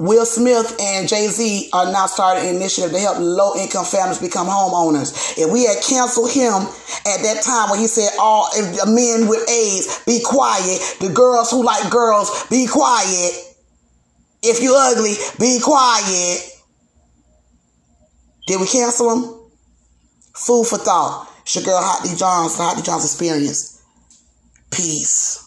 Will 0.00 0.26
Smith 0.26 0.76
and 0.80 1.08
Jay 1.08 1.28
Z 1.28 1.70
are 1.72 1.92
now 1.92 2.06
starting 2.06 2.48
an 2.48 2.56
initiative 2.56 2.90
to 2.90 2.98
help 2.98 3.18
low 3.20 3.54
income 3.54 3.84
families 3.84 4.18
become 4.18 4.48
homeowners. 4.48 5.38
If 5.38 5.48
we 5.48 5.64
had 5.64 5.80
canceled 5.80 6.32
him 6.32 6.52
at 6.52 7.22
that 7.22 7.40
time 7.42 7.70
when 7.70 7.78
he 7.78 7.86
said, 7.86 8.10
"All 8.18 8.50
men 8.86 9.28
with 9.28 9.48
AIDS, 9.48 10.00
be 10.06 10.20
quiet. 10.20 10.82
The 11.00 11.08
girls 11.08 11.52
who 11.52 11.62
like 11.62 11.88
girls, 11.88 12.30
be 12.50 12.66
quiet. 12.66 13.56
If 14.42 14.60
you're 14.60 14.76
ugly, 14.76 15.16
be 15.38 15.60
quiet." 15.60 16.42
Did 18.48 18.60
we 18.60 18.66
cancel 18.66 19.12
him? 19.12 19.35
Food 20.36 20.66
for 20.66 20.78
thought. 20.78 21.32
It's 21.42 21.54
your 21.54 21.64
girl 21.64 21.80
Hot 21.80 22.04
DJohns, 22.04 22.56
the 22.58 22.62
Hot 22.62 22.76
DJohns 22.76 23.04
Experience. 23.04 23.82
Peace. 24.70 25.45